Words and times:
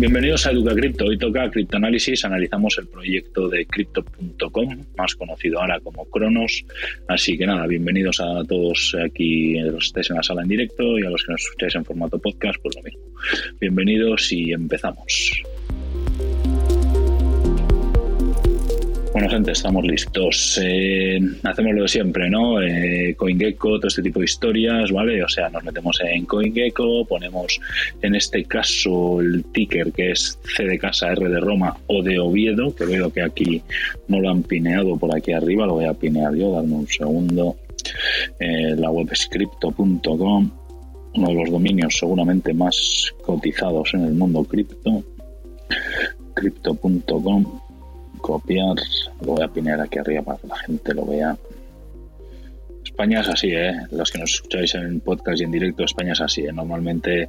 Bienvenidos 0.00 0.46
a 0.46 0.52
Educa 0.52 0.74
Cripto. 0.74 1.04
Hoy 1.04 1.18
toca 1.18 1.50
criptoanálisis. 1.50 2.24
Analizamos 2.24 2.78
el 2.78 2.86
proyecto 2.86 3.50
de 3.50 3.66
Crypto.com, 3.66 4.86
más 4.96 5.14
conocido 5.14 5.60
ahora 5.60 5.78
como 5.80 6.06
Cronos. 6.06 6.64
Así 7.06 7.36
que 7.36 7.46
nada, 7.46 7.66
bienvenidos 7.66 8.18
a 8.18 8.42
todos 8.44 8.96
aquí, 9.04 9.60
los 9.60 9.74
que 9.74 9.86
estáis 9.86 10.10
en 10.10 10.16
la 10.16 10.22
sala 10.22 10.40
en 10.40 10.48
directo 10.48 10.98
y 10.98 11.04
a 11.04 11.10
los 11.10 11.22
que 11.22 11.32
nos 11.32 11.42
escucháis 11.42 11.74
en 11.74 11.84
formato 11.84 12.18
podcast, 12.18 12.58
pues 12.62 12.76
lo 12.76 12.82
mismo. 12.82 13.02
Bienvenidos 13.60 14.32
y 14.32 14.52
empezamos. 14.52 15.42
Bueno, 19.20 19.34
gente, 19.34 19.52
estamos 19.52 19.84
listos. 19.84 20.58
Eh, 20.64 21.20
hacemos 21.42 21.74
lo 21.74 21.82
de 21.82 21.88
siempre, 21.88 22.30
¿no? 22.30 22.62
Eh, 22.62 23.14
CoinGecko, 23.18 23.76
todo 23.76 23.88
este 23.88 24.00
tipo 24.00 24.20
de 24.20 24.24
historias, 24.24 24.90
¿vale? 24.90 25.22
O 25.22 25.28
sea, 25.28 25.50
nos 25.50 25.62
metemos 25.62 26.00
en 26.00 26.24
CoinGecko, 26.24 27.04
ponemos 27.04 27.60
en 28.00 28.14
este 28.14 28.44
caso 28.44 29.20
el 29.20 29.44
ticker 29.52 29.92
que 29.92 30.12
es 30.12 30.38
C 30.56 30.64
de 30.64 30.78
casa, 30.78 31.12
R 31.12 31.28
de 31.28 31.38
Roma 31.38 31.76
o 31.88 32.02
de 32.02 32.18
Oviedo, 32.18 32.74
que 32.74 32.86
veo 32.86 33.12
que 33.12 33.20
aquí 33.20 33.60
no 34.08 34.20
lo 34.20 34.30
han 34.30 34.42
pineado 34.42 34.96
por 34.96 35.14
aquí 35.14 35.32
arriba, 35.32 35.66
lo 35.66 35.74
voy 35.74 35.84
a 35.84 35.92
pinear 35.92 36.34
yo, 36.34 36.54
darme 36.54 36.76
un 36.76 36.88
segundo. 36.88 37.56
Eh, 38.38 38.74
la 38.74 38.90
web 38.90 39.06
es 39.12 39.26
crypto.com, 39.26 40.50
uno 41.16 41.28
de 41.28 41.34
los 41.34 41.50
dominios 41.50 41.94
seguramente 41.94 42.54
más 42.54 43.12
cotizados 43.22 43.92
en 43.92 44.06
el 44.06 44.14
mundo 44.14 44.42
cripto. 44.44 45.04
Crypto.com 46.32 47.69
copiar, 48.20 48.76
lo 49.20 49.34
voy 49.34 49.42
a 49.42 49.48
pinear 49.48 49.80
aquí 49.80 49.98
arriba 49.98 50.22
para 50.22 50.38
que 50.38 50.46
la 50.46 50.56
gente 50.58 50.94
lo 50.94 51.06
vea. 51.06 51.36
España 52.84 53.20
es 53.20 53.28
así, 53.28 53.48
¿eh? 53.48 53.72
Los 53.90 54.10
que 54.10 54.18
nos 54.18 54.34
escucháis 54.34 54.74
en 54.74 55.00
podcast 55.00 55.40
y 55.40 55.44
en 55.44 55.52
directo, 55.52 55.84
España 55.84 56.12
es 56.12 56.20
así, 56.20 56.42
¿eh? 56.42 56.52
Normalmente 56.52 57.28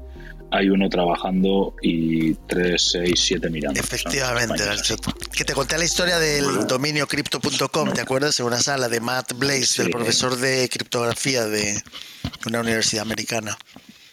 hay 0.52 0.70
uno 0.70 0.90
trabajando 0.90 1.76
y 1.82 2.34
tres, 2.34 2.90
seis, 2.92 3.20
siete 3.20 3.50
mirando. 3.50 3.80
Efectivamente, 3.80 4.64
que 5.34 5.46
te 5.46 5.54
conté 5.54 5.78
la 5.78 5.86
historia 5.86 6.20
del 6.20 6.68
dominio 6.68 7.08
crypto.com, 7.08 7.94
¿te 7.94 8.02
acuerdas? 8.02 8.40
En 8.40 8.48
una 8.48 8.60
sala 8.60 8.90
de 8.90 9.00
Matt 9.00 9.34
Blaze, 9.38 9.84
el 9.84 9.90
profesor 9.90 10.36
de 10.38 10.68
criptografía 10.70 11.46
de 11.46 11.82
una 12.46 12.60
universidad 12.60 13.04
americana 13.04 13.58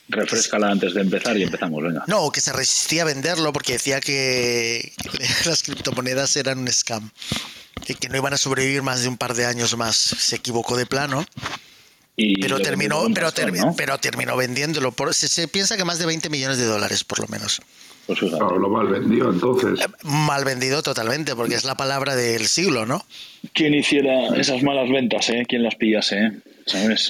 refrescala 0.09 0.71
antes 0.71 0.95
de 0.95 1.03
empezar 1.03 1.37
y 1.37 1.43
empezamos, 1.43 1.83
venga. 1.83 2.05
No, 2.07 2.31
que 2.31 2.41
se 2.41 2.53
resistía 2.53 3.03
a 3.03 3.07
venderlo 3.07 3.53
porque 3.53 3.75
decía 3.75 4.01
que 4.01 4.93
las 5.47 5.63
criptomonedas 5.63 6.37
eran 6.37 6.59
un 6.59 6.69
scam 6.69 7.11
y 7.87 7.95
que 7.95 8.09
no 8.09 8.17
iban 8.17 8.35
a 8.35 8.39
sobrevivir 8.39 8.83
más 8.83 9.03
de 9.03 9.09
un 9.09 9.17
par 9.17 9.35
de 9.35 9.47
años 9.47 9.77
más. 9.77 9.97
Se 9.97 10.37
equivocó 10.37 10.77
de 10.77 10.87
plano. 10.87 11.25
pero 12.41 12.59
terminó, 12.61 13.07
pero, 13.15 13.31
pero 13.77 13.99
terminó 13.99 14.37
vendiéndolo. 14.37 14.93
Por, 14.93 15.15
se, 15.15 15.49
piensa 15.49 15.77
que 15.77 15.85
más 15.85 15.99
de 15.99 16.07
20 16.07 16.31
millones 16.31 16.59
de 16.59 16.65
dólares, 16.65 17.05
por 17.05 17.21
lo 17.21 17.27
menos. 17.29 17.61
Pues 18.07 18.21
claro, 18.21 18.59
lo 18.59 18.71
mal 18.71 18.89
vendido 18.89 19.31
entonces. 19.31 19.81
Eh, 19.81 19.89
mal 20.05 20.45
vendido 20.45 20.83
totalmente, 20.83 21.37
porque 21.37 21.55
es 21.55 21.65
la 21.65 21.77
palabra 21.77 22.17
del 22.17 22.47
siglo, 22.49 22.87
¿no? 22.87 23.05
¿Quién 23.53 23.75
hiciera 23.75 24.29
esas 24.35 24.63
malas 24.63 24.89
ventas, 24.89 25.29
eh? 25.29 25.45
¿Quién 25.47 25.63
las 25.63 25.75
pillase, 25.75 26.19
eh? 26.19 26.33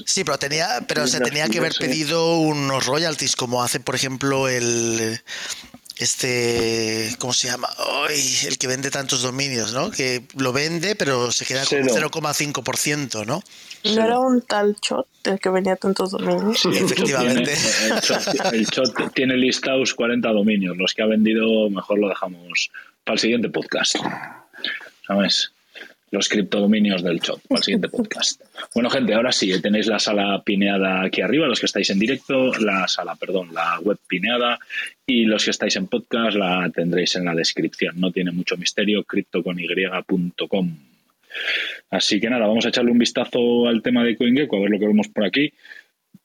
Sí, 0.07 0.25
pero 0.25 0.39
tenía, 0.39 0.85
pero 0.87 1.07
se 1.07 1.21
tenía 1.21 1.49
que 1.49 1.59
haber 1.59 1.75
pedido 1.75 2.37
unos 2.39 2.87
royalties, 2.87 3.37
como 3.37 3.63
hace, 3.63 3.81
por 3.81 3.95
ejemplo, 3.95 4.49
el 4.49 5.21
este, 5.99 7.13
¿cómo 7.19 7.33
se 7.33 7.49
llama? 7.49 7.69
el 8.09 8.57
que 8.57 8.67
vende 8.69 8.91
tantos 8.91 9.23
dominios, 9.23 9.73
¿no? 9.73 9.91
Que 9.91 10.23
lo 10.37 10.53
vende, 10.53 10.95
pero 10.95 11.33
se 11.33 11.45
queda 11.45 11.65
con 11.67 11.79
0,5%, 11.81 13.27
¿no? 13.27 13.43
¿No 13.85 14.05
era 14.05 14.19
un 14.21 14.41
tal 14.43 14.77
Chot 14.81 15.09
el 15.25 15.41
que 15.41 15.49
vendía 15.51 15.77
tantos 15.77 16.13
dominios? 16.13 16.61
Sí, 16.61 16.69
efectivamente. 16.73 17.53
el, 18.53 18.67
Chot, 18.69 19.13
tiene 19.13 19.37
listados 19.37 19.95
40 19.95 20.29
dominios. 20.29 20.77
Los 20.77 20.95
que 20.95 21.03
ha 21.03 21.07
vendido, 21.07 21.69
mejor 21.69 21.99
lo 21.99 22.09
dejamos 22.09 22.71
para 23.05 23.15
el 23.15 23.21
siguiente 23.21 23.49
podcast. 23.49 23.97
¿Sabes? 25.07 25.53
Los 26.11 26.29
criptodominios 26.29 27.03
del 27.03 27.19
shop 27.21 27.41
para 27.49 27.59
el 27.59 27.65
siguiente 27.65 27.89
podcast. 27.89 28.43
Bueno, 28.75 28.91
gente, 28.91 29.15
ahora 29.15 29.33
sí, 29.33 29.61
tenéis 29.61 29.87
la 29.87 29.99
sala 29.99 30.43
pineada 30.45 31.03
aquí 31.03 31.21
arriba, 31.21 31.49
los 31.49 31.59
que 31.59 31.67
estáis 31.67 31.91
en 31.91 31.99
directo, 31.99 32.53
la 32.59 32.87
sala, 32.87 33.17
perdón, 33.17 33.53
la 33.53 33.81
web 33.81 33.99
pineada 34.07 34.59
y 35.07 35.25
los 35.25 35.45
que 35.45 35.51
estáis 35.51 35.75
en 35.77 35.87
podcast 35.87 36.37
la 36.37 36.71
tendréis 36.71 37.17
en 37.17 37.25
la 37.25 37.35
descripción. 37.35 37.99
No 37.99 38.13
tiene 38.13 38.31
mucho 38.31 38.57
misterio, 38.57 39.03
criptocony.com. 39.05 40.77
Así 41.91 42.21
que 42.21 42.31
nada, 42.31 42.47
vamos 42.47 42.67
a 42.67 42.69
echarle 42.69 42.93
un 42.93 42.99
vistazo 42.99 43.67
al 43.67 43.83
tema 43.83 44.05
de 44.05 44.17
CoinGecko, 44.17 44.57
a 44.57 44.61
ver 44.61 44.71
lo 44.71 44.79
que 44.79 44.87
vemos 44.87 45.09
por 45.09 45.25
aquí. 45.25 45.53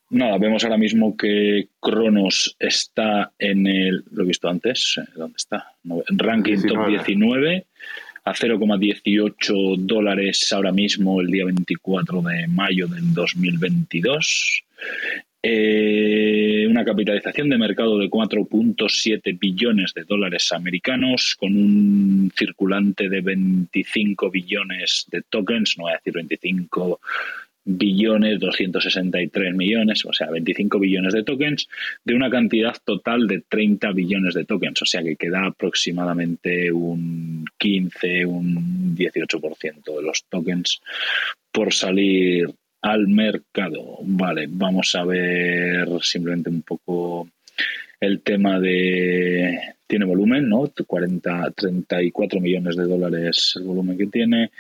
Nada, 0.10 0.38
vemos 0.38 0.64
ahora 0.64 0.78
mismo 0.78 1.18
que 1.18 1.70
Cronos 1.80 2.56
está 2.60 3.32
en 3.40 3.66
el, 3.66 4.04
lo 4.12 4.24
he 4.24 4.28
visto 4.28 4.48
antes, 4.48 5.00
eh, 5.00 5.10
¿dónde 5.16 5.38
está? 5.38 5.72
En 5.84 6.20
ranking 6.20 6.62
top 6.68 6.88
19 6.88 7.66
a 8.26 8.34
0,18 8.34 9.78
dólares 9.80 10.52
ahora 10.54 10.72
mismo 10.72 11.20
el 11.22 11.28
día 11.28 11.46
24 11.46 12.22
de 12.22 12.48
mayo 12.48 12.88
del 12.88 13.14
2022. 13.14 14.64
Eh, 15.46 16.66
una 16.70 16.86
capitalización 16.86 17.50
de 17.50 17.58
mercado 17.58 18.00
de 18.00 18.10
4.7 18.10 19.38
billones 19.38 19.94
de 19.94 20.06
dólares 20.06 20.54
americanos 20.54 21.36
con 21.38 21.54
un 21.54 22.32
circulante 22.34 23.10
de 23.10 23.20
25 23.20 24.32
billones 24.32 25.06
de 25.12 25.22
tokens, 25.24 25.78
no 25.78 25.84
voy 25.84 25.92
a 25.92 25.98
decir 25.98 26.14
25 26.14 27.02
billones 27.66 28.40
263 28.40 29.56
millones, 29.56 30.06
o 30.06 30.14
sea, 30.14 30.30
25 30.30 30.80
billones 30.80 31.14
de 31.14 31.24
tokens, 31.24 31.68
de 32.04 32.16
una 32.16 32.30
cantidad 32.30 32.76
total 32.84 33.28
de 33.28 33.44
30 33.48 33.92
billones 33.92 34.34
de 34.34 34.46
tokens, 34.46 34.82
o 34.82 34.86
sea 34.86 35.04
que 35.04 35.16
queda 35.16 35.46
aproximadamente 35.46 36.72
un 36.72 37.46
15, 37.58 38.26
un 38.26 38.96
18% 38.96 39.96
de 39.96 40.02
los 40.02 40.26
tokens 40.30 40.82
por 41.52 41.74
salir 41.74 42.54
al 42.82 43.08
mercado. 43.08 44.00
Vale, 44.04 44.48
vamos 44.50 44.94
a 44.96 45.06
ver 45.06 45.88
simplemente 46.02 46.50
un 46.50 46.64
poco 46.64 47.30
el 48.00 48.22
tema 48.22 48.60
de 48.60 49.58
tiene 49.88 50.06
volumen, 50.06 50.50
¿no? 50.50 50.72
40, 50.86 51.52
34 51.52 52.40
millones 52.42 52.76
de 52.76 52.84
dólares 52.84 53.54
el 53.56 53.64
volumen 53.64 53.98
que 53.98 54.08
tiene. 54.08 54.52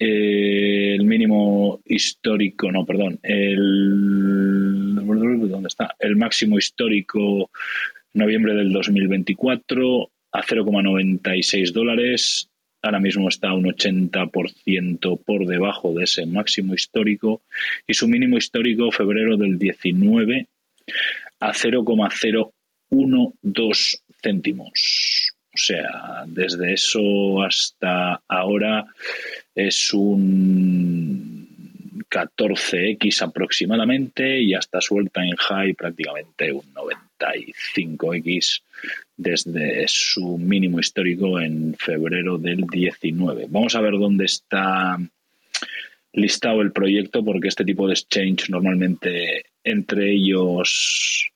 El 0.00 1.04
mínimo 1.04 1.80
histórico, 1.84 2.72
no, 2.72 2.84
perdón, 2.86 3.20
el 3.22 4.96
¿dónde 5.48 5.68
está? 5.68 5.94
El 5.98 6.16
máximo 6.16 6.56
histórico 6.58 7.50
noviembre 8.14 8.54
del 8.54 8.72
2024 8.72 10.10
a 10.32 10.42
0,96 10.42 11.72
dólares. 11.72 12.48
Ahora 12.82 12.98
mismo 12.98 13.28
está 13.28 13.52
un 13.52 13.66
80% 13.66 15.22
por 15.22 15.46
debajo 15.46 15.92
de 15.92 16.04
ese 16.04 16.24
máximo 16.24 16.72
histórico 16.74 17.42
y 17.86 17.92
su 17.92 18.08
mínimo 18.08 18.38
histórico 18.38 18.90
febrero 18.90 19.36
del 19.36 19.58
19 19.58 20.48
a 21.40 21.52
0,012 21.52 23.98
céntimos. 24.22 25.34
O 25.52 25.58
sea, 25.58 26.24
desde 26.26 26.72
eso 26.72 27.42
hasta 27.42 28.22
ahora 28.28 28.86
es 29.54 29.92
un 29.92 31.48
14x 32.10 33.22
aproximadamente 33.22 34.40
y 34.40 34.54
hasta 34.54 34.80
suelta 34.80 35.24
en 35.24 35.36
high 35.36 35.74
prácticamente 35.74 36.52
un 36.52 36.64
95x 36.74 38.62
desde 39.16 39.84
su 39.86 40.38
mínimo 40.38 40.80
histórico 40.80 41.38
en 41.40 41.74
febrero 41.78 42.38
del 42.38 42.66
19. 42.66 43.46
Vamos 43.48 43.74
a 43.74 43.80
ver 43.80 43.92
dónde 43.92 44.24
está 44.24 44.98
listado 46.12 46.62
el 46.62 46.72
proyecto 46.72 47.24
porque 47.24 47.48
este 47.48 47.64
tipo 47.64 47.86
de 47.86 47.94
exchange 47.94 48.50
normalmente 48.50 49.44
entre 49.62 50.12
ellos 50.12 51.30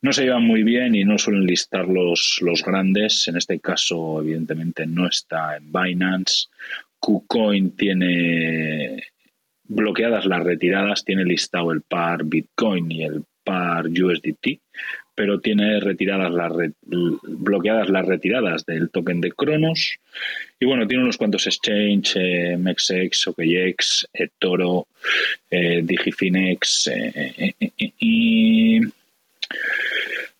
no 0.00 0.12
se 0.12 0.22
llevan 0.22 0.44
muy 0.44 0.62
bien 0.62 0.94
y 0.94 1.04
no 1.04 1.18
suelen 1.18 1.44
listar 1.44 1.86
los, 1.88 2.38
los 2.40 2.62
grandes. 2.62 3.28
En 3.28 3.36
este 3.36 3.58
caso, 3.58 4.20
evidentemente, 4.20 4.86
no 4.86 5.08
está 5.08 5.56
en 5.56 5.72
Binance. 5.72 6.46
KuCoin 7.00 7.76
tiene 7.76 9.02
bloqueadas 9.64 10.26
las 10.26 10.42
retiradas, 10.42 11.04
tiene 11.04 11.24
listado 11.24 11.72
el 11.72 11.82
par 11.82 12.24
Bitcoin 12.24 12.90
y 12.90 13.04
el 13.04 13.24
par 13.44 13.86
USDT, 13.86 14.60
pero 15.14 15.40
tiene 15.40 15.80
retiradas 15.80 16.32
las 16.32 16.52
bloqueadas 17.22 17.88
las 17.88 18.06
retiradas 18.06 18.64
del 18.66 18.90
token 18.90 19.20
de 19.20 19.32
Cronos. 19.32 19.98
Y 20.60 20.66
bueno, 20.66 20.86
tiene 20.86 21.02
unos 21.02 21.16
cuantos 21.16 21.46
exchange, 21.46 22.16
eh, 22.16 22.56
MexX, 22.56 23.28
OKX, 23.28 24.08
eToro, 24.12 24.86
eh, 25.50 25.80
Digifinex 25.84 26.90
eh, 26.92 27.54
y 27.98 28.80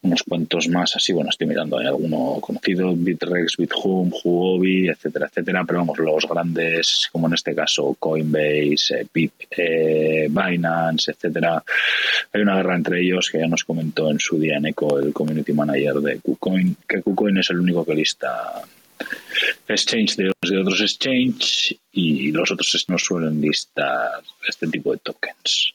unos 0.08 0.22
cuantos 0.22 0.69
más 0.69 0.96
así, 0.96 1.12
bueno, 1.12 1.31
estoy 1.31 1.46
mirando, 1.46 1.78
hay 1.78 1.87
alguno 1.87 2.38
conocido, 2.40 2.94
Bitrex, 2.94 3.56
Bithumb, 3.56 4.12
Huobi, 4.25 4.88
etcétera, 4.88 5.26
etcétera, 5.26 5.64
pero 5.64 5.81
vamos, 5.81 5.99
los 5.99 6.26
grandes, 6.28 7.08
como 7.12 7.28
en 7.28 7.34
este 7.34 7.55
caso 7.55 7.96
Coinbase, 7.99 9.06
Pip, 9.12 9.32
eh, 9.56 10.28
Binance, 10.28 11.12
etcétera, 11.12 11.62
hay 12.32 12.40
una 12.40 12.56
guerra 12.56 12.76
entre 12.76 13.00
ellos 13.00 13.28
que 13.31 13.38
ya 13.38 13.46
nos 13.46 13.64
comentó 13.64 14.10
en 14.10 14.19
su 14.19 14.38
día 14.38 14.56
en 14.56 14.66
Eco 14.66 14.99
el 14.99 15.12
community 15.12 15.52
manager 15.52 15.94
de 15.94 16.20
KuCoin, 16.20 16.76
que 16.88 17.02
KuCoin 17.02 17.38
es 17.38 17.50
el 17.50 17.61
único 17.61 17.84
que 17.84 17.94
lista 17.94 18.62
exchange 19.69 20.16
de, 20.16 20.32
de 20.43 20.58
otros 20.58 20.81
exchange 20.81 21.78
y 21.93 22.32
los 22.32 22.50
otros 22.50 22.84
no 22.88 22.99
suelen 22.99 23.40
listar 23.40 24.22
este 24.46 24.66
tipo 24.66 24.93
de 24.93 24.99
tokens. 24.99 25.75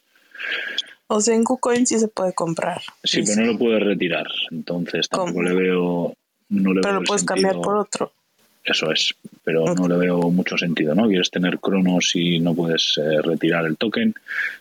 O 1.07 1.21
sea, 1.21 1.35
en 1.35 1.43
KuCoin 1.43 1.85
sí 1.85 1.99
se 1.99 2.07
puede 2.07 2.33
comprar. 2.33 2.81
Sí, 3.03 3.23
pero 3.25 3.41
no 3.41 3.53
lo 3.53 3.59
puedes 3.59 3.83
retirar. 3.83 4.27
Entonces 4.51 5.09
tampoco 5.09 5.43
le 5.43 5.53
veo. 5.53 6.13
No 6.49 6.73
le 6.73 6.81
pero 6.81 6.95
lo 6.95 7.03
puedes 7.03 7.23
cambiar 7.23 7.59
por 7.61 7.77
otro. 7.77 8.11
Eso 8.63 8.91
es, 8.91 9.13
pero 9.43 9.75
no 9.75 9.87
le 9.89 9.97
veo 9.97 10.31
mucho 10.31 10.57
sentido, 10.57 10.95
¿no? 10.95 11.07
Quieres 11.07 11.29
tener 11.29 11.59
cronos 11.59 12.15
y 12.15 12.39
no 12.39 12.53
puedes 12.53 12.97
eh, 12.97 13.21
retirar 13.21 13.65
el 13.65 13.75
token. 13.75 14.15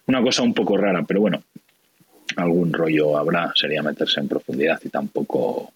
Una 0.06 0.20
cosa 0.20 0.42
un 0.42 0.54
poco 0.54 0.76
rara, 0.76 1.04
pero 1.06 1.20
bueno, 1.20 1.42
algún 2.36 2.72
rollo 2.72 3.16
habrá, 3.16 3.52
sería 3.54 3.82
meterse 3.82 4.18
en 4.18 4.28
profundidad 4.28 4.80
y 4.82 4.88
tampoco 4.88 5.72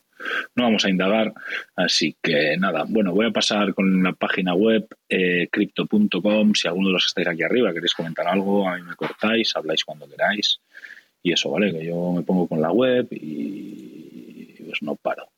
no 0.55 0.65
vamos 0.65 0.85
a 0.85 0.91
indagar. 0.91 1.33
Así 1.75 2.17
que 2.23 2.57
nada, 2.57 2.85
bueno, 2.89 3.13
voy 3.13 3.27
a 3.27 3.31
pasar 3.31 3.75
con 3.75 4.03
la 4.03 4.13
página 4.13 4.55
web 4.55 4.87
eh, 5.09 5.49
crypto.com. 5.51 6.55
Si 6.55 6.69
alguno 6.69 6.89
de 6.89 6.93
los 6.95 7.05
que 7.05 7.09
estáis 7.09 7.29
aquí 7.29 7.43
arriba 7.43 7.73
queréis 7.73 7.95
comentar 7.95 8.27
algo, 8.27 8.69
a 8.69 8.77
mí 8.77 8.83
me 8.83 8.95
cortáis, 8.95 9.55
habláis 9.57 9.85
cuando 9.85 10.09
queráis. 10.09 10.61
Y 11.23 11.33
eso, 11.33 11.51
¿vale? 11.51 11.73
Que 11.73 11.87
yo 11.87 12.13
me 12.13 12.23
pongo 12.23 12.47
con 12.47 12.61
la 12.61 12.71
web 12.71 13.09
y 13.11 14.63
pues 14.65 14.83
no 14.83 14.97
paro. 14.97 15.29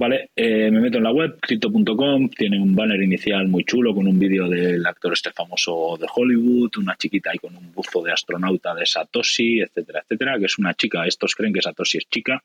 Vale, 0.00 0.30
eh, 0.34 0.70
me 0.70 0.80
meto 0.80 0.96
en 0.96 1.04
la 1.04 1.12
web, 1.12 1.38
crypto.com, 1.38 2.30
tiene 2.30 2.58
un 2.58 2.74
banner 2.74 3.02
inicial 3.02 3.48
muy 3.48 3.64
chulo 3.64 3.94
con 3.94 4.08
un 4.08 4.18
vídeo 4.18 4.48
del 4.48 4.86
actor 4.86 5.12
este 5.12 5.30
famoso 5.30 5.98
de 6.00 6.06
Hollywood, 6.10 6.70
una 6.78 6.96
chiquita 6.96 7.28
ahí 7.30 7.36
con 7.36 7.54
un 7.54 7.70
buzo 7.70 8.02
de 8.02 8.10
astronauta 8.10 8.74
de 8.74 8.86
Satoshi, 8.86 9.60
etcétera, 9.60 10.00
etcétera, 10.00 10.38
que 10.38 10.46
es 10.46 10.56
una 10.56 10.72
chica, 10.72 11.06
estos 11.06 11.34
creen 11.34 11.52
que 11.52 11.60
Satoshi 11.60 11.98
es 11.98 12.08
chica, 12.08 12.42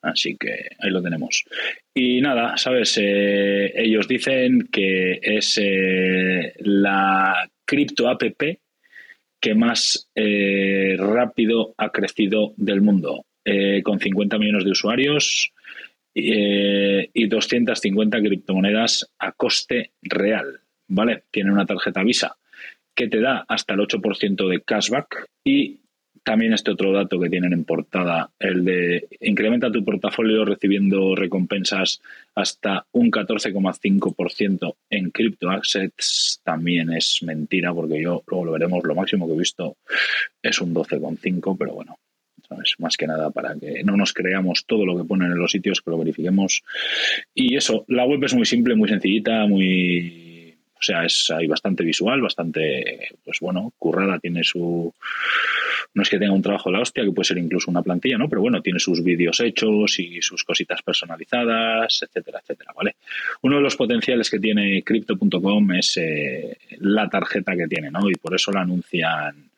así 0.00 0.38
que 0.38 0.70
ahí 0.78 0.90
lo 0.90 1.02
tenemos. 1.02 1.44
Y 1.92 2.22
nada, 2.22 2.56
¿sabes? 2.56 2.98
Eh, 2.98 3.70
ellos 3.76 4.08
dicen 4.08 4.70
que 4.72 5.20
es 5.20 5.60
eh, 5.62 6.54
la 6.60 7.50
cripto 7.66 8.08
app 8.08 8.22
que 9.38 9.54
más 9.54 10.08
rápido 10.14 11.74
ha 11.76 11.90
crecido 11.90 12.54
del 12.56 12.80
mundo, 12.80 13.26
con 13.84 14.00
50 14.00 14.38
millones 14.38 14.64
de 14.64 14.70
usuarios, 14.70 15.52
eh, 16.18 17.10
y 17.12 17.26
250 17.26 18.20
criptomonedas 18.20 19.10
a 19.18 19.32
coste 19.32 19.92
real, 20.02 20.60
¿vale? 20.88 21.24
Tiene 21.30 21.52
una 21.52 21.66
tarjeta 21.66 22.02
Visa 22.02 22.36
que 22.94 23.08
te 23.08 23.20
da 23.20 23.44
hasta 23.46 23.74
el 23.74 23.80
8% 23.80 24.48
de 24.48 24.60
cashback 24.62 25.28
y 25.44 25.80
también 26.28 26.52
este 26.52 26.72
otro 26.72 26.92
dato 26.92 27.18
que 27.18 27.30
tienen 27.30 27.52
en 27.52 27.64
portada, 27.64 28.30
el 28.38 28.64
de 28.64 29.08
incrementa 29.20 29.72
tu 29.72 29.84
portafolio 29.84 30.44
recibiendo 30.44 31.14
recompensas 31.14 32.02
hasta 32.34 32.84
un 32.92 33.10
14,5% 33.10 34.74
en 34.90 35.10
cripto 35.10 35.48
assets, 35.48 36.40
también 36.44 36.92
es 36.92 37.22
mentira 37.22 37.72
porque 37.72 38.02
yo 38.02 38.22
luego 38.26 38.44
lo 38.44 38.52
veremos, 38.52 38.84
lo 38.84 38.94
máximo 38.94 39.26
que 39.26 39.34
he 39.34 39.38
visto 39.38 39.76
es 40.42 40.60
un 40.60 40.74
12,5, 40.74 41.56
pero 41.56 41.72
bueno, 41.72 41.98
más 42.78 42.96
que 42.96 43.06
nada 43.06 43.30
para 43.30 43.54
que 43.56 43.82
no 43.84 43.96
nos 43.96 44.12
creamos 44.12 44.64
todo 44.66 44.84
lo 44.86 44.96
que 44.96 45.04
ponen 45.04 45.32
en 45.32 45.38
los 45.38 45.52
sitios, 45.52 45.80
que 45.80 45.90
lo 45.90 45.98
verifiquemos. 45.98 46.62
Y 47.34 47.56
eso, 47.56 47.84
la 47.88 48.04
web 48.04 48.22
es 48.24 48.34
muy 48.34 48.46
simple, 48.46 48.74
muy 48.74 48.88
sencillita, 48.88 49.46
muy... 49.46 50.56
O 50.80 50.82
sea, 50.82 51.04
es 51.04 51.28
hay 51.30 51.48
bastante 51.48 51.82
visual, 51.82 52.20
bastante, 52.20 53.08
pues 53.24 53.40
bueno, 53.40 53.72
currada, 53.78 54.20
tiene 54.20 54.44
su... 54.44 54.94
No 55.94 56.02
es 56.02 56.08
que 56.08 56.18
tenga 56.18 56.32
un 56.32 56.42
trabajo 56.42 56.70
de 56.70 56.76
la 56.76 56.82
hostia, 56.82 57.02
que 57.02 57.10
puede 57.10 57.26
ser 57.26 57.38
incluso 57.38 57.70
una 57.70 57.82
plantilla, 57.82 58.16
¿no? 58.16 58.28
Pero 58.28 58.42
bueno, 58.42 58.62
tiene 58.62 58.78
sus 58.78 59.02
vídeos 59.02 59.40
hechos 59.40 59.98
y 59.98 60.22
sus 60.22 60.44
cositas 60.44 60.82
personalizadas, 60.82 62.00
etcétera, 62.02 62.38
etcétera, 62.40 62.72
¿vale? 62.76 62.94
Uno 63.42 63.56
de 63.56 63.62
los 63.62 63.74
potenciales 63.74 64.30
que 64.30 64.38
tiene 64.38 64.84
Crypto.com 64.84 65.72
es 65.72 65.96
eh, 65.96 66.56
la 66.78 67.08
tarjeta 67.08 67.56
que 67.56 67.66
tiene, 67.66 67.90
¿no? 67.90 68.08
Y 68.08 68.14
por 68.14 68.34
eso 68.34 68.52
la 68.52 68.60
anuncian 68.60 69.48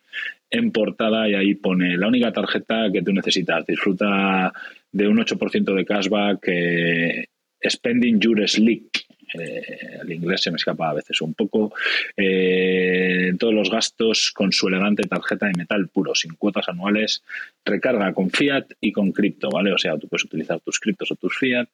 en 0.51 0.73
portada 0.73 1.29
y 1.29 1.35
ahí 1.35 1.55
pone 1.55 1.97
la 1.97 2.09
única 2.09 2.33
tarjeta 2.33 2.91
que 2.93 3.03
tú 3.03 3.13
necesitas. 3.13 3.65
Disfruta 3.65 4.53
de 4.93 5.07
un 5.07 5.19
8% 5.19 5.75
de 5.75 5.85
cashback, 5.85 6.49
eh, 6.49 7.27
spending 7.69 8.21
your 8.21 8.49
slick. 8.49 9.07
Eh, 9.33 10.01
el 10.03 10.13
inglés 10.13 10.43
se 10.43 10.51
me 10.51 10.57
escapa 10.57 10.91
a 10.91 10.95
veces 10.95 11.21
un 11.21 11.35
poco. 11.35 11.73
Eh, 12.17 13.33
todos 13.39 13.55
los 13.55 13.71
gastos 13.71 14.33
con 14.35 14.51
su 14.51 14.67
elegante 14.67 15.05
tarjeta 15.05 15.47
de 15.47 15.53
metal 15.57 15.89
puro, 15.89 16.17
sin 16.17 16.35
cuotas 16.35 16.69
anuales, 16.69 17.23
recarga 17.65 18.13
con 18.13 18.31
fiat 18.31 18.73
y 18.81 18.91
con 18.91 19.13
cripto, 19.13 19.49
¿vale? 19.49 19.73
O 19.73 19.79
sea, 19.79 19.97
tú 19.99 20.09
puedes 20.09 20.25
utilizar 20.25 20.59
tus 20.61 20.81
criptos 20.81 21.13
o 21.13 21.15
tus 21.15 21.39
fiat 21.39 21.69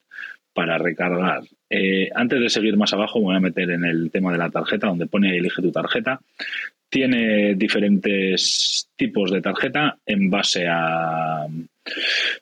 para 0.53 0.77
recargar. 0.77 1.43
antes 2.15 2.39
de 2.39 2.49
seguir 2.49 2.77
más 2.77 2.93
abajo, 2.93 3.19
me 3.19 3.25
voy 3.25 3.35
a 3.35 3.39
meter 3.39 3.69
en 3.71 3.85
el 3.85 4.09
tema 4.11 4.31
de 4.31 4.37
la 4.37 4.49
tarjeta, 4.49 4.87
donde 4.87 5.07
pone 5.07 5.35
elige 5.35 5.61
tu 5.61 5.71
tarjeta. 5.71 6.19
Tiene 6.89 7.55
diferentes 7.55 8.89
tipos 8.95 9.31
de 9.31 9.41
tarjeta 9.41 9.97
en 10.05 10.29
base 10.29 10.65
a 10.67 11.45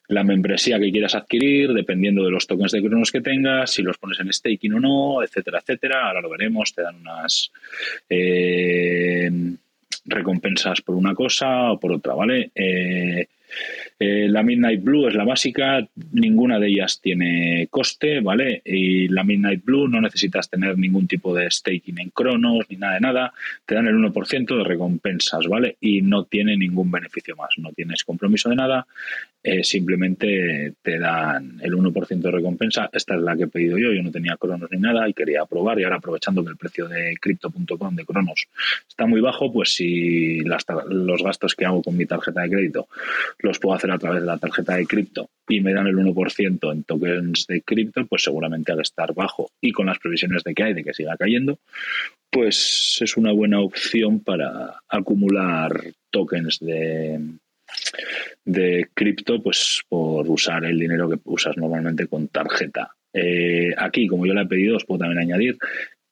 la 0.08 0.24
membresía 0.24 0.80
que 0.80 0.92
quieras 0.92 1.16
adquirir, 1.16 1.74
dependiendo 1.74 2.24
de 2.24 2.32
los 2.32 2.48
tokens 2.48 2.72
de 2.72 2.82
Cronos 2.82 3.12
que 3.12 3.22
tengas, 3.22 3.72
si 3.72 3.82
los 3.82 3.98
pones 3.98 4.20
en 4.20 4.32
staking 4.32 4.74
o 4.74 4.80
no, 4.80 5.24
etcétera, 5.24 5.60
etcétera. 5.60 6.08
Ahora 6.08 6.22
lo 6.22 6.30
veremos, 6.30 6.74
te 6.74 6.82
dan 6.82 6.96
unas 6.96 7.52
eh, 8.10 9.30
recompensas 10.06 10.82
por 10.82 10.96
una 10.96 11.14
cosa 11.14 11.72
o 11.72 11.80
por 11.80 11.94
otra, 11.94 12.14
¿vale? 12.14 12.52
Eh, 12.54 13.28
eh, 14.00 14.28
la 14.30 14.44
Midnight 14.44 14.84
Blue 14.84 15.08
es 15.08 15.16
la 15.16 15.24
básica, 15.24 15.88
ninguna 16.12 16.60
de 16.60 16.68
ellas 16.68 17.00
tiene 17.02 17.68
coste, 17.70 18.20
¿vale? 18.20 18.62
Y 18.66 19.08
la 19.08 19.24
Midnight 19.24 19.64
Blue 19.64 19.88
no 19.88 20.02
necesitas 20.02 20.50
tener 20.50 20.78
ningún 20.78 21.08
tipo 21.08 21.34
de 21.34 21.50
staking 21.50 22.00
en 22.00 22.10
Cronos 22.10 22.66
ni 22.70 22.78
nada 22.78 22.96
de 22.96 23.00
nada, 23.02 23.34
te 23.66 23.76
dan 23.76 23.88
el 23.88 23.96
1% 23.96 24.58
de 24.58 24.64
recompensas, 24.64 25.48
¿vale? 25.48 25.78
Y 25.80 26.02
no 26.02 26.26
tiene 26.26 26.58
ningún 26.58 26.92
beneficio 26.92 27.36
más, 27.36 27.50
no 27.58 27.72
tienes 27.72 28.04
compromiso 28.04 28.50
de 28.50 28.56
nada, 28.56 28.86
eh, 29.48 29.64
simplemente 29.64 30.74
te 30.82 30.98
dan 30.98 31.60
el 31.62 31.76
1% 31.76 32.20
de 32.20 32.32
recompensa. 32.32 32.90
Esta 32.92 33.14
es 33.14 33.22
la 33.22 33.38
que 33.38 33.44
he 33.44 33.48
pedido 33.48 33.78
yo, 33.78 33.94
yo 33.94 34.02
no 34.02 34.10
tenía 34.10 34.38
Cronos 34.38 34.72
ni 34.72 34.80
nada 34.80 35.08
y 35.08 35.14
quería 35.14 35.46
probar. 35.46 35.80
Y 35.80 35.84
ahora 35.84 35.98
aprovechando 35.98 36.44
que 36.44 36.50
el 36.50 36.58
precio 36.58 36.88
de 36.88 37.16
crypto.com 37.22 37.96
de 37.96 38.06
Cronos 38.06 38.48
está 38.90 39.06
muy 39.06 39.22
bajo, 39.22 39.54
pues 39.54 39.76
si 39.76 40.40
los 40.40 41.22
gastos 41.22 41.54
que 41.54 41.64
hago 41.64 41.84
con 41.84 41.96
mi 41.96 42.08
tarjeta 42.08 42.42
de 42.42 42.50
crédito 42.50 42.88
los 43.38 43.60
puedo 43.60 43.76
hacer 43.76 43.92
a 43.92 44.00
través 44.00 44.22
de 44.22 44.26
la 44.26 44.40
tarjeta 44.40 44.78
de 44.78 44.88
cripto 44.88 45.30
y 45.48 45.62
me 45.62 45.76
dan 45.76 45.86
el 45.86 45.96
1% 45.96 46.72
en 46.72 46.84
tokens 46.84 47.46
de 47.46 47.62
cripto, 47.62 48.04
pues 48.08 48.24
seguramente 48.24 48.72
al 48.72 48.82
estar 48.82 49.14
bajo. 49.14 49.52
Y 49.62 49.74
con 49.74 49.86
las 49.86 50.00
previsiones 50.00 50.44
de 50.44 50.56
que 50.56 50.64
hay 50.64 50.74
de 50.74 50.84
que 50.84 50.96
siga 50.96 51.18
cayendo, 51.18 51.60
pues 52.32 52.98
es 53.00 53.16
una 53.16 53.32
buena 53.32 53.60
opción 53.60 54.22
para 54.22 54.82
acumular 54.90 55.84
tokens 56.10 56.58
de 56.60 57.20
de 58.44 58.90
cripto, 58.94 59.42
pues 59.42 59.82
por 59.88 60.30
usar 60.30 60.66
el 60.66 60.80
dinero 60.80 61.10
que 61.10 61.20
usas 61.26 61.58
normalmente 61.58 62.08
con 62.08 62.28
tarjeta. 62.28 62.92
Eh, 63.12 63.74
aquí, 63.78 64.08
como 64.08 64.26
yo 64.26 64.34
la 64.34 64.44
he 64.44 64.48
pedido, 64.48 64.78
os 64.78 64.86
puedo 64.86 65.00
también 65.00 65.20
añadir 65.20 65.58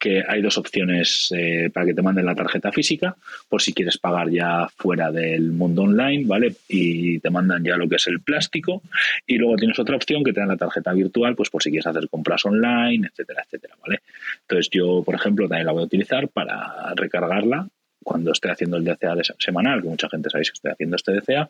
que 0.04 0.22
hay 0.28 0.42
dos 0.42 0.58
opciones 0.58 1.32
eh, 1.34 1.70
para 1.74 1.86
que 1.86 1.94
te 1.94 2.02
manden 2.02 2.26
la 2.26 2.36
tarjeta 2.36 2.74
física, 2.74 3.16
por 3.48 3.62
si 3.62 3.74
quieres 3.74 3.98
pagar 3.98 4.30
ya 4.30 4.68
fuera 4.76 5.10
del 5.14 5.54
mundo 5.54 5.84
online, 5.84 6.26
¿vale? 6.26 6.56
Y 6.68 7.20
te 7.20 7.30
mandan 7.30 7.64
ya 7.64 7.78
lo 7.78 7.88
que 7.88 7.96
es 7.96 8.08
el 8.08 8.20
plástico. 8.20 8.82
Y 9.26 9.38
luego 9.38 9.56
tienes 9.56 9.80
otra 9.80 9.96
opción 9.96 10.22
que 10.22 10.34
te 10.34 10.42
dan 10.42 10.50
la 10.50 10.58
tarjeta 10.58 10.92
virtual, 10.92 11.36
pues 11.36 11.50
por 11.50 11.64
si 11.64 11.70
quieres 11.70 11.88
hacer 11.88 12.10
compras 12.10 12.46
online, 12.46 13.08
etcétera, 13.08 13.44
etcétera, 13.46 13.76
¿vale? 13.82 14.02
Entonces 14.42 14.70
yo, 14.74 15.04
por 15.06 15.16
ejemplo, 15.16 15.48
también 15.48 15.68
la 15.68 15.72
voy 15.72 15.84
a 15.84 15.86
utilizar 15.86 16.28
para 16.28 16.94
recargarla 16.96 17.70
cuando 18.04 18.32
estoy 18.32 18.52
haciendo 18.52 18.78
el 18.78 18.84
DCA 18.84 19.16
semanal, 19.40 19.82
que 19.82 19.88
mucha 19.88 20.10
gente 20.10 20.30
sabéis 20.30 20.52
que 20.52 20.56
estoy 20.56 20.72
haciendo 20.72 20.96
este 20.96 21.14
DCA, 21.14 21.50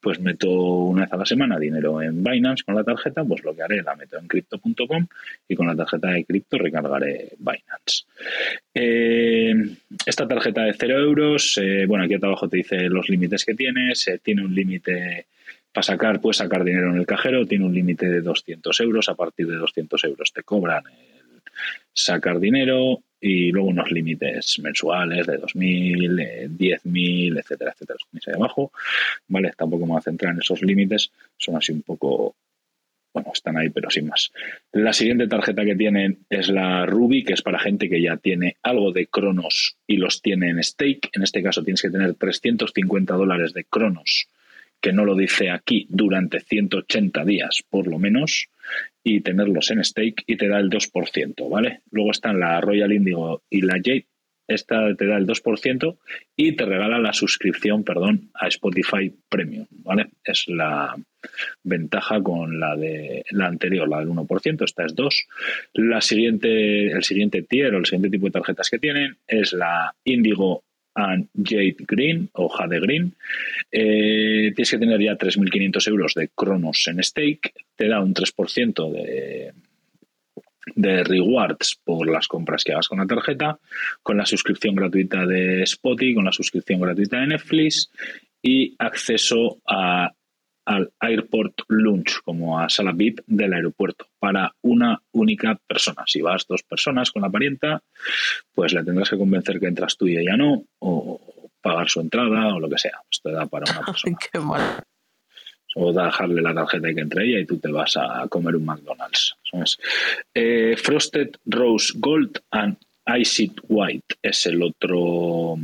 pues 0.00 0.20
meto 0.20 0.50
una 0.50 1.02
vez 1.02 1.12
a 1.12 1.16
la 1.16 1.26
semana 1.26 1.58
dinero 1.58 2.00
en 2.02 2.22
Binance 2.22 2.64
con 2.64 2.74
la 2.74 2.84
tarjeta, 2.84 3.24
pues 3.24 3.42
lo 3.44 3.54
que 3.54 3.62
haré, 3.62 3.82
la 3.82 3.94
meto 3.96 4.18
en 4.18 4.28
crypto.com 4.28 5.06
y 5.48 5.54
con 5.54 5.66
la 5.66 5.76
tarjeta 5.76 6.10
de 6.10 6.24
cripto 6.24 6.58
recargaré 6.58 7.30
Binance. 7.38 8.04
Eh, 8.74 9.54
esta 10.06 10.28
tarjeta 10.28 10.62
de 10.62 10.74
0 10.74 10.98
euros, 10.98 11.58
eh, 11.62 11.86
bueno, 11.86 12.04
aquí 12.04 12.14
abajo 12.14 12.48
te 12.48 12.58
dice 12.58 12.88
los 12.88 13.08
límites 13.08 13.44
que 13.44 13.54
tienes, 13.54 14.06
eh, 14.08 14.20
tiene 14.22 14.44
un 14.44 14.54
límite 14.54 15.26
para 15.72 15.82
sacar, 15.82 16.20
puedes 16.20 16.36
sacar 16.36 16.62
dinero 16.62 16.90
en 16.90 16.98
el 16.98 17.06
cajero, 17.06 17.46
tiene 17.46 17.64
un 17.64 17.74
límite 17.74 18.06
de 18.06 18.20
200 18.20 18.78
euros, 18.80 19.08
a 19.08 19.14
partir 19.14 19.46
de 19.48 19.56
200 19.56 20.04
euros 20.04 20.32
te 20.32 20.42
cobran 20.42 20.84
sacar 21.92 22.40
dinero 22.40 23.00
y 23.26 23.50
luego 23.52 23.68
unos 23.68 23.90
límites 23.90 24.58
mensuales 24.58 25.26
de 25.26 25.40
2.000, 25.40 26.14
de 26.14 26.50
10.000, 26.50 27.38
etcétera, 27.38 27.72
etcétera. 27.72 27.98
Los 28.12 28.28
ahí 28.28 28.66
¿vale? 29.28 29.52
Tampoco 29.56 29.86
me 29.86 29.92
voy 29.92 29.98
a 29.98 30.02
centrar 30.02 30.34
en 30.34 30.40
esos 30.40 30.60
límites, 30.60 31.10
son 31.38 31.56
así 31.56 31.72
un 31.72 31.80
poco 31.80 32.36
bueno, 33.14 33.30
están 33.32 33.56
ahí, 33.56 33.70
pero 33.70 33.88
sin 33.88 34.08
más. 34.08 34.30
La 34.72 34.92
siguiente 34.92 35.26
tarjeta 35.26 35.64
que 35.64 35.76
tienen 35.76 36.26
es 36.28 36.48
la 36.48 36.84
Ruby, 36.84 37.24
que 37.24 37.32
es 37.32 37.40
para 37.42 37.60
gente 37.60 37.88
que 37.88 38.02
ya 38.02 38.18
tiene 38.18 38.56
algo 38.62 38.92
de 38.92 39.06
Cronos 39.06 39.76
y 39.86 39.96
los 39.96 40.20
tiene 40.20 40.50
en 40.50 40.62
stake. 40.62 41.08
En 41.14 41.22
este 41.22 41.42
caso 41.42 41.62
tienes 41.62 41.80
que 41.80 41.90
tener 41.90 42.14
350 42.14 43.14
dólares 43.14 43.54
de 43.54 43.64
Cronos, 43.64 44.28
que 44.84 44.92
no 44.92 45.06
lo 45.06 45.16
dice 45.16 45.48
aquí, 45.48 45.86
durante 45.88 46.40
180 46.40 47.24
días 47.24 47.64
por 47.70 47.86
lo 47.86 47.98
menos, 47.98 48.50
y 49.02 49.22
tenerlos 49.22 49.70
en 49.70 49.82
stake 49.82 50.24
y 50.26 50.36
te 50.36 50.46
da 50.46 50.58
el 50.58 50.68
2%, 50.68 51.48
¿vale? 51.48 51.80
Luego 51.90 52.10
están 52.10 52.38
la 52.38 52.60
Royal 52.60 52.92
Indigo 52.92 53.42
y 53.48 53.62
la 53.62 53.76
Jade, 53.82 54.04
esta 54.46 54.94
te 54.94 55.06
da 55.06 55.16
el 55.16 55.26
2% 55.26 55.96
y 56.36 56.52
te 56.52 56.66
regala 56.66 56.98
la 56.98 57.14
suscripción, 57.14 57.82
perdón, 57.82 58.28
a 58.34 58.46
Spotify 58.48 59.10
Premium, 59.26 59.64
¿vale? 59.70 60.08
Es 60.22 60.48
la 60.48 60.94
ventaja 61.62 62.22
con 62.22 62.60
la 62.60 62.76
de 62.76 63.24
la 63.30 63.46
anterior, 63.46 63.88
la 63.88 64.00
del 64.00 64.08
1%, 64.08 64.64
esta 64.66 64.84
es 64.84 64.94
2. 64.94 65.26
La 65.72 66.02
siguiente, 66.02 66.88
el 66.88 67.04
siguiente 67.04 67.40
tier 67.40 67.74
o 67.74 67.78
el 67.78 67.86
siguiente 67.86 68.10
tipo 68.10 68.26
de 68.26 68.32
tarjetas 68.32 68.68
que 68.68 68.78
tienen 68.78 69.16
es 69.26 69.54
la 69.54 69.94
Indigo 70.04 70.62
and 70.94 71.28
Jade 71.34 71.84
Green 71.86 72.28
o 72.34 72.48
Jade 72.48 72.80
Green. 72.80 73.14
Eh, 73.70 74.52
tienes 74.54 74.70
que 74.70 74.78
tener 74.78 75.00
ya 75.00 75.16
3.500 75.16 75.88
euros 75.88 76.14
de 76.14 76.28
Cronos 76.28 76.86
en 76.88 77.02
stake, 77.02 77.52
te 77.76 77.88
da 77.88 78.00
un 78.00 78.14
3% 78.14 78.92
de 78.92 79.52
de 80.74 81.04
rewards 81.04 81.78
por 81.84 82.10
las 82.10 82.26
compras 82.26 82.64
que 82.64 82.72
hagas 82.72 82.88
con 82.88 82.98
la 82.98 83.06
tarjeta, 83.06 83.58
con 84.02 84.16
la 84.16 84.26
suscripción 84.26 84.74
gratuita 84.74 85.26
de 85.26 85.62
Spotify, 85.62 86.14
con 86.14 86.24
la 86.24 86.32
suscripción 86.32 86.80
gratuita 86.80 87.20
de 87.20 87.26
Netflix 87.28 87.90
y 88.42 88.74
acceso 88.78 89.58
a, 89.66 90.10
al 90.64 90.92
Airport 91.00 91.62
Lunch, 91.68 92.20
como 92.24 92.58
a 92.58 92.68
sala 92.68 92.92
VIP 92.92 93.20
del 93.26 93.52
aeropuerto, 93.52 94.06
para 94.18 94.54
una 94.62 95.00
única 95.12 95.58
persona. 95.66 96.04
Si 96.06 96.20
vas 96.22 96.46
dos 96.46 96.62
personas 96.62 97.10
con 97.10 97.22
la 97.22 97.30
parienta, 97.30 97.82
pues 98.54 98.72
le 98.72 98.84
tendrás 98.84 99.10
que 99.10 99.18
convencer 99.18 99.60
que 99.60 99.66
entras 99.66 99.96
tú 99.96 100.06
y 100.06 100.16
ella 100.16 100.36
no, 100.36 100.64
o 100.78 101.50
pagar 101.60 101.88
su 101.88 102.00
entrada 102.00 102.54
o 102.54 102.60
lo 102.60 102.68
que 102.68 102.78
sea. 102.78 103.00
Esto 103.10 103.30
da 103.30 103.46
para 103.46 103.70
una 103.70 103.80
persona. 103.86 104.16
Qué 104.32 104.38
mal 104.38 104.82
o 105.74 105.92
dejarle 105.92 106.40
la 106.40 106.54
tarjeta 106.54 106.90
y 106.90 106.94
que 106.94 107.00
entre 107.00 107.24
ella 107.24 107.40
y 107.40 107.46
tú 107.46 107.58
te 107.58 107.70
vas 107.70 107.96
a 107.96 108.26
comer 108.28 108.56
un 108.56 108.64
McDonald's. 108.64 109.36
Eh, 110.32 110.76
Frosted 110.76 111.30
Rose 111.46 111.92
Gold 111.96 112.40
and 112.50 112.76
Iced 113.06 113.52
White 113.68 114.16
es 114.22 114.46
el 114.46 114.62
otro 114.62 115.56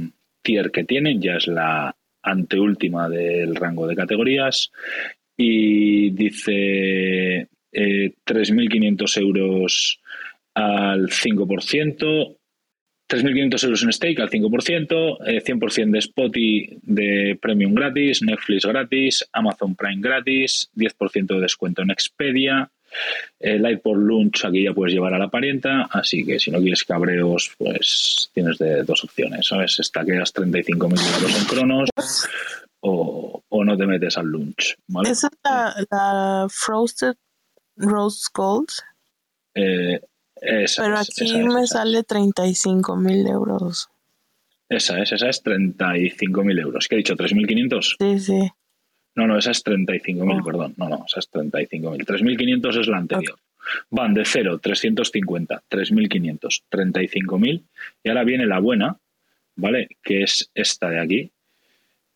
tier 0.42 0.70
que 0.70 0.84
tienen, 0.84 1.20
ya 1.20 1.36
es 1.36 1.46
la 1.46 1.94
anteúltima 2.22 3.08
del 3.08 3.54
rango 3.56 3.86
de 3.86 3.96
categorías 3.96 4.70
y 5.36 6.10
dice 6.10 7.48
3.500 7.72 9.16
eh, 9.16 9.20
euros 9.20 10.00
al 10.54 11.08
5%, 11.08 12.36
3.500 13.08 13.64
euros 13.64 13.82
en 13.82 13.92
stake 13.92 14.20
al 14.20 14.30
5%, 14.30 15.18
100% 15.18 15.78
eh, 15.78 15.86
de 15.86 15.98
Spotify 15.98 16.78
de 16.82 17.38
Premium 17.40 17.74
gratis, 17.74 18.22
Netflix 18.22 18.66
gratis, 18.66 19.28
Amazon 19.32 19.74
Prime 19.74 20.00
gratis, 20.00 20.70
10% 20.76 21.26
de 21.26 21.40
descuento 21.40 21.82
en 21.82 21.90
Expedia, 21.90 22.70
el 23.38 23.62
Light 23.62 23.82
por 23.82 23.96
Lunch 23.96 24.44
aquí 24.44 24.64
ya 24.64 24.72
puedes 24.72 24.94
llevar 24.94 25.14
a 25.14 25.18
la 25.18 25.28
parienta, 25.28 25.88
así 25.90 26.24
que 26.24 26.38
si 26.38 26.50
no 26.50 26.58
quieres 26.58 26.84
cabreos, 26.84 27.52
pues 27.56 28.30
tienes 28.32 28.58
de 28.58 28.82
dos 28.82 29.04
opciones, 29.04 29.46
¿sabes? 29.46 29.78
Estaqueas 29.80 30.34
35.000 30.34 31.14
euros 31.16 31.38
en 31.38 31.44
Cronos 31.46 31.90
o, 32.80 33.42
no 33.50 33.76
te 33.76 33.86
metes 33.86 34.16
al 34.16 34.26
lunch, 34.26 34.76
¿vale? 34.88 35.10
¿Esa 35.10 35.28
es 35.28 35.86
la, 35.90 36.46
Frosted 36.48 37.14
Rose 37.76 38.28
Gold? 38.34 38.68
Eh, 39.54 40.00
pero 40.40 40.98
aquí 40.98 41.42
me 41.44 41.66
sale 41.66 42.02
35 42.02 42.96
mil 42.96 43.26
euros. 43.26 43.88
Esa 44.68 45.02
es, 45.02 45.12
esa 45.12 45.28
es 45.28 45.42
35 45.42 46.44
mil 46.44 46.58
euros. 46.58 46.86
¿Qué 46.88 46.94
he 46.94 46.98
dicho? 46.98 47.16
¿3.500? 47.16 47.96
Sí, 47.98 48.18
sí. 48.18 48.50
No, 49.14 49.26
no, 49.26 49.38
esa 49.38 49.50
es 49.50 49.64
35.000, 49.64 50.24
mil, 50.24 50.42
perdón. 50.42 50.74
No, 50.76 50.88
no, 50.88 51.04
esa 51.06 51.20
es 51.20 51.30
35.000. 51.30 52.04
3.500 52.06 52.80
es 52.80 52.86
la 52.88 52.98
anterior. 52.98 53.38
Van 53.90 54.14
de 54.14 54.24
0, 54.24 54.58
350, 54.58 55.62
3.500, 55.70 56.62
35.000. 56.70 57.62
Y 58.02 58.08
ahora 58.08 58.24
viene 58.24 58.46
la 58.46 58.58
buena, 58.58 58.96
¿vale? 59.56 59.88
Que 60.02 60.22
es 60.22 60.50
esta 60.54 60.88
de 60.90 61.00
aquí, 61.00 61.30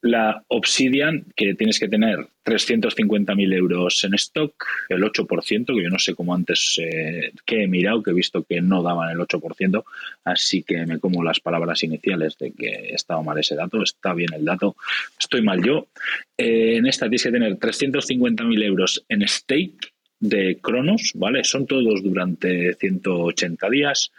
la 0.04 0.44
Obsidian, 0.48 1.24
que 1.34 1.54
tienes 1.54 1.78
que 1.78 1.88
tener 1.88 2.18
350.000 2.44 3.54
euros 3.54 4.04
en 4.04 4.12
stock, 4.14 4.52
el 4.90 5.02
8%, 5.02 5.74
que 5.74 5.82
yo 5.82 5.88
no 5.88 5.98
sé 5.98 6.14
cómo 6.14 6.34
antes 6.34 6.78
eh, 6.78 7.32
que 7.46 7.62
he 7.62 7.66
mirado, 7.66 8.02
que 8.02 8.10
he 8.10 8.14
visto 8.14 8.44
que 8.44 8.60
no 8.60 8.82
daban 8.82 9.10
el 9.10 9.18
8%, 9.18 9.82
así 10.24 10.62
que 10.62 10.84
me 10.84 10.98
como 10.98 11.24
las 11.24 11.40
palabras 11.40 11.82
iniciales 11.84 12.36
de 12.36 12.52
que 12.52 12.90
estaba 12.92 13.22
mal 13.22 13.38
ese 13.38 13.56
dato, 13.56 13.82
está 13.82 14.12
bien 14.12 14.34
el 14.34 14.44
dato, 14.44 14.76
estoy 15.18 15.40
mal 15.40 15.64
yo. 15.64 15.88
Eh, 16.36 16.76
en 16.76 16.86
esta 16.86 17.06
tienes 17.06 17.22
que 17.22 17.32
tener 17.32 17.58
350.000 17.58 18.62
euros 18.62 19.06
en 19.08 19.26
stake 19.26 19.94
de 20.20 20.58
Cronos, 20.60 21.12
¿vale? 21.14 21.44
Son 21.44 21.66
todos 21.66 22.02
durante 22.02 22.74
180 22.74 23.70
días. 23.70 24.12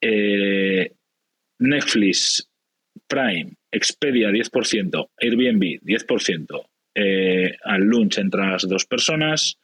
Eh, 0.00 0.90
Netflix 1.60 2.49
Prime 3.10 3.50
Expedia 3.72 4.30
10%, 4.30 5.08
Airbnb 5.20 5.80
10%, 5.82 6.62
eh, 6.94 7.56
al 7.64 7.82
lunch 7.82 8.18
entre 8.18 8.46
las 8.46 8.68
dos 8.68 8.86
personas, 8.86 9.58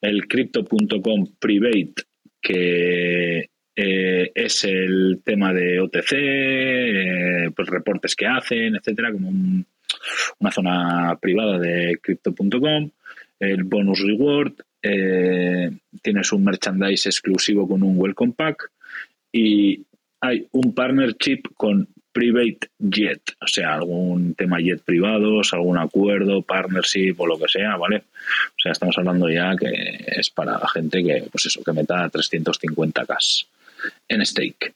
el 0.00 0.28
crypto.com 0.28 1.26
private 1.38 1.94
que 2.40 3.48
eh, 3.76 4.30
es 4.32 4.64
el 4.64 5.20
tema 5.24 5.52
de 5.52 5.80
OTC, 5.80 6.12
eh, 6.12 7.50
pues 7.54 7.68
reportes 7.68 8.14
que 8.14 8.26
hacen, 8.26 8.76
etcétera, 8.76 9.12
como 9.12 9.30
una 9.30 10.50
zona 10.52 11.18
privada 11.20 11.58
de 11.58 11.98
crypto.com, 12.00 12.90
el 13.40 13.64
bonus 13.64 14.00
reward, 14.00 14.52
tienes 16.02 16.32
un 16.32 16.44
merchandise 16.44 17.08
exclusivo 17.08 17.66
con 17.66 17.82
un 17.82 17.98
welcome 17.98 18.34
pack 18.36 18.70
y 19.32 19.82
hay 20.20 20.46
un 20.52 20.74
partnership 20.74 21.42
con 21.56 21.88
private 22.14 22.68
jet, 22.78 23.20
o 23.40 23.46
sea, 23.46 23.74
algún 23.74 24.34
tema 24.34 24.60
jet 24.60 24.80
privados, 24.82 25.52
algún 25.52 25.76
acuerdo, 25.76 26.42
partnership 26.42 27.16
o 27.18 27.26
lo 27.26 27.38
que 27.38 27.48
sea, 27.48 27.76
¿vale? 27.76 27.96
O 27.96 28.60
sea, 28.62 28.72
estamos 28.72 28.96
hablando 28.96 29.28
ya 29.28 29.54
que 29.56 30.04
es 30.06 30.30
para 30.30 30.52
la 30.52 30.68
gente 30.68 31.02
que, 31.02 31.24
pues 31.30 31.46
eso, 31.46 31.62
que 31.62 31.72
meta 31.72 32.08
350k 32.10 33.46
en 34.08 34.24
stake. 34.24 34.74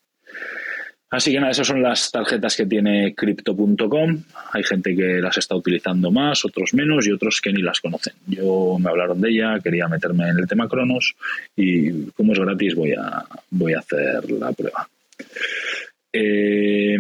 Así 1.11 1.33
que 1.33 1.40
nada, 1.40 1.52
esas 1.52 1.66
son 1.66 1.83
las 1.83 2.11
tarjetas 2.11 2.54
que 2.54 2.66
tiene 2.66 3.14
crypto.com. 3.14 4.23
Hay 4.52 4.62
gente 4.62 4.95
que 4.95 5.21
las 5.23 5.38
está 5.38 5.54
utilizando 5.54 6.11
más, 6.11 6.45
otros 6.45 6.75
menos 6.75 7.07
y 7.07 7.12
otros 7.12 7.40
que 7.40 7.52
ni 7.52 7.62
las 7.62 7.80
conocen. 7.80 8.12
Yo 8.26 8.76
me 8.78 8.90
hablaron 8.90 9.21
de 9.21 9.30
ella, 9.30 9.59
quería 9.62 9.88
meterme 9.88 10.28
en 10.28 10.38
el 10.38 10.47
tema 10.47 10.68
Cronos 10.68 11.14
y 11.57 12.11
como 12.11 12.35
es 12.35 12.38
gratis 12.38 12.75
voy 12.75 12.92
a, 12.92 13.25
voy 13.50 13.73
a 13.73 13.78
hacer 13.78 14.30
la 14.33 14.52
prueba. 14.52 14.87
Eh, 16.12 16.97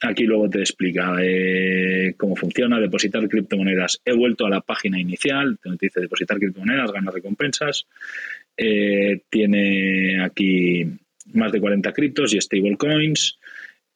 aquí 0.00 0.24
luego 0.24 0.48
te 0.48 0.60
explica 0.60 1.14
eh, 1.20 2.14
cómo 2.16 2.36
funciona, 2.36 2.80
depositar 2.80 3.26
criptomonedas. 3.28 4.00
He 4.04 4.14
vuelto 4.14 4.46
a 4.46 4.50
la 4.50 4.60
página 4.60 4.98
inicial, 4.98 5.58
donde 5.62 5.78
te 5.78 5.86
dice 5.86 6.00
depositar 6.00 6.38
criptomonedas, 6.38 6.92
ganar 6.92 7.14
recompensas. 7.14 7.86
Eh, 8.56 9.22
tiene 9.30 10.22
aquí 10.22 10.84
más 11.32 11.52
de 11.52 11.60
40 11.60 11.92
criptos 11.92 12.34
y 12.34 12.40
stablecoins 12.40 13.38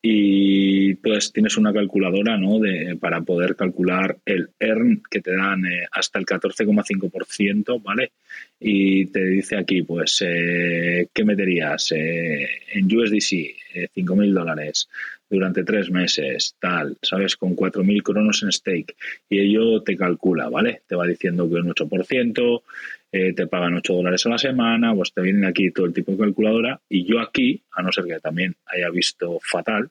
y 0.09 0.95
pues 0.95 1.33
tienes 1.33 1.57
una 1.57 1.73
calculadora 1.73 2.39
¿no? 2.39 2.61
de, 2.61 2.97
para 3.01 3.23
poder 3.23 3.57
calcular 3.57 4.17
el 4.25 4.51
earn 4.61 5.03
que 5.11 5.21
te 5.21 5.35
dan 5.35 5.67
eh, 5.67 5.85
hasta 5.91 6.21
el 6.21 6.27
14,5%, 6.27 7.83
¿vale? 7.83 8.13
Y 8.61 9.07
te 9.07 9.25
dice 9.25 9.57
aquí, 9.57 9.83
pues, 9.83 10.23
eh, 10.25 11.09
¿qué 11.13 11.25
meterías? 11.25 11.91
Eh, 11.91 12.49
en 12.75 12.85
USDC, 12.85 13.57
5.000 13.97 14.33
dólares 14.33 14.89
durante 15.29 15.65
tres 15.65 15.91
meses, 15.91 16.55
tal, 16.61 16.97
¿sabes? 17.03 17.37
Con 17.37 17.57
4.000 17.57 18.03
cronos 18.05 18.45
en 18.45 18.53
stake. 18.53 18.95
Y 19.29 19.41
ello 19.41 19.83
te 19.83 19.97
calcula, 19.97 20.49
¿vale? 20.49 20.83
Te 20.87 20.95
va 20.95 21.05
diciendo 21.05 21.49
que 21.49 21.57
un 21.57 21.75
8%, 21.75 22.63
te 23.11 23.47
pagan 23.47 23.75
8 23.75 23.93
dólares 23.95 24.27
a 24.27 24.31
la 24.31 24.39
semana, 24.39 24.95
pues 24.95 25.13
te 25.13 25.23
vienen 25.23 25.45
aquí 25.45 25.71
todo 25.71 25.87
el 25.87 25.93
tipo 25.93 26.13
de 26.13 26.19
calculadora. 26.19 26.81
Y 26.89 27.05
yo 27.05 27.21
aquí, 27.21 27.63
a 27.73 27.83
no 27.83 27.91
ser 27.91 28.05
que 28.05 28.21
también 28.21 28.55
haya 28.67 28.91
visto 28.91 29.39
fatal, 29.43 29.91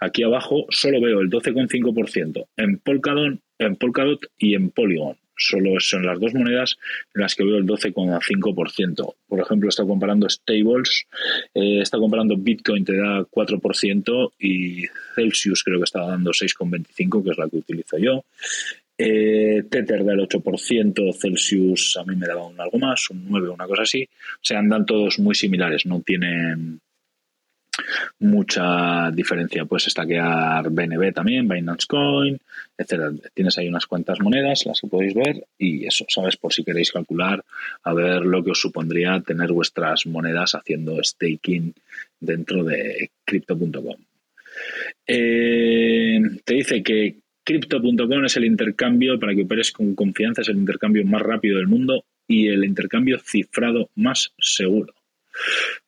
Aquí 0.00 0.22
abajo 0.22 0.66
solo 0.70 1.00
veo 1.00 1.20
el 1.20 1.30
12,5% 1.30 2.46
en 2.56 2.78
Polkadot, 2.78 3.38
en 3.58 3.76
Polkadot 3.76 4.20
y 4.38 4.54
en 4.54 4.70
Polygon. 4.70 5.16
Solo 5.36 5.80
son 5.80 6.06
las 6.06 6.20
dos 6.20 6.32
monedas 6.32 6.76
en 7.12 7.22
las 7.22 7.34
que 7.34 7.44
veo 7.44 7.56
el 7.56 7.66
12,5%. 7.66 9.14
Por 9.26 9.40
ejemplo, 9.40 9.68
está 9.68 9.84
comparando 9.84 10.28
Stables, 10.28 11.06
eh, 11.54 11.80
está 11.80 11.98
comparando 11.98 12.36
Bitcoin, 12.36 12.84
te 12.84 12.96
da 12.96 13.24
4% 13.24 14.32
y 14.38 14.84
Celsius 15.16 15.64
creo 15.64 15.78
que 15.78 15.84
está 15.84 16.06
dando 16.06 16.30
6,25%, 16.30 17.24
que 17.24 17.30
es 17.30 17.38
la 17.38 17.48
que 17.48 17.56
utilizo 17.56 17.98
yo. 17.98 18.24
Eh, 18.96 19.64
Tether 19.68 20.04
del 20.04 20.20
8%, 20.20 21.12
Celsius 21.14 21.96
a 21.96 22.04
mí 22.04 22.14
me 22.14 22.26
daba 22.26 22.46
un 22.46 22.60
algo 22.60 22.78
más, 22.78 23.10
un 23.10 23.26
9, 23.28 23.48
una 23.48 23.66
cosa 23.66 23.82
así. 23.82 24.08
O 24.36 24.44
sea, 24.44 24.60
andan 24.60 24.86
todos 24.86 25.18
muy 25.18 25.34
similares, 25.34 25.84
no 25.86 26.00
tienen 26.00 26.80
mucha 28.20 29.10
diferencia. 29.10 29.64
Puedes 29.64 29.88
estaquear 29.88 30.70
BNB 30.70 31.12
también, 31.12 31.48
Binance 31.48 31.86
Coin, 31.86 32.38
etcétera. 32.76 33.12
Tienes 33.32 33.58
ahí 33.58 33.68
unas 33.68 33.86
cuantas 33.86 34.20
monedas, 34.20 34.64
las 34.66 34.80
que 34.80 34.86
podéis 34.86 35.14
ver, 35.14 35.44
y 35.58 35.86
eso, 35.86 36.04
¿sabes? 36.08 36.36
Por 36.36 36.52
si 36.52 36.64
queréis 36.64 36.92
calcular, 36.92 37.44
a 37.82 37.94
ver 37.94 38.22
lo 38.22 38.44
que 38.44 38.52
os 38.52 38.60
supondría 38.60 39.20
tener 39.20 39.52
vuestras 39.52 40.06
monedas 40.06 40.54
haciendo 40.54 41.02
staking 41.02 41.74
dentro 42.20 42.64
de 42.64 43.10
crypto.com. 43.24 43.96
Eh, 45.06 46.20
te 46.44 46.54
dice 46.54 46.82
que 46.82 47.23
crypto.com 47.44 48.24
es 48.24 48.36
el 48.36 48.44
intercambio, 48.44 49.18
para 49.20 49.34
que 49.34 49.42
operes 49.42 49.70
con 49.70 49.94
confianza, 49.94 50.42
es 50.42 50.48
el 50.48 50.56
intercambio 50.56 51.04
más 51.04 51.22
rápido 51.22 51.58
del 51.58 51.68
mundo 51.68 52.04
y 52.26 52.48
el 52.48 52.64
intercambio 52.64 53.18
cifrado 53.18 53.90
más 53.94 54.32
seguro. 54.38 54.94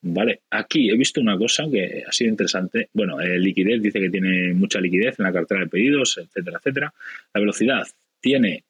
Vale, 0.03 0.41
aquí 0.51 0.91
he 0.91 0.97
visto 0.97 1.21
una 1.21 1.39
cosa 1.39 1.65
que 1.71 2.05
ha 2.07 2.13
sido 2.13 2.31
interesante. 2.31 2.91
Bueno, 2.93 3.21
eh, 3.21 3.39
liquidez 3.39 3.81
dice 3.81 4.01
que 4.01 4.11
tiene 4.11 4.53
mucha 4.55 4.81
liquidez 4.81 5.19
en 5.19 5.25
la 5.25 5.33
cartera 5.33 5.61
de 5.61 5.69
pedidos, 5.69 6.19
etcétera, 6.19 6.59
etcétera. 6.59 6.95
La 7.33 7.41
velocidad 7.41 7.87
tiene 8.21 8.65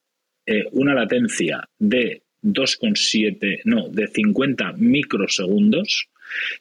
eh, 0.44 0.64
una 0.72 0.94
latencia 0.94 1.66
de 1.78 2.22
2,7, 2.42 3.62
no, 3.64 3.88
de 3.88 4.06
50 4.06 4.74
microsegundos 4.74 6.08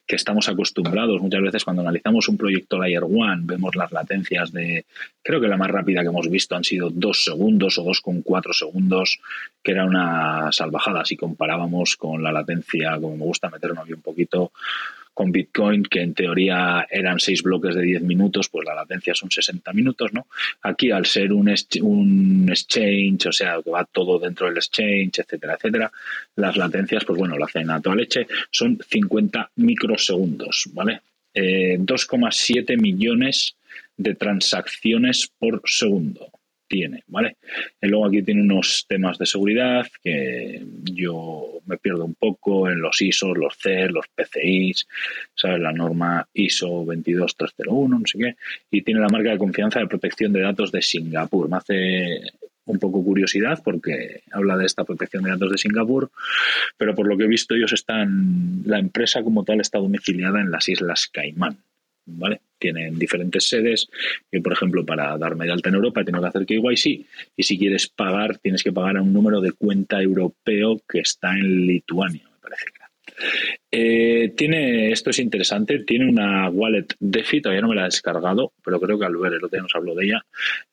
que 0.06 0.16
estamos 0.16 0.48
acostumbrados 0.50 1.22
muchas 1.22 1.42
veces 1.42 1.64
cuando 1.64 1.82
analizamos 1.82 2.28
un 2.28 2.38
proyecto 2.38 2.78
Layer 2.78 3.04
One, 3.04 3.44
vemos 3.44 3.76
las 3.76 3.92
latencias 3.92 4.52
de, 4.52 4.86
creo 5.22 5.42
que 5.42 5.48
la 5.48 5.58
más 5.58 5.70
rápida 5.70 6.02
que 6.02 6.08
hemos 6.08 6.30
visto 6.30 6.56
han 6.56 6.64
sido 6.64 6.90
dos 6.90 7.24
segundos 7.24 7.78
o 7.78 7.84
dos 7.84 8.02
con 8.02 8.22
cuatro 8.22 8.54
segundos, 8.54 9.20
que 9.64 9.72
era 9.72 9.86
una 9.86 10.52
salvajada. 10.52 11.06
Si 11.06 11.18
comparábamos 11.18 11.96
con 11.96 12.24
la 12.24 12.32
latencia, 12.32 12.98
como 13.00 13.18
me 13.18 13.26
gusta 13.26 13.50
meterme 13.50 13.82
aquí 13.82 13.94
un 13.94 14.02
poquito, 14.02 14.52
con 15.16 15.32
Bitcoin, 15.32 15.84
que 15.84 16.02
en 16.02 16.14
teoría 16.14 16.86
eran 16.92 17.20
seis 17.20 17.42
bloques 17.42 17.74
de 17.74 17.82
10 17.82 18.02
minutos, 18.02 18.50
pues 18.50 18.68
la 18.68 18.76
latencia 18.76 19.16
son 19.16 19.32
60 19.32 19.72
minutos, 19.74 20.14
¿no? 20.14 20.28
Aquí, 20.62 20.92
al 20.92 21.06
ser 21.06 21.32
un, 21.32 21.52
un 21.82 22.50
exchange, 22.50 23.28
o 23.28 23.32
sea, 23.32 23.62
que 23.64 23.72
va 23.72 23.86
todo 23.86 24.20
dentro 24.20 24.48
del 24.48 24.58
exchange, 24.58 25.20
etcétera, 25.20 25.56
etcétera, 25.56 25.92
las 26.36 26.58
latencias, 26.58 27.06
pues 27.06 27.18
bueno, 27.18 27.38
la 27.38 27.46
hacen 27.46 27.70
a 27.70 27.80
leche, 27.96 28.28
son 28.52 28.78
50 28.78 29.52
microsegundos, 29.56 30.70
¿vale? 30.74 31.02
2,7 31.34 32.66
eh, 32.70 32.78
millones 32.78 33.56
de 33.98 34.16
transacciones 34.16 35.32
por 35.40 35.62
segundo 35.66 36.30
tiene, 36.68 37.04
¿vale? 37.08 37.38
Y 37.82 37.88
luego 37.88 38.08
aquí 38.08 38.22
tiene 38.22 38.42
unos 38.42 38.86
temas 38.88 39.18
de 39.18 39.26
seguridad 39.26 39.88
que 40.04 40.64
yo 40.84 41.60
me 41.66 41.78
pierdo 41.78 42.06
un 42.06 42.16
poco 42.16 42.70
en 42.70 42.82
los 42.82 43.02
ISOs, 43.02 43.38
los 43.38 43.58
CER, 43.58 43.92
los 43.92 44.06
PCIs, 44.08 44.88
¿sabes? 45.36 45.60
La 45.60 45.72
norma 45.72 46.28
ISO 46.34 46.86
22301, 46.86 48.00
no 48.00 48.06
sé 48.06 48.18
qué, 48.18 48.36
y 48.72 48.82
tiene 48.82 49.02
la 49.02 49.10
marca 49.10 49.32
de 49.32 49.38
confianza 49.38 49.80
de 49.80 49.88
protección 49.88 50.34
de 50.34 50.42
datos 50.42 50.72
de 50.72 50.82
Singapur. 50.82 51.50
Me 51.50 51.58
hace 51.58 52.22
un 52.66 52.80
poco 52.80 53.04
curiosidad 53.04 53.62
porque 53.64 54.24
habla 54.32 54.58
de 54.58 54.66
esta 54.66 54.84
protección 54.84 55.24
de 55.24 55.32
datos 55.32 55.52
de 55.52 55.58
Singapur, 55.58 56.10
pero 56.78 56.96
por 56.96 57.08
lo 57.08 57.18
que 57.18 57.26
he 57.26 57.28
visto 57.28 57.56
ellos 57.56 57.74
están, 57.74 58.64
la 58.66 58.80
empresa 58.80 59.24
como 59.24 59.44
tal 59.44 59.62
está 59.62 59.78
domiciliada 59.78 60.42
en 60.42 60.52
las 60.52 60.68
Islas 60.68 61.08
Caimán, 61.12 61.58
¿vale? 62.06 62.42
Tienen 62.66 62.98
diferentes 62.98 63.48
sedes. 63.48 63.88
Yo, 64.32 64.42
por 64.42 64.54
ejemplo, 64.54 64.84
para 64.84 65.16
darme 65.20 65.46
de 65.46 65.52
alta 65.52 65.70
en 65.70 65.76
Europa 65.76 66.04
tengo 66.04 66.20
que 66.20 66.28
hacer 66.30 66.48
KYC 66.48 67.06
y 67.38 67.44
si 67.44 67.60
quieres 67.60 67.88
pagar, 67.90 68.40
tienes 68.40 68.64
que 68.64 68.72
pagar 68.72 68.98
a 68.98 69.04
un 69.04 69.14
número 69.14 69.40
de 69.40 69.52
cuenta 69.52 70.02
europeo 70.02 70.82
que 70.90 71.02
está 71.02 71.34
en 71.34 71.68
Lituania, 71.68 72.24
me 72.24 72.40
parece 72.42 72.66
que 72.66 72.86
eh, 73.72 74.34
tiene, 74.36 74.92
esto 74.92 75.10
es 75.10 75.20
interesante, 75.20 75.80
tiene 75.80 76.10
una 76.10 76.50
wallet 76.50 76.88
DeFi, 77.00 77.42
todavía 77.42 77.62
no 77.62 77.70
me 77.70 77.76
la 77.76 77.84
he 77.84 77.86
descargado, 77.86 78.54
pero 78.64 78.80
creo 78.80 78.98
que 78.98 79.06
al 79.06 79.16
ver 79.16 79.34
el 79.34 79.44
otro 79.44 79.50
día 79.50 79.62
nos 79.62 79.76
habló 79.76 79.96
de 79.96 80.06
ella, 80.06 80.26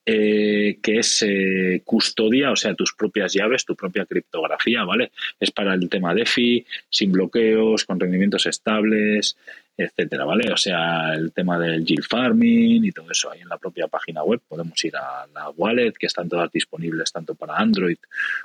eh, 0.05 0.79
que 0.83 0.99
es 0.99 1.23
eh, 1.27 1.83
custodia, 1.85 2.51
o 2.51 2.57
sea, 2.57 2.75
tus 2.75 2.95
propias 2.95 3.33
llaves, 3.35 3.65
tu 3.65 3.77
propia 3.77 4.07
criptografía, 4.07 4.85
¿vale? 4.85 5.13
Es 5.39 5.51
para 5.51 5.75
el 5.75 5.89
tema 5.89 6.15
DeFi, 6.15 6.65
sin 6.89 7.13
bloqueos, 7.13 7.85
con 7.85 8.01
rendimientos 8.01 8.47
estables, 8.47 9.37
etcétera, 9.77 10.25
¿vale? 10.25 10.53
O 10.53 10.57
sea, 10.57 11.15
el 11.15 11.33
tema 11.33 11.59
del 11.59 11.85
yield 11.85 12.05
farming 12.05 12.85
y 12.85 12.93
todo 12.93 13.11
eso 13.11 13.31
ahí 13.31 13.41
en 13.41 13.49
la 13.49 13.59
propia 13.59 13.89
página 13.89 14.23
web. 14.23 14.41
Podemos 14.47 14.83
ir 14.85 14.97
a 14.97 15.27
la 15.33 15.51
wallet, 15.51 15.93
que 15.93 16.07
están 16.07 16.29
todas 16.29 16.51
disponibles 16.53 17.13
tanto 17.13 17.35
para 17.35 17.57
Android 17.57 17.99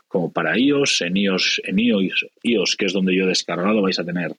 como 0.08 0.32
para 0.32 0.58
iOS. 0.58 1.02
En 1.02 1.18
iOS, 1.18 1.62
en 1.66 1.80
iOS, 1.80 2.76
que 2.78 2.86
es 2.86 2.94
donde 2.94 3.16
yo 3.16 3.26
he 3.26 3.28
descargado, 3.28 3.82
vais 3.82 4.00
a 4.00 4.06
tener 4.06 4.32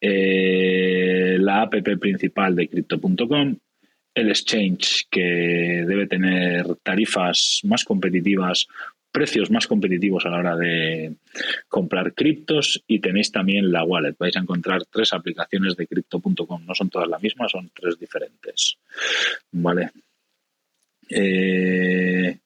eh, 0.00 1.36
la 1.38 1.62
app 1.62 1.74
principal 2.00 2.56
de 2.56 2.68
crypto.com, 2.68 3.56
el 4.14 4.28
exchange 4.28 5.06
que 5.10 5.84
debe 5.86 6.06
tener 6.06 6.66
tarifas 6.82 7.60
más 7.64 7.84
competitivas 7.84 8.66
precios 9.12 9.50
más 9.50 9.66
competitivos 9.66 10.24
a 10.24 10.30
la 10.30 10.38
hora 10.38 10.56
de 10.56 11.16
comprar 11.68 12.14
criptos 12.14 12.82
y 12.86 12.98
tenéis 12.98 13.30
también 13.30 13.70
la 13.70 13.84
wallet. 13.84 14.16
Vais 14.18 14.34
a 14.36 14.40
encontrar 14.40 14.84
tres 14.86 15.12
aplicaciones 15.12 15.76
de 15.76 15.86
crypto.com. 15.86 16.64
No 16.66 16.74
son 16.74 16.88
todas 16.88 17.08
las 17.08 17.22
mismas, 17.22 17.52
son 17.52 17.70
tres 17.74 17.98
diferentes. 17.98 18.78
Vale. 19.52 19.90
Eh, 21.08 22.38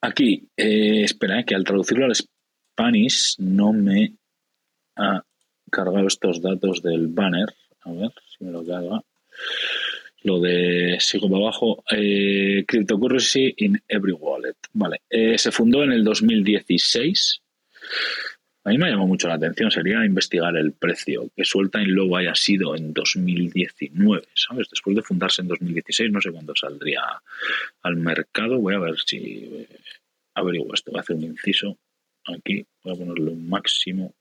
aquí, 0.00 0.48
eh, 0.56 1.02
espera, 1.04 1.40
eh, 1.40 1.44
que 1.44 1.54
al 1.54 1.64
traducirlo 1.64 2.06
al 2.06 2.14
Spanish 2.14 3.36
no 3.38 3.72
me 3.72 4.14
ha 4.96 5.22
cargado 5.70 6.06
estos 6.06 6.40
datos 6.40 6.82
del 6.82 7.08
banner. 7.08 7.54
A 7.82 7.92
ver 7.92 8.12
si 8.26 8.44
me 8.44 8.50
lo 8.50 8.64
carga 8.64 9.04
lo 10.24 10.40
de, 10.40 10.96
sigo 11.00 11.28
para 11.28 11.42
abajo, 11.42 11.84
eh, 11.90 12.64
Cryptocurrency 12.66 13.54
in 13.58 13.80
Every 13.86 14.12
Wallet. 14.12 14.56
Vale, 14.72 15.02
eh, 15.08 15.38
se 15.38 15.52
fundó 15.52 15.84
en 15.84 15.92
el 15.92 16.02
2016. 16.02 17.42
A 18.64 18.70
mí 18.70 18.78
me 18.78 18.90
llamó 18.90 19.06
mucho 19.06 19.28
la 19.28 19.34
atención, 19.34 19.70
sería 19.70 20.02
investigar 20.02 20.56
el 20.56 20.72
precio, 20.72 21.30
que 21.36 21.44
Suelta 21.44 21.82
en 21.82 21.94
Low 21.94 22.16
haya 22.16 22.34
sido 22.34 22.74
en 22.74 22.94
2019, 22.94 24.26
¿sabes? 24.34 24.68
Después 24.70 24.96
de 24.96 25.02
fundarse 25.02 25.42
en 25.42 25.48
2016, 25.48 26.10
no 26.10 26.20
sé 26.22 26.32
cuándo 26.32 26.56
saldría 26.56 27.02
al 27.82 27.96
mercado. 27.96 28.58
Voy 28.58 28.74
a 28.74 28.78
ver 28.78 28.94
si 29.04 29.18
eh, 29.18 29.68
averiguo 30.34 30.72
esto, 30.72 30.90
voy 30.90 30.98
a 30.98 31.02
hacer 31.02 31.16
un 31.16 31.24
inciso 31.24 31.76
aquí, 32.24 32.66
voy 32.82 32.94
a 32.94 32.96
ponerle 32.96 33.30
un 33.32 33.46
máximo. 33.46 34.14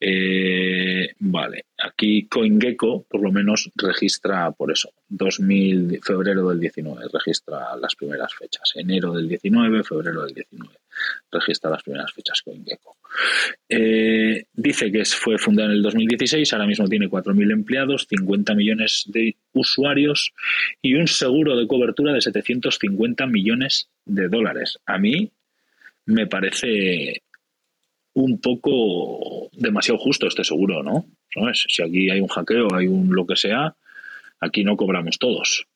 Eh, 0.00 1.14
vale, 1.18 1.66
aquí 1.76 2.28
CoinGecko 2.28 3.04
por 3.08 3.20
lo 3.20 3.32
menos 3.32 3.70
registra 3.74 4.52
por 4.52 4.70
eso, 4.70 4.92
2000, 5.08 6.00
febrero 6.02 6.48
del 6.50 6.60
19, 6.60 7.06
registra 7.12 7.76
las 7.76 7.96
primeras 7.96 8.32
fechas, 8.34 8.72
enero 8.76 9.12
del 9.12 9.28
19, 9.28 9.82
febrero 9.82 10.24
del 10.24 10.34
19, 10.34 10.74
registra 11.32 11.70
las 11.70 11.82
primeras 11.82 12.12
fechas 12.12 12.42
CoinGecko. 12.42 12.96
Eh, 13.68 14.44
dice 14.52 14.92
que 14.92 15.04
fue 15.04 15.36
fundada 15.36 15.68
en 15.70 15.76
el 15.76 15.82
2016, 15.82 16.52
ahora 16.52 16.66
mismo 16.66 16.88
tiene 16.88 17.08
4.000 17.08 17.52
empleados, 17.52 18.06
50 18.08 18.54
millones 18.54 19.04
de 19.08 19.36
usuarios 19.52 20.32
y 20.80 20.94
un 20.94 21.08
seguro 21.08 21.56
de 21.56 21.66
cobertura 21.66 22.12
de 22.12 22.20
750 22.20 23.26
millones 23.26 23.88
de 24.04 24.28
dólares. 24.28 24.78
A 24.86 24.98
mí 24.98 25.30
me 26.06 26.26
parece 26.26 27.22
un 28.14 28.40
poco 28.40 29.50
demasiado 29.52 29.98
justo 29.98 30.26
este 30.26 30.44
seguro, 30.44 30.82
¿no? 30.82 31.06
¿Sabes? 31.32 31.64
Si 31.68 31.82
aquí 31.82 32.10
hay 32.10 32.20
un 32.20 32.28
hackeo, 32.28 32.74
hay 32.74 32.86
un 32.86 33.14
lo 33.14 33.26
que 33.26 33.36
sea, 33.36 33.74
aquí 34.40 34.64
no 34.64 34.76
cobramos 34.76 35.18
todos. 35.18 35.66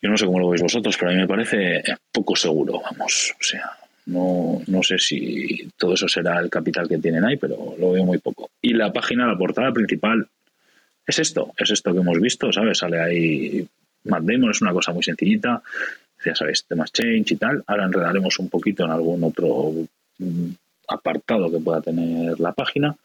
Yo 0.00 0.10
no 0.10 0.16
sé 0.16 0.26
cómo 0.26 0.38
lo 0.38 0.50
veis 0.50 0.62
vosotros, 0.62 0.96
pero 0.96 1.10
a 1.10 1.14
mí 1.14 1.20
me 1.20 1.28
parece 1.28 1.82
poco 2.12 2.36
seguro, 2.36 2.80
vamos. 2.80 3.34
O 3.40 3.42
sea, 3.42 3.70
no, 4.06 4.62
no 4.66 4.82
sé 4.82 4.98
si 4.98 5.68
todo 5.76 5.94
eso 5.94 6.08
será 6.08 6.40
el 6.40 6.50
capital 6.50 6.88
que 6.88 6.98
tienen 6.98 7.24
ahí, 7.24 7.36
pero 7.36 7.74
lo 7.78 7.92
veo 7.92 8.04
muy 8.04 8.18
poco. 8.18 8.50
Y 8.60 8.74
la 8.74 8.92
página, 8.92 9.26
la 9.26 9.38
portada 9.38 9.72
principal, 9.72 10.26
es 11.06 11.18
esto, 11.18 11.52
es 11.56 11.70
esto 11.70 11.92
que 11.92 12.00
hemos 12.00 12.20
visto, 12.20 12.52
¿sabes? 12.52 12.78
Sale 12.78 13.00
ahí 13.00 13.68
Matt 14.04 14.28
es 14.28 14.62
una 14.62 14.72
cosa 14.72 14.92
muy 14.92 15.02
sencillita, 15.02 15.62
ya 16.24 16.34
sabéis, 16.34 16.64
temas 16.64 16.92
change 16.92 17.32
y 17.32 17.36
tal. 17.36 17.62
Ahora 17.66 17.84
enredaremos 17.84 18.38
un 18.38 18.48
poquito 18.48 18.84
en 18.84 18.90
algún 18.90 19.24
otro 19.24 19.72
apartado 20.88 21.50
que 21.50 21.58
pueda 21.58 21.80
tener 21.80 22.38
la 22.40 22.52
página. 22.52 22.96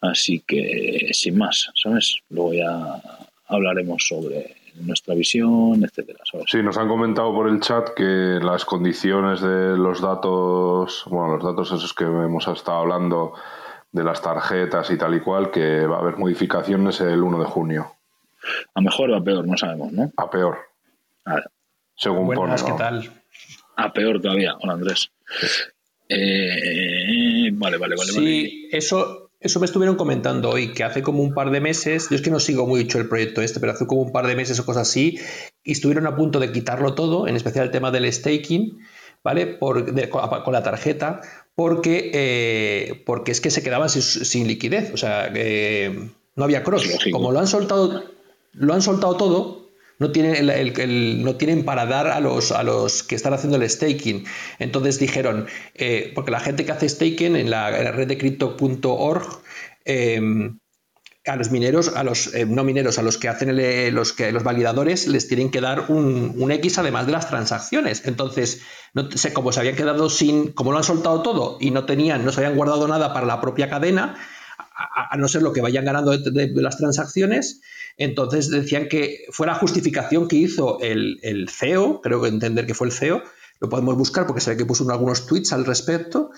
Así 0.00 0.40
que, 0.40 1.10
sin 1.12 1.38
más, 1.38 1.70
¿sabes? 1.74 2.18
Luego 2.30 2.54
ya 2.54 3.00
hablaremos 3.46 4.06
sobre 4.06 4.56
nuestra 4.76 5.14
visión, 5.14 5.84
etcétera. 5.84 6.20
Sí, 6.46 6.62
nos 6.62 6.78
han 6.78 6.88
comentado 6.88 7.32
por 7.34 7.48
el 7.48 7.60
chat 7.60 7.90
que 7.90 8.38
las 8.40 8.64
condiciones 8.64 9.40
de 9.40 9.76
los 9.76 10.00
datos, 10.00 11.04
bueno, 11.06 11.36
los 11.36 11.44
datos 11.44 11.72
esos 11.72 11.92
que 11.92 12.04
hemos 12.04 12.46
estado 12.48 12.78
hablando 12.78 13.34
de 13.92 14.04
las 14.04 14.22
tarjetas 14.22 14.90
y 14.90 14.96
tal 14.96 15.14
y 15.14 15.20
cual, 15.20 15.50
que 15.50 15.84
va 15.86 15.96
a 15.96 16.00
haber 16.00 16.16
modificaciones 16.16 17.00
el 17.00 17.22
1 17.22 17.40
de 17.40 17.44
junio. 17.44 17.92
A 18.74 18.80
mejor 18.80 19.10
o 19.10 19.16
a 19.16 19.22
peor, 19.22 19.46
no 19.46 19.56
sabemos, 19.56 19.92
¿no? 19.92 20.12
A 20.16 20.30
peor. 20.30 20.58
Según 21.96 22.26
Buenas, 22.26 22.62
¿qué 22.62 22.72
tal? 22.72 23.12
a 23.76 23.92
peor 23.92 24.20
todavía. 24.20 24.56
Hola, 24.60 24.74
Andrés. 24.74 25.10
Eh, 26.10 27.50
vale, 27.52 27.78
vale, 27.78 27.94
vale. 27.96 28.12
Sí, 28.12 28.68
eso, 28.72 29.30
eso 29.38 29.60
me 29.60 29.66
estuvieron 29.66 29.96
comentando 29.96 30.50
hoy, 30.50 30.72
que 30.72 30.82
hace 30.82 31.02
como 31.02 31.22
un 31.22 31.32
par 31.32 31.50
de 31.50 31.60
meses, 31.60 32.08
yo 32.10 32.16
es 32.16 32.22
que 32.22 32.30
no 32.30 32.40
sigo 32.40 32.66
mucho 32.66 32.98
el 32.98 33.08
proyecto 33.08 33.40
este, 33.40 33.60
pero 33.60 33.72
hace 33.72 33.86
como 33.86 34.02
un 34.02 34.12
par 34.12 34.26
de 34.26 34.34
meses 34.34 34.58
o 34.58 34.66
cosas 34.66 34.88
así, 34.88 35.18
y 35.62 35.72
estuvieron 35.72 36.06
a 36.06 36.16
punto 36.16 36.40
de 36.40 36.50
quitarlo 36.50 36.94
todo, 36.94 37.28
en 37.28 37.36
especial 37.36 37.66
el 37.66 37.70
tema 37.70 37.92
del 37.92 38.12
staking, 38.12 38.80
¿vale? 39.22 39.46
Por, 39.46 39.94
con 40.10 40.52
la 40.52 40.62
tarjeta, 40.62 41.20
porque, 41.54 42.10
eh, 42.12 43.02
porque 43.06 43.30
es 43.30 43.40
que 43.40 43.50
se 43.50 43.62
quedaban 43.62 43.88
sin, 43.88 44.48
liquidez, 44.48 44.92
o 44.92 44.96
sea, 44.96 45.32
no 46.34 46.44
había 46.44 46.64
cross. 46.64 46.88
Como 47.12 47.30
lo 47.30 47.38
han 47.38 47.46
soltado, 47.46 48.02
lo 48.52 48.74
han 48.74 48.82
soltado 48.82 49.16
todo, 49.16 49.59
no 50.00 50.10
tienen, 50.12 50.50
el, 50.50 51.62
para 51.64 51.86
dar 51.86 52.08
a 52.08 52.20
los, 52.20 52.52
a 52.52 52.62
los 52.62 53.02
que 53.02 53.14
están 53.14 53.34
haciendo 53.34 53.58
el 53.58 53.68
staking. 53.68 54.24
Entonces 54.58 54.98
dijeron, 54.98 55.46
eh, 55.74 56.10
porque 56.14 56.30
la 56.30 56.40
gente 56.40 56.64
que 56.64 56.72
hace 56.72 56.88
staking 56.88 57.36
en 57.36 57.50
la, 57.50 57.70
red 57.70 58.08
de 58.08 58.16
crypto.org, 58.16 59.42
em, 59.84 60.58
a 61.26 61.36
los 61.36 61.50
mineros, 61.50 61.94
a 61.94 62.02
los 62.02 62.34
eh, 62.34 62.46
no 62.46 62.64
mineros, 62.64 62.98
a 62.98 63.02
los 63.02 63.18
que 63.18 63.28
hacen 63.28 63.54
los, 63.94 64.14
que, 64.14 64.32
los 64.32 64.42
validadores, 64.42 65.06
les 65.06 65.28
tienen 65.28 65.50
que 65.50 65.60
dar 65.60 65.90
un, 65.90 66.50
X 66.50 66.78
además 66.78 67.04
de 67.04 67.12
las 67.12 67.28
transacciones. 67.28 68.06
Entonces, 68.06 68.62
no 68.94 69.10
sé, 69.10 69.34
como 69.34 69.52
se 69.52 69.60
habían 69.60 69.76
quedado 69.76 70.08
sin, 70.08 70.52
como 70.52 70.72
lo 70.72 70.78
han 70.78 70.84
soltado 70.84 71.20
todo 71.20 71.58
y 71.60 71.72
no 71.72 71.84
tenían, 71.84 72.24
no 72.24 72.32
se 72.32 72.40
habían 72.40 72.56
guardado 72.56 72.88
nada 72.88 73.12
para 73.12 73.26
la 73.26 73.42
propia 73.42 73.68
cadena, 73.68 74.16
a, 74.76 75.16
no 75.16 75.28
ser 75.28 75.42
lo 75.42 75.52
que 75.52 75.60
vayan 75.60 75.84
ganando 75.84 76.16
de 76.16 76.50
las 76.54 76.76
transacciones, 76.76 77.60
entonces 77.96 78.50
decían 78.50 78.88
que 78.88 79.26
fue 79.30 79.46
la 79.46 79.54
justificación 79.54 80.28
que 80.28 80.36
hizo 80.36 80.78
el, 80.80 81.48
CEO, 81.50 82.00
creo 82.00 82.22
que 82.22 82.28
entender 82.28 82.66
que 82.66 82.74
fue 82.74 82.86
el 82.86 82.92
CEO, 82.92 83.22
lo 83.60 83.68
podemos 83.68 83.96
buscar 83.96 84.26
porque 84.26 84.40
se 84.40 84.50
ve 84.50 84.56
que 84.56 84.64
puso 84.64 84.90
algunos 84.90 85.26
tweets 85.26 85.52
al 85.52 85.66
respecto, 85.66 86.30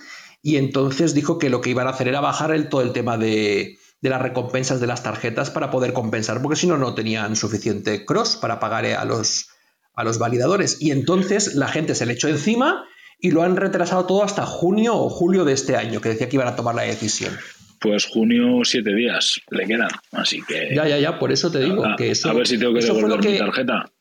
y 0.43 0.57
entonces 0.57 1.15
dijo 1.15 1.39
que 1.39 1.51
lo 1.51 1.61
que 1.61 1.71
iban 1.71 1.87
a 1.87 1.91
hacer 1.91 2.09
era 2.09 2.21
bajar 2.21 2.51
el, 2.53 2.69
todo 2.69 2.83
el 2.83 2.93
tema 2.93 3.17
de, 3.17 3.79
las 4.01 4.21
recompensas 4.21 4.81
de 4.81 4.89
las 4.89 5.05
tarjetas 5.05 5.51
para 5.51 5.71
poder 5.71 5.93
compensar, 5.93 6.43
porque 6.43 6.57
si 6.57 6.67
no, 6.67 6.77
no 6.79 6.95
tenían 6.95 7.37
suficiente 7.37 8.05
cross 8.05 8.37
para 8.37 8.59
pagar 8.59 8.85
a 8.87 9.05
los, 9.05 9.51
a 9.95 10.03
los 10.03 10.19
validadores. 10.19 10.79
Y 10.81 10.91
entonces 10.91 11.55
la 11.55 11.69
gente 11.69 11.95
se 11.95 12.07
le 12.07 12.15
echó 12.15 12.27
encima 12.27 12.85
y 13.21 13.31
lo 13.31 13.45
han 13.45 13.55
retrasado 13.57 14.05
todo 14.05 14.25
hasta 14.25 14.45
junio 14.45 14.97
o 14.97 15.09
julio 15.09 15.45
de 15.45 15.53
este 15.53 15.77
año, 15.77 16.01
que 16.01 16.09
decía 16.09 16.29
que 16.29 16.35
iban 16.35 16.49
a 16.49 16.57
tomar 16.57 16.75
la 16.75 16.83
decisión. 16.83 17.39
Pues 17.83 18.07
junio, 18.07 18.61
siete 18.62 18.95
días 18.95 19.40
le 19.51 19.66
quedan. 19.66 19.90
Así 20.12 20.40
que. 20.42 20.73
Ya, 20.75 20.87
ya, 20.87 20.99
ya, 20.99 21.18
por 21.18 21.33
eso 21.33 21.51
te 21.51 21.59
digo 21.59 21.85
que 21.99 22.12
eso. 22.12 22.31
A 22.31 22.35
ver 22.35 22.47
si 22.47 22.57
tengo 22.57 22.73
que 22.75 22.81
devolver 22.81 23.25
mi 23.25 23.38
tarjeta. 23.38 23.92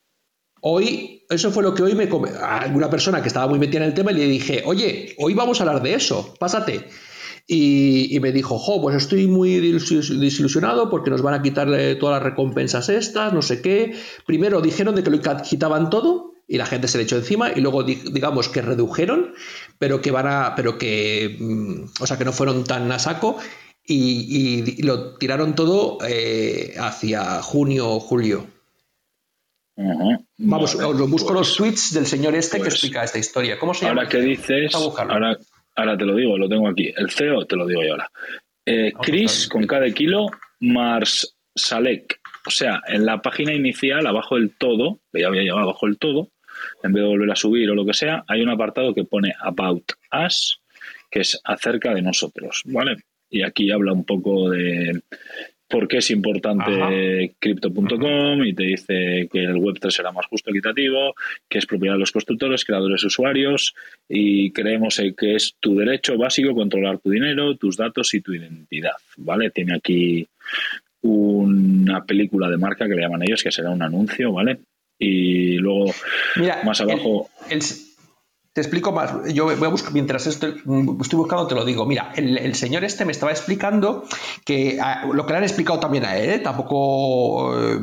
Hoy, 0.62 1.26
eso 1.30 1.52
fue 1.52 1.64
lo 1.64 1.74
que 1.74 1.82
hoy 1.82 1.96
me. 1.96 2.08
Alguna 2.42 2.90
persona 2.92 3.22
que 3.22 3.28
estaba 3.28 3.48
muy 3.48 3.58
metida 3.58 3.80
en 3.80 3.88
el 3.88 3.94
tema 3.96 4.12
y 4.12 4.16
le 4.16 4.28
dije, 4.28 4.62
oye, 4.66 5.16
hoy 5.18 5.34
vamos 5.34 5.60
a 5.60 5.64
hablar 5.64 5.82
de 5.82 5.96
eso, 5.96 6.36
pásate. 6.40 6.88
Y, 7.48 8.18
me 8.22 8.32
dijo, 8.32 8.60
jo, 8.60 8.82
pues 8.82 8.96
estoy 8.96 9.28
muy 9.28 9.60
desilusionado 9.60 10.90
porque 10.90 11.10
nos 11.10 11.24
van 11.24 11.34
a 11.34 11.42
quitar 11.42 11.68
todas 12.00 12.22
las 12.22 12.24
recompensas 12.24 12.88
estas, 12.88 13.34
no 13.34 13.42
sé 13.42 13.62
qué. 13.62 13.94
Primero 14.26 14.62
dijeron 14.62 14.96
de 14.96 15.04
que 15.04 15.10
lo 15.10 15.20
quitaban 15.20 15.90
todo 15.90 16.32
y 16.48 16.58
la 16.58 16.66
gente 16.66 16.88
se 16.88 16.98
le 16.98 17.06
echó 17.06 17.18
encima 17.18 17.52
y 17.54 17.62
luego 17.62 17.84
digamos 17.84 18.48
que 18.48 18.62
redujeron, 18.62 19.34
pero 19.80 20.02
que 20.02 20.12
van 20.12 20.28
a, 20.28 20.54
pero 20.56 20.78
que, 20.78 21.38
mm, 21.40 22.02
o 22.02 22.08
sea, 22.08 22.18
que 22.18 22.26
no 22.26 22.32
fueron 22.32 22.64
tan 22.64 22.92
a 22.92 23.00
saco 23.00 23.38
y, 23.86 24.82
lo 24.84 25.16
tiraron 25.18 25.56
todo 25.56 25.98
eh, 26.08 26.74
hacia 26.78 27.42
junio 27.42 27.90
o 27.90 28.00
julio. 28.00 28.48
Vamos, 30.38 30.76
lo 30.76 31.08
busco 31.08 31.34
los 31.34 31.58
pues, 31.58 31.58
tweets 31.58 31.94
del 31.94 32.06
señor 32.06 32.36
este 32.36 32.58
que 32.58 32.64
pues, 32.64 32.74
explica 32.76 33.04
esta 33.04 33.18
historia. 33.18 33.58
¿Cómo 33.58 33.74
se 33.74 33.86
llama? 33.86 34.02
Ahora 34.02 34.10
que 34.10 34.20
dices, 34.20 34.76
ahora, 34.76 35.38
ahora 35.76 35.98
te 35.98 36.06
lo 36.06 36.16
digo, 36.16 36.38
lo 36.38 36.50
tengo 36.50 36.68
aquí. 36.68 36.94
El 36.96 37.10
CEO 37.10 37.46
te 37.46 37.56
lo 37.56 37.66
digo 37.66 37.82
yo 37.84 37.92
ahora. 37.92 38.12
Eh, 38.66 38.94
Chris 39.02 39.48
con 39.48 39.66
cada 39.66 39.90
kilo, 39.92 40.28
Mars 40.60 41.36
Salek. 41.56 42.20
O 42.46 42.52
sea, 42.52 42.82
en 42.88 43.06
la 43.06 43.22
página 43.22 43.54
inicial, 43.54 44.06
abajo 44.08 44.36
del 44.36 44.56
todo, 44.56 45.00
que 45.12 45.22
ya 45.22 45.28
había 45.28 45.42
llegado 45.42 45.62
abajo 45.62 45.86
del 45.86 45.98
todo, 45.98 46.30
en 46.84 46.94
vez 46.94 47.04
de 47.04 47.10
volver 47.10 47.32
a 47.32 47.36
subir 47.36 47.70
o 47.70 47.76
lo 47.76 47.86
que 47.86 47.94
sea, 47.94 48.24
hay 48.28 48.42
un 48.42 48.50
apartado 48.50 48.94
que 48.94 49.04
pone 49.04 49.34
About 49.40 49.94
Us, 50.26 50.62
que 51.10 51.22
es 51.22 51.40
acerca 51.44 51.94
de 51.94 52.02
nosotros, 52.02 52.62
¿vale? 52.66 52.98
Y 53.32 53.42
aquí 53.44 53.72
habla 53.72 53.94
un 53.94 54.04
poco 54.04 54.50
de 54.50 55.02
por 55.72 55.88
qué 55.88 55.98
es 55.98 56.12
importante 56.12 57.34
crypto.com 57.40 58.44
y 58.44 58.54
te 58.54 58.64
dice 58.64 59.30
que 59.32 59.40
el 59.40 59.56
Web3 59.56 59.90
será 59.90 60.12
más 60.12 60.26
justo 60.26 60.50
y 60.50 60.58
equitativo, 60.58 61.16
que 61.50 61.60
es 61.60 61.66
propiedad 61.66 61.96
de 61.96 62.02
los 62.02 62.12
constructores, 62.12 62.66
creadores, 62.66 63.04
usuarios 63.06 63.74
y 64.10 64.52
creemos 64.52 65.02
que 65.18 65.36
es 65.36 65.56
tu 65.60 65.78
derecho 65.78 66.18
básico 66.18 66.54
controlar 66.54 67.00
tu 67.00 67.10
dinero, 67.10 67.56
tus 67.56 67.78
datos 67.78 68.14
y 68.14 68.20
tu 68.20 68.34
identidad, 68.34 68.98
¿vale? 69.18 69.50
Tiene 69.50 69.76
aquí 69.76 70.28
una 71.04 72.04
película 72.04 72.50
de 72.50 72.58
marca 72.58 72.88
que 72.88 72.96
le 72.96 73.02
llaman 73.02 73.24
ellos, 73.24 73.42
que 73.42 73.52
será 73.52 73.70
un 73.70 73.82
anuncio, 73.82 74.34
¿vale? 74.34 74.60
Y 75.00 75.58
luego 75.58 75.86
más 76.66 76.82
abajo... 76.82 77.30
Te 78.54 78.60
explico 78.60 78.92
más. 78.92 79.34
Yo 79.34 79.46
voy 79.46 79.66
a 79.66 79.70
buscar, 79.70 79.94
mientras 79.94 80.28
estoy, 80.28 80.62
estoy 81.02 81.18
buscando, 81.18 81.48
te 81.48 81.56
lo 81.56 81.64
digo. 81.64 81.86
Mira, 81.86 82.12
el, 82.16 82.54
señor 82.56 82.84
este 82.84 83.06
me 83.06 83.14
estaba 83.14 83.32
explicando 83.32 84.04
que 84.46 84.78
ah, 84.82 85.06
lo 85.12 85.26
que 85.26 85.32
le 85.32 85.38
han 85.38 85.44
explicado 85.44 85.80
también 85.80 86.04
a 86.04 86.18
él, 86.18 86.30
¿eh? 86.30 86.40
tampoco 86.40 87.58
eh, 87.58 87.80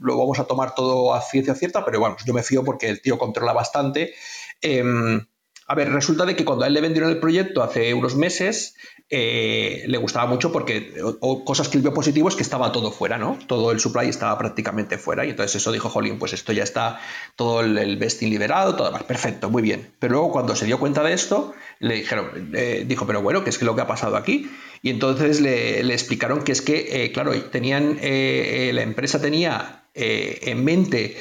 lo 0.00 0.16
vamos 0.16 0.38
a 0.38 0.44
tomar 0.44 0.76
todo 0.76 1.14
a 1.14 1.20
ciencia 1.20 1.56
cierta, 1.56 1.84
pero 1.84 1.98
bueno, 1.98 2.16
yo 2.24 2.32
me 2.32 2.44
fío 2.44 2.64
porque 2.64 2.88
el 2.88 3.02
tío 3.02 3.18
controla 3.18 3.52
bastante. 3.52 4.14
Em, 4.60 5.26
a 5.70 5.74
ver, 5.74 5.92
resulta 5.92 6.24
de 6.24 6.34
que 6.34 6.46
cuando 6.46 6.64
a 6.64 6.68
él 6.68 6.72
le 6.72 6.80
vendieron 6.80 7.10
el 7.10 7.20
proyecto 7.20 7.62
hace 7.62 7.92
unos 7.92 8.16
meses, 8.16 8.74
eh, 9.10 9.84
le 9.86 9.98
gustaba 9.98 10.26
mucho 10.26 10.50
porque 10.50 10.94
o, 11.20 11.44
cosas 11.44 11.68
que 11.68 11.76
él 11.76 11.82
vio 11.82 11.92
positivo 11.92 12.26
es 12.30 12.36
que 12.36 12.42
estaba 12.42 12.72
todo 12.72 12.90
fuera, 12.90 13.18
¿no? 13.18 13.38
Todo 13.46 13.70
el 13.70 13.78
supply 13.78 14.08
estaba 14.08 14.38
prácticamente 14.38 14.96
fuera 14.96 15.26
y 15.26 15.30
entonces 15.30 15.56
eso 15.56 15.70
dijo, 15.70 15.90
jolín, 15.90 16.18
pues 16.18 16.32
esto 16.32 16.54
ya 16.54 16.62
está 16.62 17.00
todo 17.36 17.60
el, 17.60 17.98
vesting 17.98 18.30
liberado, 18.30 18.76
todo 18.76 18.90
más, 18.90 19.02
perfecto, 19.02 19.50
muy 19.50 19.60
bien. 19.60 19.92
Pero 19.98 20.14
luego 20.14 20.32
cuando 20.32 20.56
se 20.56 20.64
dio 20.64 20.78
cuenta 20.78 21.02
de 21.02 21.12
esto, 21.12 21.52
le 21.80 21.96
dijeron, 21.96 22.50
dijo, 22.86 23.06
pero 23.06 23.20
bueno, 23.20 23.44
¿qué 23.44 23.50
es 23.50 23.60
lo 23.60 23.74
que 23.74 23.82
ha 23.82 23.86
pasado 23.86 24.16
aquí? 24.16 24.50
Y 24.80 24.88
entonces 24.88 25.42
le, 25.42 25.80
explicaron 25.92 26.44
que 26.44 26.52
es 26.52 26.62
que, 26.62 27.04
eh, 27.04 27.12
claro, 27.12 27.38
tenían, 27.50 27.98
eh, 28.00 28.70
la 28.72 28.80
empresa 28.80 29.20
tenía 29.20 29.84
en 29.94 30.64
mente 30.64 31.16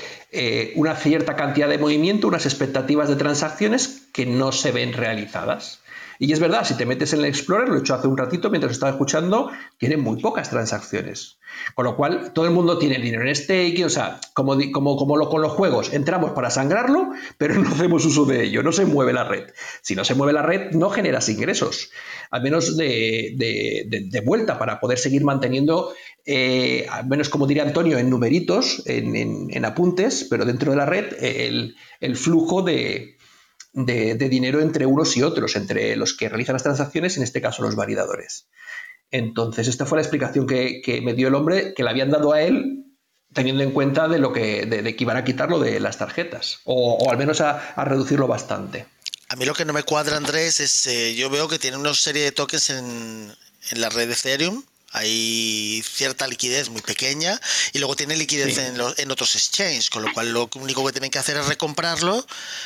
una 0.75 0.95
cierta 0.95 1.35
cantidad 1.35 1.69
de 1.69 1.77
movimiento, 1.77 2.27
unas 2.27 2.45
expectativas 2.45 3.09
de 3.09 3.15
transacciones 3.15 4.07
que 4.11 4.25
no 4.25 4.51
se 4.51 4.71
ven 4.71 4.93
realizadas. 4.93 5.81
Y 6.19 6.31
es 6.31 6.39
verdad, 6.39 6.65
si 6.65 6.75
te 6.75 6.85
metes 6.85 7.13
en 7.13 7.19
el 7.19 7.25
Explorer, 7.25 7.69
lo 7.69 7.75
he 7.75 7.79
hecho 7.79 7.93
hace 7.93 8.07
un 8.07 8.17
ratito 8.17 8.49
mientras 8.49 8.73
estaba 8.73 8.91
escuchando, 8.91 9.51
tiene 9.77 9.97
muy 9.97 10.21
pocas 10.21 10.49
transacciones. 10.49 11.39
Con 11.75 11.85
lo 11.85 11.95
cual, 11.95 12.33
todo 12.33 12.45
el 12.45 12.51
mundo 12.51 12.77
tiene 12.77 12.97
dinero 12.99 13.27
en 13.27 13.35
stake, 13.35 13.83
o 13.85 13.89
sea, 13.89 14.19
como, 14.33 14.57
como, 14.71 14.97
como 14.97 15.17
lo, 15.17 15.29
con 15.29 15.41
los 15.41 15.51
juegos, 15.51 15.93
entramos 15.93 16.31
para 16.31 16.49
sangrarlo, 16.49 17.11
pero 17.37 17.55
no 17.55 17.69
hacemos 17.69 18.05
uso 18.05 18.25
de 18.25 18.45
ello, 18.45 18.63
no 18.63 18.71
se 18.71 18.85
mueve 18.85 19.13
la 19.13 19.23
red. 19.23 19.45
Si 19.81 19.95
no 19.95 20.03
se 20.03 20.15
mueve 20.15 20.33
la 20.33 20.41
red, 20.41 20.71
no 20.71 20.89
generas 20.89 21.29
ingresos, 21.29 21.91
al 22.31 22.41
menos 22.41 22.77
de, 22.77 24.21
vuelta 24.25 24.59
para 24.59 24.79
poder 24.79 24.97
seguir 24.97 25.23
manteniendo, 25.23 25.93
eh, 26.25 26.85
al 26.89 27.07
menos 27.07 27.29
como 27.29 27.47
diría 27.47 27.63
Antonio, 27.63 27.97
en 27.97 28.09
numeritos, 28.09 28.83
en, 28.85 29.65
apuntes, 29.65 30.27
pero 30.29 30.45
dentro 30.45 30.71
de 30.71 30.77
la 30.77 30.85
red, 30.85 31.13
el 31.19 32.15
flujo 32.15 32.61
de, 32.61 33.16
de, 33.73 34.15
dinero 34.15 34.61
entre 34.61 34.85
unos 34.85 35.15
y 35.17 35.23
otros, 35.23 35.55
entre 35.55 35.95
los 35.95 36.15
que 36.15 36.29
realizan 36.29 36.53
las 36.53 36.63
transacciones, 36.63 37.17
en 37.17 37.23
este 37.23 37.41
caso 37.41 37.63
los 37.63 37.75
validadores. 37.75 38.47
Entonces, 39.11 39.67
esta 39.67 39.85
fue 39.85 39.97
la 39.97 40.01
explicación 40.01 40.47
que, 40.47 41.01
me 41.03 41.13
dio 41.13 41.27
el 41.27 41.35
hombre, 41.35 41.73
que 41.73 41.83
le 41.83 41.89
habían 41.89 42.11
dado 42.11 42.33
a 42.33 42.41
él 42.41 42.83
teniendo 43.33 43.61
en 43.61 43.71
cuenta 43.71 44.07
de 44.07 44.19
lo 44.19 44.31
que, 44.33 44.65
de, 44.65 44.95
que 44.95 45.03
iban 45.03 45.17
a 45.17 45.23
quitarlo 45.23 45.59
de 45.59 45.79
las 45.79 45.97
tarjetas, 45.97 46.61
o, 46.63 47.11
al 47.11 47.17
menos 47.17 47.41
a, 47.41 47.73
reducirlo 47.83 48.27
bastante. 48.27 48.87
A 49.29 49.35
mí 49.35 49.45
lo 49.45 49.53
que 49.53 49.65
no 49.65 49.73
me 49.73 49.83
cuadra, 49.83 50.17
Andrés, 50.17 50.59
es 50.59 50.87
eh, 50.87 51.13
yo 51.15 51.29
veo 51.29 51.47
que 51.47 51.59
tiene 51.59 51.77
una 51.77 51.93
serie 51.93 52.23
de 52.23 52.31
tokens 52.31 52.69
en, 52.69 53.31
en 53.71 53.81
la 53.81 53.89
red 53.89 54.07
de 54.07 54.13
Ethereum 54.13 54.63
hay 54.97 55.83
cierta 55.83 56.27
liquidez 56.27 56.69
muy 56.69 56.81
pequeña 56.81 57.39
y 57.73 57.79
luego 57.79 57.95
tiene 57.95 58.15
liquidez 58.15 58.57
en, 58.57 58.77
en, 58.97 59.11
otros 59.11 59.35
exchanges, 59.35 59.89
con 59.89 60.03
lo 60.03 60.13
cual 60.13 60.31
lo 60.31 60.49
único 60.55 60.85
que 60.85 60.91
tienen 60.91 61.11
que 61.11 61.19
hacer 61.19 61.37
es 61.37 61.47
recomprarlo 61.47 62.25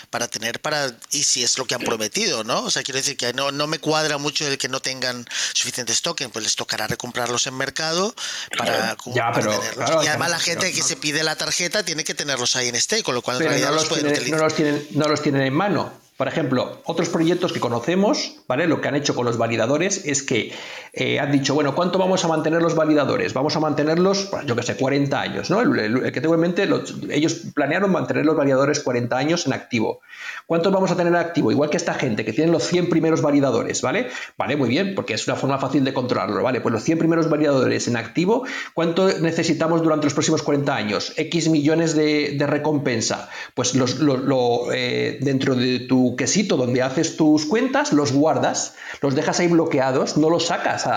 para 0.09 0.27
tener 0.27 0.59
para, 0.61 0.95
y 1.11 1.23
si 1.23 1.43
es 1.43 1.57
lo 1.57 1.65
que 1.65 1.75
han 1.75 1.81
prometido, 1.81 2.43
¿no? 2.43 2.63
O 2.63 2.71
sea, 2.71 2.83
quiero 2.83 2.97
decir 2.97 3.17
que 3.17 3.33
no, 3.33 3.51
no 3.51 3.67
me 3.67 3.79
cuadra 3.79 4.17
mucho 4.17 4.47
el 4.47 4.57
que 4.57 4.69
no 4.69 4.81
tengan 4.81 5.25
suficientes 5.53 6.01
tokens, 6.01 6.31
pues 6.31 6.43
les 6.43 6.55
tocará 6.55 6.87
recomprarlos 6.87 7.47
en 7.47 7.55
mercado 7.55 8.15
para, 8.57 8.95
tenerlos. 8.95 10.03
y 10.03 10.07
además 10.07 10.29
la 10.29 10.39
gente 10.39 10.71
que 10.71 10.83
se 10.83 10.95
pide 10.95 11.23
la 11.23 11.35
tarjeta 11.35 11.83
tiene 11.83 12.03
que 12.03 12.13
tenerlos 12.13 12.55
ahí 12.55 12.69
en 12.69 12.75
este, 12.75 13.03
con 13.03 13.15
lo 13.15 13.21
cual 13.21 13.41
en 13.41 13.49
realidad 13.49 13.69
no 13.69 13.75
los, 13.75 13.89
tienen, 13.89 14.31
no 14.31 14.37
los 14.37 14.55
tienen, 14.55 14.87
no 14.91 15.07
los 15.07 15.21
tienen 15.21 15.41
en 15.43 15.53
mano 15.53 16.01
Por 16.21 16.27
ejemplo, 16.27 16.77
otros 16.85 17.09
proyectos 17.09 17.51
que 17.51 17.59
conocemos, 17.59 18.43
¿vale? 18.47 18.67
Lo 18.67 18.79
que 18.79 18.87
han 18.87 18.93
hecho 18.93 19.15
con 19.15 19.25
los 19.25 19.39
validadores 19.39 20.05
es 20.05 20.21
que 20.21 20.53
eh, 20.93 21.19
han 21.19 21.31
dicho, 21.31 21.55
bueno, 21.55 21.73
¿cuánto 21.73 21.97
vamos 21.97 22.23
a 22.23 22.27
mantener 22.27 22.61
los 22.61 22.75
validadores? 22.75 23.33
Vamos 23.33 23.55
a 23.55 23.59
mantenerlos, 23.59 24.27
pues, 24.29 24.45
yo 24.45 24.55
que 24.55 24.61
sé, 24.61 24.75
40 24.75 25.19
años, 25.19 25.49
¿no? 25.49 25.61
El, 25.61 26.11
que 26.11 26.21
tengo 26.21 26.35
en 26.35 26.41
mente, 26.41 26.69
ellos 27.09 27.41
planearon 27.55 27.91
mantener 27.91 28.23
los 28.23 28.35
validadores 28.35 28.81
40 28.81 29.17
años 29.17 29.47
en 29.47 29.53
activo. 29.53 30.01
¿Cuántos 30.45 30.71
vamos 30.71 30.91
a 30.91 30.95
tener 30.95 31.11
en 31.11 31.17
activo? 31.17 31.51
Igual 31.51 31.71
que 31.71 31.77
esta 31.77 31.95
gente 31.95 32.23
que 32.23 32.33
tiene 32.33 32.51
los 32.51 32.67
100 32.67 32.89
primeros 32.89 33.23
validadores, 33.23 33.81
¿vale? 33.81 34.09
Vale, 34.37 34.57
muy 34.57 34.69
bien, 34.69 34.93
porque 34.93 35.15
es 35.15 35.27
una 35.27 35.37
forma 35.37 35.57
fácil 35.57 35.83
de 35.83 35.91
controlarlo, 35.91 36.43
¿vale? 36.43 36.61
Pues 36.61 36.71
los 36.71 36.83
100 36.83 36.99
primeros 36.99 37.31
validadores 37.31 37.87
en 37.87 37.97
activo, 37.97 38.45
¿cuánto 38.75 39.07
necesitamos 39.21 39.81
durante 39.81 40.05
los 40.05 40.13
próximos 40.13 40.43
40 40.43 40.75
años? 40.75 41.13
X 41.17 41.49
millones 41.49 41.95
de, 41.95 42.37
recompensa. 42.47 43.27
Pues 43.55 43.73
los, 43.73 43.99
lo, 43.99 44.71
eh, 44.71 45.17
dentro 45.21 45.55
de 45.55 45.79
tu 45.79 46.10
quesito 46.15 46.57
donde 46.57 46.81
haces 46.81 47.17
tus 47.17 47.45
cuentas, 47.45 47.93
los 47.93 48.11
guardas, 48.11 48.75
los 49.01 49.15
dejas 49.15 49.39
ahí 49.39 49.47
bloqueados, 49.47 50.17
no 50.17 50.29
los 50.29 50.47
sacas 50.47 50.87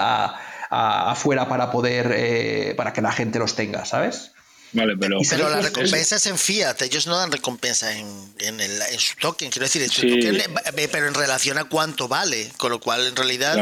afuera 0.70 1.48
para 1.48 1.70
poder, 1.70 2.12
eh, 2.16 2.74
para 2.76 2.92
que 2.92 3.00
la 3.00 3.12
gente 3.12 3.38
los 3.38 3.54
tenga, 3.54 3.84
¿sabes? 3.84 4.32
Vale, 4.74 4.96
pero, 4.96 5.20
pero 5.30 5.48
la 5.48 5.60
recompensa 5.60 6.16
es 6.16 6.26
en 6.26 6.36
fiat, 6.36 6.82
ellos 6.82 7.06
no 7.06 7.16
dan 7.16 7.30
recompensa 7.30 7.96
en, 7.96 8.06
en, 8.40 8.60
el, 8.60 8.72
en 8.90 8.98
su 8.98 9.16
token, 9.16 9.48
quiero 9.48 9.66
decir, 9.66 9.88
token, 9.88 10.42
pero 10.90 11.06
en 11.06 11.14
relación 11.14 11.58
a 11.58 11.64
cuánto 11.64 12.08
vale, 12.08 12.50
con 12.56 12.72
lo 12.72 12.80
cual 12.80 13.06
en 13.06 13.14
realidad 13.14 13.56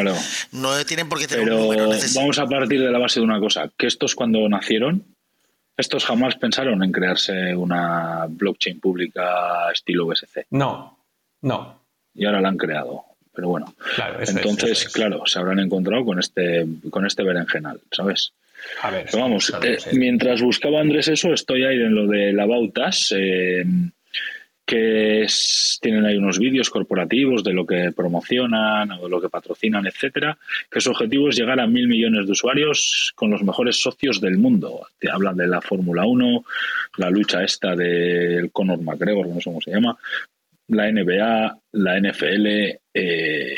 no 0.52 0.86
tienen 0.86 1.10
por 1.10 1.18
qué 1.18 1.28
tener 1.28 1.44
pero 1.44 1.56
un 1.56 1.62
número. 1.64 1.90
Vamos 2.14 2.38
a 2.38 2.46
partir 2.46 2.80
de 2.80 2.90
la 2.90 2.98
base 2.98 3.20
de 3.20 3.24
una 3.24 3.38
cosa, 3.38 3.70
que 3.76 3.86
estos 3.86 4.14
cuando 4.14 4.48
nacieron, 4.48 5.04
estos 5.76 6.06
jamás 6.06 6.36
pensaron 6.36 6.82
en 6.82 6.92
crearse 6.92 7.54
una 7.54 8.26
blockchain 8.28 8.80
pública 8.80 9.70
estilo 9.70 10.06
BSC. 10.06 10.46
No, 10.50 10.98
no. 11.42 11.80
Y 12.14 12.24
ahora 12.24 12.40
la 12.40 12.48
han 12.48 12.56
creado. 12.56 13.04
Pero 13.34 13.48
bueno, 13.48 13.74
entonces, 14.26 14.90
claro, 14.90 15.24
se 15.24 15.38
habrán 15.38 15.58
encontrado 15.58 16.04
con 16.04 16.18
este, 16.18 16.66
con 16.90 17.06
este 17.06 17.22
berenjenal, 17.22 17.80
¿sabes? 17.90 18.34
A 18.82 18.90
ver, 18.90 19.08
vamos, 19.14 19.52
eh, 19.62 19.78
mientras 19.94 20.42
buscaba 20.42 20.80
Andrés 20.80 21.08
eso, 21.08 21.32
estoy 21.32 21.64
ahí 21.64 21.76
en 21.76 21.94
lo 21.94 22.06
de 22.06 22.32
la 22.34 22.44
Bautas, 22.44 23.12
eh, 23.16 23.64
que 24.64 25.26
tienen 25.80 26.04
ahí 26.04 26.16
unos 26.16 26.38
vídeos 26.38 26.70
corporativos 26.70 27.42
de 27.42 27.52
lo 27.52 27.66
que 27.66 27.92
promocionan 27.94 28.92
o 28.92 29.04
de 29.04 29.08
lo 29.08 29.20
que 29.20 29.28
patrocinan, 29.28 29.86
etcétera, 29.86 30.38
que 30.70 30.80
su 30.80 30.90
objetivo 30.90 31.28
es 31.28 31.36
llegar 31.36 31.58
a 31.58 31.66
mil 31.66 31.88
millones 31.88 32.26
de 32.26 32.32
usuarios 32.32 33.12
con 33.14 33.30
los 33.30 33.42
mejores 33.42 33.80
socios 33.82 34.20
del 34.20 34.38
mundo. 34.38 34.86
Te 34.98 35.10
hablan 35.10 35.36
de 35.36 35.48
la 35.48 35.60
Fórmula 35.60 36.04
1, 36.04 36.44
la 36.98 37.10
lucha 37.10 37.42
esta 37.42 37.74
del 37.74 38.52
Conor 38.52 38.80
McGregor, 38.82 39.26
no 39.26 39.40
sé 39.40 39.44
cómo 39.44 39.60
se 39.60 39.72
llama, 39.72 39.98
la 40.72 40.90
NBA, 40.90 41.58
la 41.72 42.00
NFL, 42.00 42.46
eh, 42.94 43.54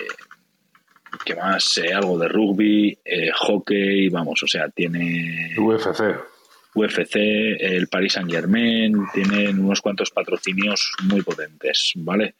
¿Qué 1.24 1.36
más? 1.36 1.78
Eh, 1.78 1.92
algo 1.92 2.18
de 2.18 2.26
rugby, 2.28 2.98
eh, 3.04 3.30
hockey, 3.32 4.08
vamos, 4.08 4.42
o 4.42 4.48
sea, 4.48 4.68
tiene... 4.68 5.54
UFC. 5.56 6.16
UFC, 6.74 7.14
el 7.60 7.86
Paris 7.86 8.14
Saint 8.14 8.28
Germain, 8.30 8.96
tienen 9.12 9.60
unos 9.60 9.80
cuantos 9.80 10.10
patrocinios 10.10 10.90
muy 11.04 11.22
potentes, 11.22 11.92
¿vale? 11.96 12.34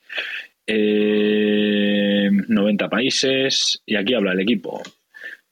90 0.66 2.88
países, 2.88 3.80
y 3.86 3.94
aquí 3.94 4.14
habla 4.14 4.32
el 4.32 4.40
equipo. 4.40 4.82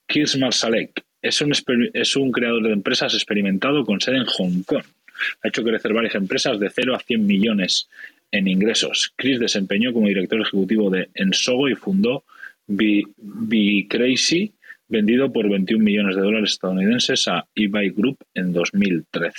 Kirs 0.09 0.37
Marsalek 0.37 1.05
es 1.23 1.41
un, 1.41 1.53
es 1.95 2.17
un 2.17 2.33
creador 2.33 2.65
de 2.65 2.73
empresas 2.73 3.15
experimentado 3.15 3.85
con 3.85 4.01
sede 4.01 4.17
en 4.17 4.27
Hong 4.27 4.65
Kong. 4.65 4.83
Ha 5.45 5.49
hecho 5.49 5.63
crecer 5.63 5.93
varias 5.93 6.17
empresas 6.17 6.59
de 6.59 6.69
0 6.69 6.97
a 6.97 6.99
100 6.99 7.25
millones 7.25 7.89
en 8.33 8.49
ingresos. 8.49 9.13
Chris 9.15 9.39
desempeñó 9.39 9.93
como 9.93 10.09
director 10.09 10.41
ejecutivo 10.41 10.91
de 10.91 11.11
Ensogo 11.15 11.69
y 11.69 11.75
fundó 11.75 12.25
Be, 12.67 13.87
Crazy, 13.89 14.55
vendido 14.89 15.33
por 15.33 15.49
21 15.49 15.85
millones 15.85 16.17
de 16.17 16.23
dólares 16.23 16.53
estadounidenses 16.53 17.29
a 17.29 17.47
eBay 17.55 17.91
Group 17.91 18.19
en 18.35 18.53
2013. 18.53 19.39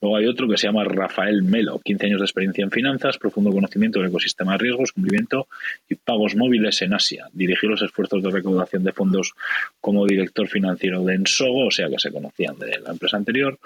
Luego 0.00 0.16
hay 0.16 0.26
otro 0.26 0.48
que 0.48 0.56
se 0.56 0.66
llama 0.66 0.84
Rafael 0.84 1.42
Melo, 1.42 1.78
15 1.84 2.06
años 2.06 2.20
de 2.20 2.24
experiencia 2.24 2.64
en 2.64 2.70
finanzas, 2.70 3.18
profundo 3.18 3.50
conocimiento 3.50 3.98
del 3.98 4.08
ecosistema 4.08 4.52
de 4.52 4.58
riesgos, 4.58 4.92
cumplimiento 4.92 5.48
y 5.88 5.96
pagos 5.96 6.34
móviles 6.34 6.80
en 6.80 6.94
Asia. 6.94 7.28
Dirigió 7.32 7.68
los 7.68 7.82
esfuerzos 7.82 8.22
de 8.22 8.30
recaudación 8.30 8.84
de 8.84 8.92
fondos 8.92 9.32
como 9.80 10.06
director 10.06 10.48
financiero 10.48 11.04
de 11.04 11.14
Ensogo, 11.14 11.66
o 11.66 11.70
sea 11.70 11.90
que 11.90 11.98
se 11.98 12.10
conocían 12.10 12.58
de 12.58 12.80
la 12.80 12.92
empresa 12.92 13.18
anterior. 13.18 13.58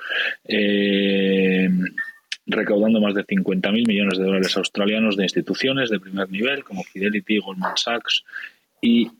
Eh, 0.44 1.70
recaudando 2.50 3.00
más 3.00 3.14
de 3.14 3.24
50.000 3.24 3.86
millones 3.86 4.18
de 4.18 4.24
dólares 4.24 4.56
australianos 4.56 5.16
de 5.16 5.24
instituciones 5.24 5.90
de 5.90 6.00
primer 6.00 6.30
nivel 6.30 6.64
como 6.64 6.82
Fidelity, 6.82 7.38
Goldman 7.38 7.76
Sachs 7.76 8.24
y 8.80 9.10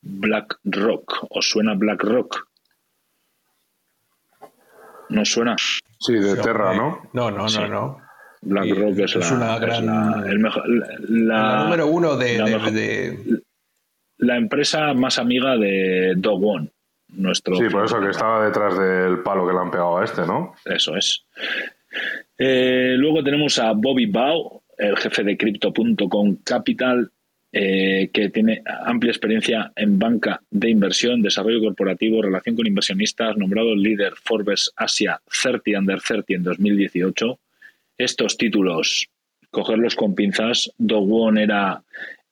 BlackRock. 0.00 1.26
¿Os 1.30 1.48
suena 1.48 1.74
BlackRock? 1.74 2.48
¿No 5.10 5.24
suena? 5.24 5.56
Sí, 5.98 6.14
de 6.14 6.36
Terra, 6.36 6.74
¿no? 6.74 7.02
No, 7.12 7.30
no, 7.30 7.46
no, 7.48 7.68
no. 7.68 8.02
BlackRock 8.40 8.98
es, 8.98 9.16
la, 9.16 9.34
una 9.34 9.58
gran, 9.58 9.86
la, 9.86 11.64
número 11.64 11.88
uno 11.88 12.16
de, 12.16 13.42
la, 14.18 14.36
empresa 14.36 14.94
más 14.94 15.18
amiga 15.18 15.56
de 15.56 16.14
Dogon. 16.16 16.70
Nuestro 17.08 17.56
sí, 17.56 17.64
por 17.70 17.86
eso 17.86 18.00
que 18.00 18.10
estaba 18.10 18.44
detrás 18.44 18.78
del 18.78 19.20
palo 19.22 19.46
que 19.46 19.54
le 19.54 19.58
han 19.58 19.70
pegado 19.70 19.98
a 19.98 20.04
este, 20.04 20.26
¿no? 20.26 20.54
Eso 20.66 20.94
es. 20.94 21.24
Eh, 22.38 22.94
luego 22.96 23.24
tenemos 23.24 23.58
a 23.58 23.72
Bobby 23.72 24.06
Bao, 24.06 24.62
el 24.76 24.96
jefe 24.96 25.24
de 25.24 25.36
Crypto.com 25.36 26.36
Capital, 26.44 27.10
eh, 27.50 28.10
que 28.12 28.28
tiene 28.28 28.62
amplia 28.84 29.10
experiencia 29.10 29.72
en 29.74 29.98
banca 29.98 30.40
de 30.48 30.70
inversión, 30.70 31.20
desarrollo 31.20 31.60
corporativo, 31.60 32.22
relación 32.22 32.54
con 32.54 32.66
inversionistas, 32.66 33.36
nombrado 33.36 33.74
líder 33.74 34.12
Forbes 34.22 34.70
Asia 34.76 35.20
30 35.42 35.78
Under 35.80 36.00
30 36.00 36.34
en 36.34 36.42
2018. 36.44 37.40
Estos 37.96 38.36
títulos, 38.36 39.08
cogerlos 39.50 39.96
con 39.96 40.14
pinzas. 40.14 40.70
One 40.78 41.42
era 41.42 41.82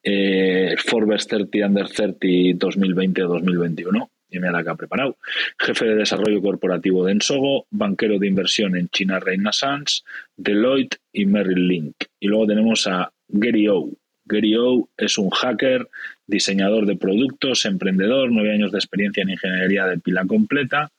eh, 0.05 0.77
Forbes 0.79 1.27
30 1.27 1.67
Under 1.67 1.89
30 1.89 2.27
2020-2021 2.65 4.09
y 4.31 4.39
mira 4.39 4.53
la 4.53 4.63
que 4.65 4.71
ha 4.71 4.75
preparado. 4.75 5.17
Jefe 5.59 5.87
de 5.87 5.95
desarrollo 5.95 6.41
corporativo 6.43 7.05
de 7.05 7.13
Ensogo, 7.13 7.67
banquero 7.71 8.19
de 8.19 8.27
inversión 8.27 8.77
en 8.77 8.89
China 8.89 9.21
Reina 9.21 9.53
Sans, 9.53 10.05
Deloitte 10.37 10.99
y 11.13 11.27
Merrill 11.27 11.69
Link. 11.69 11.95
Y 12.21 12.29
luego 12.29 12.47
tenemos 12.47 12.87
a 12.87 13.13
Gary 13.29 13.69
O. 13.69 13.91
Gary 14.25 14.57
O 14.57 14.89
es 14.97 15.19
un 15.19 15.31
hacker, 15.31 15.89
diseñador 16.27 16.87
de 16.87 16.97
productos, 16.97 17.65
emprendedor, 17.65 18.31
nueve 18.33 18.53
años 18.53 18.73
de 18.73 18.79
experiencia 18.79 19.23
en 19.23 19.31
ingeniería 19.31 19.87
de 19.87 19.99
pila 19.99 20.27
completa, 20.27 20.91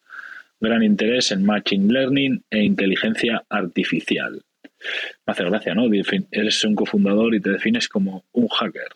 gran 0.59 0.83
interés 0.83 1.31
en 1.31 1.45
machine 1.45 1.91
learning 1.93 2.43
e 2.49 2.63
inteligencia 2.63 3.43
artificial. 3.49 4.41
Me 5.25 5.31
hace 5.31 5.43
gracia, 5.43 5.75
¿no? 5.75 5.85
Eres 6.31 6.63
un 6.63 6.75
cofundador 6.75 7.35
y 7.35 7.41
te 7.41 7.51
defines 7.51 7.89
como 7.89 8.23
un 8.31 8.47
hacker. 8.47 8.87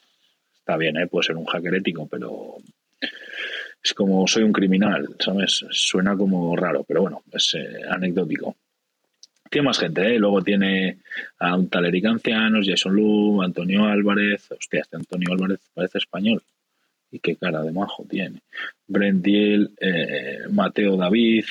Está 0.56 0.78
bien, 0.78 0.98
¿eh? 0.98 1.08
Puede 1.08 1.28
ser 1.28 1.36
un 1.36 1.46
hacker 1.46 1.76
ético, 1.76 2.08
pero 2.08 2.58
es 3.84 3.94
como 3.94 4.28
soy 4.28 4.44
un 4.44 4.54
criminal, 4.54 5.16
¿sabes? 5.20 5.66
Suena 5.72 6.16
como 6.16 6.56
raro, 6.56 6.84
pero 6.88 7.02
bueno, 7.02 7.24
es 7.32 7.56
eh, 7.56 7.82
anecdótico. 7.90 8.56
Tiene 9.50 9.66
más 9.66 9.80
gente, 9.80 10.16
¿eh? 10.16 10.20
Luego 10.20 10.42
tiene 10.42 11.00
a 11.40 11.56
un 11.58 11.68
tal 11.68 11.86
Ancianos, 11.86 12.66
Jason 12.66 12.96
Lu, 12.96 13.42
Antonio 13.42 13.86
Álvarez. 13.86 14.50
Hostia, 14.52 14.82
este 14.82 14.96
Antonio 14.96 15.34
Álvarez 15.34 15.60
parece 15.74 15.98
español. 15.98 16.42
Y 17.12 17.20
qué 17.20 17.36
cara 17.36 17.62
de 17.62 17.74
majo 17.74 18.06
tiene. 18.10 18.40
Brent 18.88 19.22
Diel, 19.22 19.72
eh, 19.78 20.44
Mateo 20.50 20.96
David. 20.96 21.44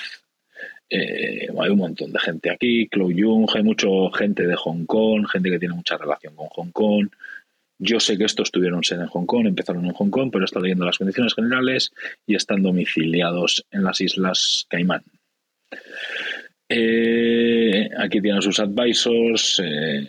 Eh, 0.88 1.48
hay 1.60 1.70
un 1.70 1.78
montón 1.78 2.10
de 2.10 2.18
gente 2.20 2.50
aquí. 2.50 2.88
Chloe 2.88 3.14
Jung, 3.14 3.46
hay 3.54 3.62
mucha 3.62 3.88
gente 4.16 4.46
de 4.46 4.56
Hong 4.56 4.86
Kong, 4.86 5.26
gente 5.30 5.50
que 5.50 5.58
tiene 5.58 5.74
mucha 5.74 5.98
relación 5.98 6.34
con 6.34 6.48
Hong 6.48 6.70
Kong. 6.70 7.08
Yo 7.82 7.98
sé 7.98 8.18
que 8.18 8.24
estos 8.24 8.50
tuvieron 8.50 8.84
sede 8.84 9.04
en 9.04 9.06
Hong 9.06 9.24
Kong, 9.24 9.46
empezaron 9.46 9.86
en 9.86 9.94
Hong 9.94 10.10
Kong, 10.10 10.28
pero 10.30 10.44
estado 10.44 10.64
leyendo 10.64 10.84
las 10.84 10.98
condiciones 10.98 11.34
generales 11.34 11.92
y 12.26 12.34
están 12.34 12.62
domiciliados 12.62 13.64
en 13.70 13.84
las 13.84 14.02
Islas 14.02 14.66
Caimán. 14.68 15.02
Eh, 16.68 17.88
aquí 17.96 18.20
tienen 18.20 18.42
sus 18.42 18.60
advisors. 18.60 19.62
Eh, 19.64 20.06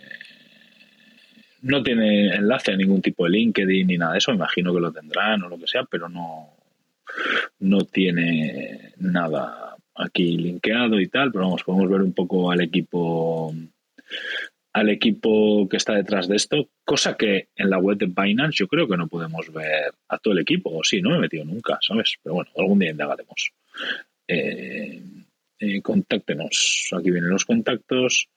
no 1.62 1.82
tiene 1.82 2.34
enlace 2.34 2.72
a 2.72 2.76
ningún 2.76 3.00
tipo 3.00 3.24
de 3.24 3.30
LinkedIn 3.30 3.86
ni 3.86 3.96
nada 3.96 4.12
de 4.12 4.18
eso. 4.18 4.34
Imagino 4.34 4.74
que 4.74 4.80
lo 4.80 4.92
tendrán 4.92 5.42
o 5.42 5.48
lo 5.48 5.58
que 5.58 5.66
sea, 5.66 5.84
pero 5.84 6.10
no, 6.10 6.50
no 7.60 7.78
tiene 7.86 8.92
nada 8.98 9.76
aquí 9.94 10.36
linkeado 10.36 11.00
y 11.00 11.08
tal. 11.08 11.32
Pero 11.32 11.44
vamos, 11.44 11.64
podemos 11.64 11.90
ver 11.90 12.02
un 12.02 12.12
poco 12.12 12.50
al 12.50 12.60
equipo 12.60 13.54
al 14.72 14.88
equipo 14.88 15.68
que 15.68 15.76
está 15.76 15.94
detrás 15.94 16.28
de 16.28 16.36
esto, 16.36 16.68
cosa 16.84 17.16
que 17.16 17.48
en 17.54 17.70
la 17.70 17.78
web 17.78 17.98
de 17.98 18.06
Binance 18.06 18.56
yo 18.58 18.68
creo 18.68 18.88
que 18.88 18.96
no 18.96 19.06
podemos 19.08 19.52
ver 19.52 19.92
a 20.08 20.18
todo 20.18 20.32
el 20.34 20.40
equipo, 20.40 20.70
o 20.70 20.82
sí, 20.82 21.00
no 21.02 21.10
me 21.10 21.16
he 21.16 21.20
metido 21.20 21.44
nunca, 21.44 21.78
¿sabes? 21.80 22.16
Pero 22.22 22.36
bueno, 22.36 22.50
algún 22.56 22.78
día 22.78 22.90
indagaremos. 22.90 23.52
Eh, 24.26 25.02
eh, 25.58 25.82
contáctenos, 25.82 26.90
aquí 26.96 27.10
vienen 27.10 27.30
los 27.30 27.44
contactos 27.44 28.28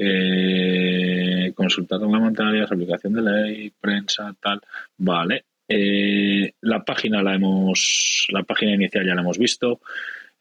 Eh, 0.00 1.52
consultar 1.56 2.00
reglamentarias, 2.00 2.70
aplicación 2.70 3.14
de 3.14 3.22
ley, 3.22 3.72
prensa, 3.80 4.32
tal. 4.40 4.60
Vale. 4.96 5.44
Eh, 5.68 6.52
la 6.60 6.84
página 6.84 7.20
la 7.22 7.34
hemos, 7.34 8.26
la 8.30 8.44
página 8.44 8.74
inicial 8.74 9.04
ya 9.04 9.14
la 9.14 9.22
hemos 9.22 9.38
visto. 9.38 9.80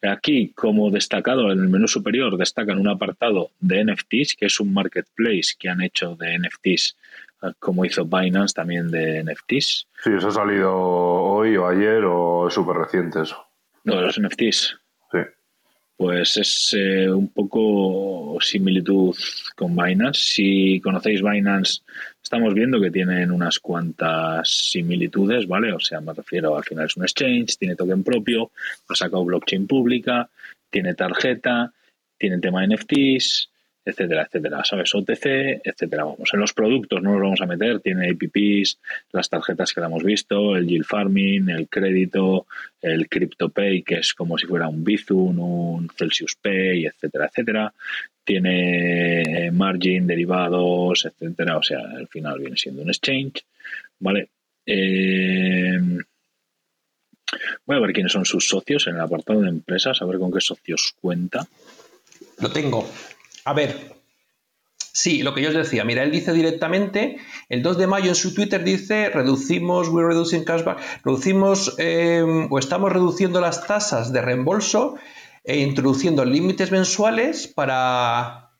Aquí, 0.03 0.53
como 0.53 0.91
destacado 0.91 1.51
en 1.51 1.60
el 1.60 1.69
menú 1.69 1.88
superior, 1.88 2.38
destacan 2.38 2.79
un 2.79 2.88
apartado 2.88 3.49
de 3.60 3.83
NFTs, 3.83 4.36
que 4.38 4.45
es 4.45 4.60
un 4.60 4.73
marketplace 4.73 5.55
que 5.57 5.69
han 5.69 5.81
hecho 5.81 6.15
de 6.15 6.38
NFTs, 6.38 6.95
eh, 7.43 7.53
como 7.60 7.83
hizo 7.83 8.05
Binance 8.05 8.53
también 8.53 8.91
de 8.91 9.23
NFTs. 9.23 9.88
Sí, 10.03 10.12
eso 10.15 10.27
ha 10.27 10.31
salido 10.31 10.73
hoy 10.73 11.57
o 11.57 11.67
ayer 11.67 12.03
o 12.05 12.47
es 12.47 12.53
súper 12.53 12.77
reciente 12.77 13.21
eso. 13.21 13.43
No, 13.83 13.99
los 14.01 14.19
NFTs. 14.19 14.79
Sí. 15.12 15.19
Pues 15.97 16.38
es 16.38 16.75
eh, 16.77 17.10
un 17.10 17.29
poco 17.29 18.38
similitud 18.39 19.15
con 19.55 19.75
Binance. 19.75 20.21
Si 20.21 20.79
conocéis 20.79 21.23
Binance, 21.23 21.81
estamos 22.21 22.53
viendo 22.53 22.79
que 22.79 22.91
tienen 22.91 23.31
unas 23.31 23.57
cuantas 23.60 24.47
similitudes, 24.47 25.47
¿vale? 25.47 25.73
O 25.73 25.79
sea, 25.79 25.99
me 25.99 26.13
refiero, 26.13 26.55
al 26.55 26.63
final 26.63 26.86
es 26.86 26.97
un 26.97 27.03
exchange, 27.03 27.57
tiene 27.57 27.75
token 27.75 28.03
propio, 28.03 28.51
ha 28.88 28.95
sacado 28.95 29.25
blockchain 29.25 29.65
pública, 29.65 30.29
tiene 30.69 30.93
tarjeta, 30.93 31.73
tiene 32.15 32.39
tema 32.39 32.65
NFTs, 32.67 33.49
etcétera, 33.88 34.23
etcétera, 34.23 34.63
¿sabes? 34.65 34.93
OTC, 34.93 35.62
etcétera. 35.63 36.04
Vamos, 36.04 36.30
en 36.34 36.39
los 36.39 36.54
productos 36.54 37.02
no 37.02 37.13
nos 37.13 37.21
vamos 37.21 37.41
a 37.41 37.45
meter, 37.45 37.80
tiene 37.80 38.10
APPs, 38.10 38.80
las 39.13 39.30
tarjetas 39.30 39.73
que 39.73 39.80
la 39.80 39.88
hemos 39.88 40.04
visto, 40.04 40.56
el 40.56 40.67
yield 40.67 40.86
farming, 40.86 41.50
el 41.50 41.69
crédito, 41.69 42.47
el 42.82 43.08
CryptoPay, 43.08 43.84
que 43.84 43.95
es 43.95 44.13
como 44.13 44.38
si 44.38 44.45
fuera 44.45 44.67
un 44.67 44.84
Bizum, 44.84 45.39
un 45.39 45.89
Celsius 45.97 46.36
Pay, 46.36 46.86
etcétera, 46.86 47.28
etcétera. 47.28 47.73
Tiene 48.23 49.50
margin, 49.52 50.06
derivados, 50.06 51.06
etcétera. 51.06 51.58
O 51.58 51.63
sea, 51.63 51.80
al 51.80 52.08
final 52.08 52.39
viene 52.39 52.58
siendo 52.58 52.82
un 52.82 52.89
exchange, 52.89 53.45
¿vale? 54.00 54.30
Eh, 54.65 55.80
voy 57.65 57.78
a 57.78 57.80
ver 57.80 57.93
quiénes 57.93 58.12
son 58.12 58.26
sus 58.26 58.47
socios 58.47 58.88
en 58.88 58.95
el 58.95 59.02
apartado 59.02 59.41
de 59.41 59.50
empresas, 59.50 60.02
a 60.02 60.06
ver 60.06 60.19
con 60.19 60.32
qué 60.32 60.41
socios 60.41 60.93
cuenta. 61.00 61.47
Lo 62.39 62.52
tengo. 62.52 62.86
A 63.47 63.53
ver, 63.53 63.95
sí, 64.91 65.23
lo 65.23 65.33
que 65.33 65.41
yo 65.41 65.47
os 65.47 65.55
decía, 65.55 65.86
mira, 65.86 66.03
él 66.03 66.12
dice 66.12 66.33
directamente, 66.33 67.15
el 67.47 67.63
2 67.63 67.77
de 67.77 67.88
mayo 67.88 68.10
en 68.10 68.15
su 68.15 68.33
Twitter 68.33 68.62
dice, 68.62 69.10
reducimos, 69.10 69.88
we're 69.88 70.05
reducing 70.05 70.43
cashback, 70.43 70.81
reducimos 71.05 71.73
em, 71.77 72.51
o 72.51 72.60
estamos 72.60 72.91
reduciendo 72.91 73.39
las 73.39 73.65
tasas 73.65 74.12
de 74.12 74.21
reembolso 74.21 74.95
e 75.45 75.60
introduciendo 75.60 76.25
límites 76.25 76.71
mensuales 76.71 77.47
para 77.47 78.51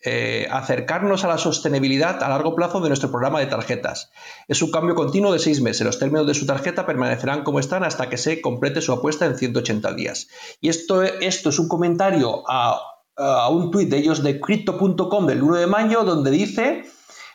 eh, 0.00 0.48
acercarnos 0.50 1.22
a 1.24 1.28
la 1.28 1.36
sostenibilidad 1.36 2.22
a 2.22 2.30
largo 2.30 2.54
plazo 2.54 2.80
de 2.80 2.88
nuestro 2.88 3.10
programa 3.10 3.40
de 3.40 3.46
tarjetas. 3.46 4.10
Es 4.48 4.62
un 4.62 4.70
cambio 4.70 4.94
continuo 4.94 5.34
de 5.34 5.38
seis 5.38 5.60
meses. 5.60 5.84
Los 5.84 5.98
términos 5.98 6.26
de 6.26 6.32
su 6.32 6.46
tarjeta 6.46 6.86
permanecerán 6.86 7.44
como 7.44 7.58
están 7.58 7.84
hasta 7.84 8.08
que 8.08 8.16
se 8.16 8.40
complete 8.40 8.80
su 8.80 8.92
apuesta 8.92 9.26
en 9.26 9.36
180 9.36 9.92
días. 9.92 10.28
Y 10.62 10.70
esto, 10.70 11.02
esto 11.02 11.50
es 11.50 11.58
un 11.58 11.68
comentario 11.68 12.42
a 12.48 12.93
a 13.16 13.48
un 13.48 13.70
tuit 13.70 13.88
de 13.88 13.98
ellos 13.98 14.22
de 14.22 14.40
crypto.com 14.40 15.26
del 15.26 15.42
1 15.42 15.56
de 15.56 15.66
mayo 15.66 16.04
donde 16.04 16.30
dice 16.30 16.84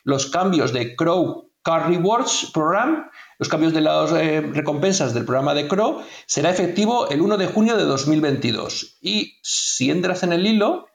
los 0.03 0.27
cambios 0.27 0.73
de 0.73 0.95
Crow 0.95 1.49
Car 1.61 1.89
Rewards 1.89 2.51
Program, 2.53 3.09
los 3.37 3.49
cambios 3.49 3.73
de 3.73 3.81
las 3.81 4.11
eh, 4.11 4.41
recompensas 4.41 5.13
del 5.13 5.25
programa 5.25 5.53
de 5.53 5.67
Crow, 5.67 6.01
será 6.25 6.49
efectivo 6.49 7.09
el 7.09 7.21
1 7.21 7.37
de 7.37 7.47
junio 7.47 7.77
de 7.77 7.83
2022. 7.83 8.97
Y 9.01 9.37
si 9.43 9.91
entras 9.91 10.23
en 10.23 10.33
el 10.33 10.45
hilo, 10.45 10.87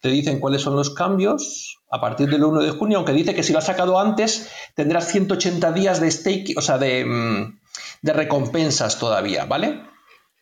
te 0.00 0.08
dicen 0.08 0.40
cuáles 0.40 0.62
son 0.62 0.76
los 0.76 0.90
cambios 0.90 1.78
a 1.90 2.00
partir 2.00 2.28
del 2.28 2.42
1 2.44 2.62
de 2.62 2.70
junio, 2.70 2.98
aunque 2.98 3.12
dice 3.12 3.34
que 3.34 3.42
si 3.42 3.52
lo 3.52 3.58
has 3.58 3.66
sacado 3.66 4.00
antes 4.00 4.50
tendrás 4.74 5.08
180 5.08 5.72
días 5.72 6.00
de 6.00 6.10
stake, 6.10 6.54
o 6.56 6.62
sea, 6.62 6.78
de, 6.78 7.04
mm, 7.04 7.60
de 8.02 8.12
recompensas 8.12 8.98
todavía, 8.98 9.44
¿vale? 9.44 9.82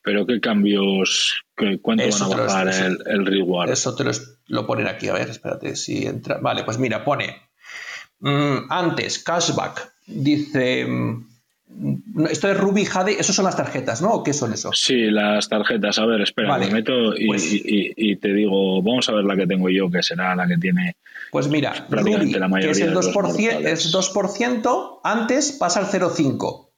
Pero 0.03 0.27
qué 0.27 0.41
cambios, 0.41 1.43
¿cuánto 1.81 2.05
van 2.09 2.23
a 2.23 2.37
bajar 2.37 2.69
el, 2.69 2.99
el, 3.07 3.27
reward? 3.27 3.71
Eso 3.71 3.95
te 3.95 4.05
lo, 4.47 4.67
ponen 4.67 4.87
aquí, 4.87 5.09
a 5.09 5.15
ver, 5.15 5.31
espérate 5.31 5.77
si 5.77 6.07
entra. 6.07 6.39
Vale, 6.39 6.65
pues 6.65 6.79
mira, 6.79 7.05
pone 7.05 7.37
mm, 8.21 8.71
antes, 8.71 9.19
cashback, 9.21 9.93
dice. 10.07 10.87
Mm, 10.87 11.31
esto 12.29 12.51
es 12.51 12.57
Ruby 12.57 12.85
Jade, 12.85 13.21
esos 13.21 13.35
son 13.35 13.45
las 13.45 13.57
tarjetas, 13.57 14.03
¿no? 14.03 14.11
¿O 14.11 14.25
qué 14.25 14.33
son 14.33 14.53
esos? 14.53 14.79
Sí, 14.81 15.11
las 15.11 15.49
tarjetas. 15.49 15.99
A 15.99 16.07
ver, 16.07 16.21
espera, 16.21 16.59
me 16.59 16.69
meto 16.69 17.15
pues 17.27 17.49
y, 17.49 18.17
te 18.17 18.33
digo, 18.33 18.83
vamos 18.83 19.09
a 19.09 19.13
ver 19.13 19.25
la 19.25 19.37
que 19.37 19.47
tengo 19.47 19.71
yo, 19.71 19.89
que 19.89 20.03
será 20.03 20.35
la 20.35 20.49
que 20.49 20.59
tiene. 20.59 20.97
Pues 21.31 21.49
mira, 21.49 21.87
Ruby, 21.89 22.33
que 22.33 22.71
es 22.71 22.81
el 22.81 22.93
2%, 22.93 23.65
es 23.65 23.95
2%, 23.95 25.01
antes 25.05 25.53
pasa 25.53 25.81
al 25.81 25.87
0,5%. 25.87 26.71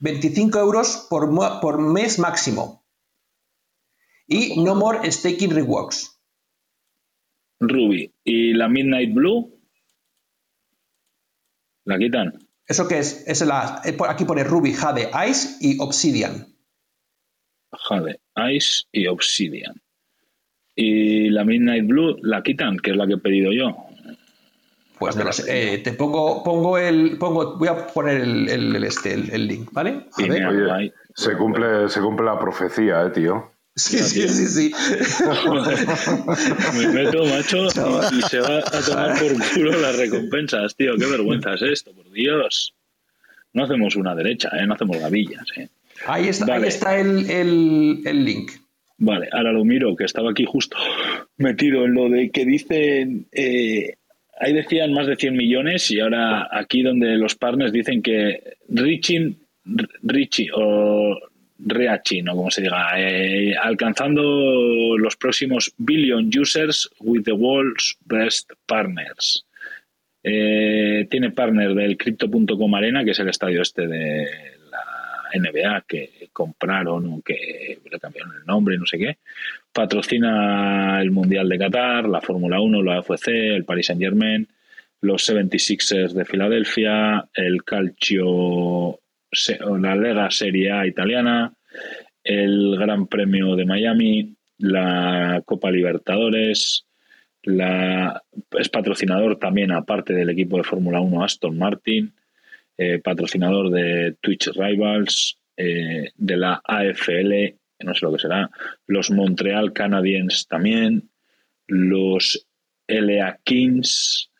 25 0.00 0.58
euros 0.60 1.06
por, 1.08 1.30
por 1.60 1.80
mes 1.80 2.18
máximo. 2.18 2.83
Y 4.26 4.62
no 4.62 4.74
more 4.74 5.10
staking 5.10 5.50
rewards. 5.50 6.18
Ruby. 7.60 8.12
¿Y 8.24 8.54
la 8.54 8.68
Midnight 8.68 9.14
Blue? 9.14 9.50
¿La 11.84 11.98
quitan? 11.98 12.38
¿Eso 12.66 12.88
qué 12.88 12.98
es? 12.98 13.24
es 13.26 13.46
la, 13.46 13.82
eh, 13.84 13.96
aquí 14.08 14.24
pone 14.24 14.42
Ruby, 14.42 14.72
Jade, 14.72 15.10
Ice 15.28 15.56
y 15.60 15.78
Obsidian. 15.80 16.46
Jade, 17.72 18.20
Ice 18.52 18.84
y 18.90 19.06
Obsidian. 19.06 19.82
¿Y 20.74 21.28
la 21.30 21.44
Midnight 21.44 21.86
Blue 21.86 22.16
la 22.22 22.42
quitan? 22.42 22.78
Que 22.78 22.92
es 22.92 22.96
la 22.96 23.06
que 23.06 23.14
he 23.14 23.18
pedido 23.18 23.52
yo. 23.52 23.76
Pues 24.98 25.16
no 25.16 25.24
lo 25.24 25.32
sé. 25.32 25.74
Eh, 25.74 25.78
te 25.78 25.92
pongo, 25.92 26.42
pongo 26.42 26.78
el, 26.78 27.18
pongo, 27.18 27.58
voy 27.58 27.68
a 27.68 27.86
poner 27.86 28.22
el, 28.22 28.48
el, 28.48 28.84
este, 28.84 29.12
el, 29.12 29.46
link, 29.46 29.70
¿vale? 29.72 30.06
A 30.16 30.22
ver. 30.26 30.94
se 31.14 31.36
cumple, 31.36 31.88
se 31.88 32.00
cumple 32.00 32.26
la 32.26 32.38
profecía, 32.38 33.04
eh, 33.04 33.10
tío. 33.10 33.53
Sí, 33.76 33.98
sí, 33.98 34.28
sí, 34.28 34.46
sí. 34.46 34.72
Me 36.78 36.88
meto, 36.88 37.24
macho, 37.24 37.66
y, 37.66 38.22
se 38.22 38.38
va 38.38 38.58
a 38.58 38.80
tomar 38.86 39.18
por 39.18 39.32
culo 39.52 39.80
las 39.80 39.96
recompensas, 39.96 40.76
tío. 40.76 40.96
Qué 40.96 41.06
vergüenza 41.06 41.54
es 41.54 41.62
esto, 41.62 41.92
por 41.92 42.10
Dios. 42.12 42.72
No 43.52 43.64
hacemos 43.64 43.96
una 43.96 44.14
derecha, 44.14 44.50
¿eh? 44.52 44.66
No 44.66 44.74
hacemos 44.74 44.98
gavillas, 44.98 45.44
¿eh? 45.56 45.68
Ahí 46.06 46.28
está, 46.28 46.54
ahí 46.54 46.64
está 46.64 46.98
el, 46.98 47.28
el, 47.30 48.02
el, 48.04 48.24
link. 48.24 48.52
Vale, 48.98 49.28
ahora 49.32 49.52
lo 49.52 49.64
miro, 49.64 49.96
que 49.96 50.04
estaba 50.04 50.30
aquí 50.30 50.44
justo 50.44 50.76
metido 51.36 51.84
en 51.84 51.94
lo 51.94 52.08
de 52.08 52.30
que 52.30 52.44
dicen 52.44 53.26
eh, 53.32 53.96
ahí 54.38 54.52
decían 54.52 54.92
más 54.92 55.06
de 55.06 55.16
100 55.16 55.36
millones 55.36 55.90
y 55.90 56.00
ahora 56.00 56.48
aquí 56.50 56.82
donde 56.82 57.16
los 57.16 57.34
partners 57.34 57.72
dicen 57.72 58.02
que 58.02 58.56
reaching, 58.68 59.36
Richie 60.02 60.50
o 60.54 61.16
reaching 61.58 62.28
o 62.28 62.36
como 62.36 62.50
se 62.50 62.62
diga, 62.62 62.92
eh, 62.96 63.54
alcanzando 63.56 64.96
los 64.98 65.16
próximos 65.16 65.72
billion 65.78 66.30
users 66.36 66.88
with 67.00 67.24
the 67.24 67.32
world's 67.32 67.96
best 68.04 68.52
partners. 68.66 69.44
Eh, 70.22 71.06
tiene 71.10 71.30
partner 71.30 71.74
del 71.74 71.96
Crypto.com 71.96 72.74
Arena, 72.74 73.04
que 73.04 73.10
es 73.10 73.18
el 73.18 73.28
estadio 73.28 73.62
este 73.62 73.86
de 73.86 74.26
la 74.70 75.30
NBA 75.34 75.84
que 75.86 76.28
compraron 76.32 77.12
o 77.12 77.22
que 77.22 77.78
le 77.90 78.00
cambiaron 78.00 78.34
el 78.36 78.46
nombre, 78.46 78.78
no 78.78 78.86
sé 78.86 78.98
qué 78.98 79.18
patrocina 79.74 81.02
el 81.02 81.10
Mundial 81.10 81.48
de 81.48 81.58
Qatar, 81.58 82.08
la 82.08 82.20
Fórmula 82.20 82.60
1, 82.60 82.82
la 82.82 83.00
UFC, 83.00 83.28
el 83.28 83.64
Paris 83.64 83.86
Saint 83.86 84.00
Germain, 84.00 84.48
los 85.00 85.28
76ers 85.28 86.12
de 86.12 86.24
Filadelfia, 86.24 87.28
el 87.34 87.64
Calcio, 87.64 89.00
la 89.58 89.94
Lega 89.96 90.30
Serie 90.30 90.72
A 90.72 90.86
italiana, 90.86 91.52
el 92.22 92.76
Gran 92.78 93.06
Premio 93.06 93.56
de 93.56 93.66
Miami, 93.66 94.34
la 94.58 95.42
Copa 95.44 95.70
Libertadores, 95.70 96.86
es 97.42 98.68
patrocinador 98.70 99.38
también, 99.38 99.72
aparte 99.72 100.14
del 100.14 100.30
equipo 100.30 100.56
de 100.56 100.64
Fórmula 100.64 101.00
1 101.00 101.24
Aston 101.24 101.58
Martin, 101.58 102.14
eh, 102.76 102.98
patrocinador 102.98 103.70
de 103.70 104.16
Twitch 104.20 104.48
Rivals, 104.54 105.38
eh, 105.56 106.10
de 106.16 106.36
la 106.36 106.60
AFL 106.64 107.54
no 107.84 107.94
sé 107.94 108.06
lo 108.06 108.12
que 108.12 108.18
será, 108.18 108.50
los 108.86 109.10
Montreal 109.10 109.72
Canadiens 109.72 110.46
también, 110.48 111.10
los 111.66 112.46
LA 112.86 113.38
Kings, 113.44 114.30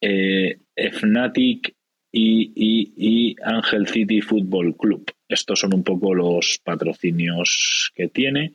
eh, 0.00 0.58
Fnatic 0.76 1.74
y, 2.16 3.36
Angel 3.44 3.88
City 3.88 4.20
Football 4.20 4.76
Club. 4.76 5.10
Estos 5.28 5.60
son 5.60 5.74
un 5.74 5.82
poco 5.82 6.14
los 6.14 6.60
patrocinios 6.62 7.92
que 7.94 8.08
tiene, 8.08 8.52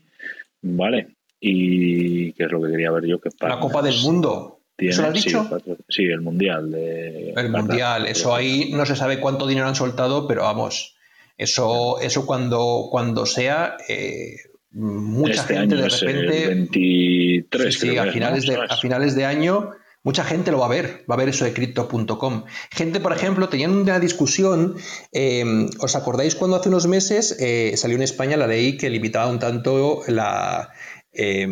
¿vale? 0.61 1.07
Y 1.39 2.33
qué 2.33 2.43
es 2.45 2.51
lo 2.51 2.61
que 2.61 2.71
quería 2.71 2.91
ver 2.91 3.05
yo. 3.05 3.19
Que 3.19 3.29
La 3.41 3.59
Copa 3.59 3.81
del 3.81 3.99
Mundo. 4.01 4.59
¿Eso 4.77 5.01
lo 5.01 5.07
has 5.09 5.13
dicho? 5.13 5.49
Sí, 5.89 6.03
el 6.03 6.21
Mundial. 6.21 6.71
De 6.71 7.31
el 7.35 7.49
Mundial, 7.49 8.07
eso 8.07 8.33
ahí 8.33 8.71
no 8.71 8.85
se 8.85 8.95
sabe 8.95 9.19
cuánto 9.19 9.45
dinero 9.45 9.67
han 9.67 9.75
soltado, 9.75 10.25
pero 10.25 10.43
vamos, 10.43 10.95
eso, 11.37 11.99
eso 11.99 12.25
cuando, 12.25 12.87
cuando 12.89 13.25
sea, 13.25 13.75
eh, 13.89 14.37
mucha 14.71 15.41
este 15.41 15.57
gente 15.57 15.75
de 15.75 15.89
repente. 15.89 16.47
23, 16.47 17.77
sí, 17.77 17.97
a, 17.97 18.05
finales 18.11 18.45
de, 18.45 18.55
a 18.55 18.77
finales 18.77 19.15
de 19.15 19.25
año. 19.25 19.71
Mucha 20.09 20.23
gente 20.23 20.49
lo 20.49 20.57
va 20.57 20.65
a 20.65 20.69
ver, 20.69 21.05
va 21.07 21.13
a 21.13 21.17
ver 21.19 21.29
eso 21.29 21.45
de 21.45 21.53
crypto.com. 21.53 22.45
Gente, 22.71 22.99
por 22.99 23.13
ejemplo, 23.13 23.47
tenían 23.47 23.75
una 23.75 23.99
discusión, 23.99 24.75
eh, 25.11 25.45
¿os 25.77 25.95
acordáis 25.95 26.33
cuando 26.33 26.57
hace 26.57 26.69
unos 26.69 26.87
meses 26.87 27.37
eh, 27.39 27.73
salió 27.77 27.95
en 27.95 28.01
España 28.01 28.35
la 28.35 28.47
ley 28.47 28.75
que 28.75 28.89
limitaba 28.89 29.29
un 29.29 29.37
tanto 29.37 30.01
la, 30.07 30.71
eh, 31.13 31.47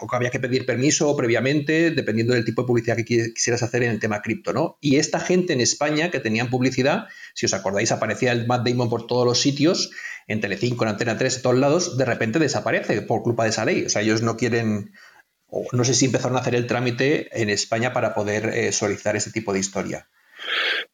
o 0.00 0.08
que 0.08 0.16
había 0.16 0.30
que 0.30 0.40
pedir 0.40 0.66
permiso 0.66 1.16
previamente, 1.16 1.92
dependiendo 1.92 2.34
del 2.34 2.44
tipo 2.44 2.62
de 2.62 2.66
publicidad 2.66 2.96
que 2.96 3.04
quisieras 3.04 3.62
hacer 3.62 3.84
en 3.84 3.92
el 3.92 4.00
tema 4.00 4.22
cripto, 4.22 4.52
¿no? 4.52 4.76
Y 4.80 4.96
esta 4.96 5.20
gente 5.20 5.52
en 5.52 5.60
España 5.60 6.10
que 6.10 6.18
tenían 6.18 6.50
publicidad, 6.50 7.06
si 7.34 7.46
os 7.46 7.54
acordáis, 7.54 7.92
aparecía 7.92 8.32
el 8.32 8.48
Matt 8.48 8.66
Damon 8.66 8.90
por 8.90 9.06
todos 9.06 9.24
los 9.24 9.40
sitios, 9.40 9.92
en 10.26 10.40
Telecinco, 10.40 10.84
en 10.84 10.90
Antena 10.90 11.16
3, 11.16 11.36
en 11.36 11.42
todos 11.42 11.56
lados, 11.56 11.96
de 11.96 12.04
repente 12.04 12.40
desaparece 12.40 13.02
por 13.02 13.22
culpa 13.22 13.44
de 13.44 13.50
esa 13.50 13.64
ley. 13.64 13.84
O 13.84 13.88
sea, 13.88 14.02
ellos 14.02 14.20
no 14.20 14.36
quieren, 14.36 14.90
o 15.48 15.64
no 15.72 15.84
sé 15.84 15.94
si 15.94 16.06
empezaron 16.06 16.36
a 16.36 16.40
hacer 16.40 16.54
el 16.54 16.66
trámite 16.66 17.28
en 17.40 17.50
España 17.50 17.92
para 17.92 18.14
poder 18.14 18.46
eh, 18.54 18.72
solicitar 18.72 19.16
ese 19.16 19.30
tipo 19.30 19.52
de 19.52 19.60
historia. 19.60 20.08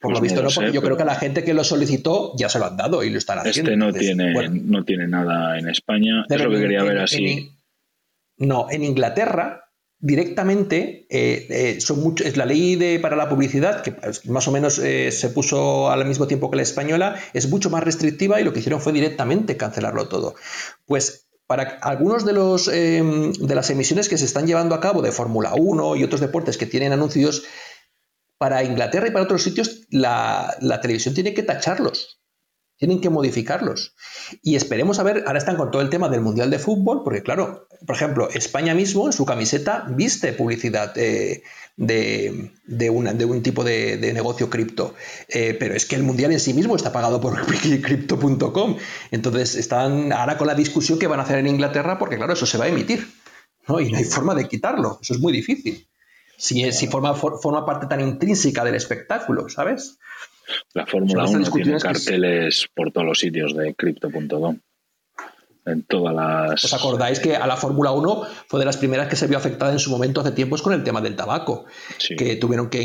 Por 0.00 0.12
lo 0.12 0.18
pues 0.18 0.32
visto, 0.32 0.42
no, 0.42 0.48
porque 0.55 0.72
yo 0.72 0.82
creo 0.82 0.96
que 0.96 1.02
a 1.02 1.07
la 1.07 1.16
gente 1.16 1.44
que 1.44 1.55
lo 1.55 1.64
solicitó 1.64 2.32
ya 2.36 2.48
se 2.48 2.59
lo 2.59 2.66
han 2.66 2.76
dado 2.76 3.05
y 3.05 3.11
lo 3.11 3.18
están 3.18 3.38
haciendo. 3.38 3.70
Este 3.70 3.76
no, 3.76 3.92
tiene, 3.92 4.48
no 4.48 4.84
tiene 4.84 5.07
nada 5.07 5.59
en 5.59 5.68
España. 5.68 6.24
es 6.28 6.40
lo 6.40 6.50
que 6.50 6.61
quería 6.61 6.82
ver 6.82 6.98
así. 6.98 7.52
No, 8.36 8.66
en 8.70 8.82
Inglaterra 8.82 9.64
directamente 10.05 11.07
eh, 11.09 11.46
eh, 11.48 11.80
son 11.80 12.02
mucho, 12.02 12.24
es 12.24 12.36
la 12.36 12.44
ley 12.44 12.76
de, 12.76 12.98
para 13.00 13.16
la 13.16 13.30
publicidad, 13.30 13.82
que 13.82 13.96
más 14.28 14.46
o 14.46 14.52
menos 14.52 14.78
eh, 14.78 15.11
se 15.11 15.30
puso 15.30 15.90
al 15.90 16.05
mismo 16.05 16.26
tiempo 16.26 16.50
que 16.50 16.57
la 16.57 16.62
española, 16.62 17.16
es 17.32 17.48
mucho 17.48 17.70
más 17.70 17.82
restrictiva 17.82 18.38
y 18.38 18.44
lo 18.44 18.52
que 18.52 18.59
hicieron 18.59 18.82
fue 18.82 18.92
directamente 18.92 19.57
cancelarlo 19.57 20.07
todo. 20.09 20.34
Pues 20.84 21.24
para 21.47 21.78
algunos 21.82 22.24
de, 22.24 22.32
los, 22.32 22.68
em, 22.68 23.32
de 23.32 23.55
las 23.55 23.70
emisiones 23.70 24.09
que 24.09 24.18
se 24.18 24.24
están 24.24 24.47
llevando 24.47 24.74
a 24.74 24.80
cabo 24.80 25.03
de 25.03 25.12
Fórmula 25.12 25.53
1 25.55 25.97
y 25.97 26.05
otros 26.05 26.20
deportes 26.20 26.57
que 26.57 26.66
tienen 26.66 26.92
anuncios, 26.92 27.45
para 28.38 28.64
Inglaterra 28.64 29.09
y 29.09 29.11
para 29.11 29.24
otros 29.24 29.42
sitios 29.42 29.86
la, 29.90 30.57
la 30.61 30.80
televisión 30.80 31.14
tiene 31.14 31.34
que 31.34 31.42
tacharlos 31.42 32.24
tienen 32.77 33.01
que 33.01 33.11
modificarlos. 33.11 33.95
Y 34.43 34.57
esperemos 34.57 34.99
a 34.99 35.03
ver, 35.03 35.25
ahora 35.27 35.39
están 35.39 35.57
con 35.57 35.70
todo 35.70 35.83
el 35.83 35.91
tema 35.91 36.09
del 36.09 36.20
Mundial 36.20 36.51
de 36.51 36.59
Fútbol, 36.59 37.03
porque 37.05 37.22
claro, 37.22 37.68
por 37.87 37.97
ejemplo, 37.97 38.29
España 38.31 38.75
mismo 38.75 39.07
en 39.07 39.12
su 39.12 39.25
camiseta 39.25 39.87
viste 39.89 40.33
publicidad 40.33 40.95
de, 40.95 41.43
de, 41.77 42.51
de 42.66 42.91
un 42.91 43.43
tipo 43.43 43.64
de, 43.64 44.12
negocio 44.12 44.51
cripto. 44.51 44.95
Eh, 45.29 45.57
pero 45.59 45.75
es 45.75 45.87
que 45.87 45.97
el 45.97 46.03
Mundial 46.03 46.33
en 46.33 46.41
sí 46.41 46.55
mismo 46.55 46.77
está 46.77 46.93
pagado 46.93 47.20
por 47.20 47.41
crypto.com. 47.47 48.77
Entonces 49.11 49.55
están 49.55 50.12
ahora 50.12 50.37
con 50.37 50.47
la 50.47 50.55
discusión 50.55 50.99
que 50.99 51.07
van 51.07 51.20
a 51.20 51.22
hacer 51.22 51.39
en 51.39 51.47
Inglaterra, 51.47 51.99
porque 51.99 52.16
claro, 52.16 52.33
eso 52.33 52.47
se 52.47 52.59
va 52.59 52.64
a 52.64 52.68
emitir. 52.68 53.07
¿no? 53.68 53.81
Y 53.81 53.91
no 53.91 53.99
hay 53.99 54.05
forma 54.05 54.35
de 54.35 54.49
quitarlo. 54.49 54.99
Eso 55.01 55.14
es 55.14 55.20
muy 55.20 55.33
difícil. 55.33 55.87
Si, 56.37 56.70
si 56.72 56.89
forma, 56.89 57.14
forma 57.14 57.64
parte 57.64 57.87
tan 57.87 58.01
intrínseca 58.01 58.64
del 58.64 58.75
espectáculo, 58.75 59.49
¿sabes? 59.49 59.99
La 60.72 60.86
Fórmula 60.86 61.24
1 61.24 61.50
tiene 61.50 61.78
carteles 61.78 62.68
por 62.74 62.92
todos 62.92 63.07
los 63.07 63.18
sitios 63.18 63.57
de 63.57 63.74
crypto.com. 63.74 64.59
En 65.66 65.82
todas 65.84 66.14
las. 66.14 66.62
¿Os 66.62 66.74
acordáis 66.74 67.20
que 67.20 67.36
a 67.36 67.46
la 67.46 67.57
Fórmula 67.57 67.90
1 67.92 68.22
fue 68.48 68.61
de 68.61 68.66
las 68.66 68.76
primeras 68.76 69.09
que 69.09 69.16
se 69.16 69.26
vio 69.26 69.38
afectada 69.38 69.72
en 69.72 69.78
su 69.78 69.90
momento 69.90 70.20
hace 70.20 70.32
tiempos 70.32 70.61
con 70.61 70.74
el 70.74 70.84
tema 70.84 71.00
del 71.00 71.16
tabaco? 71.16 71.64
Que 72.18 72.36
tuvieron 72.36 72.68
que. 72.68 72.82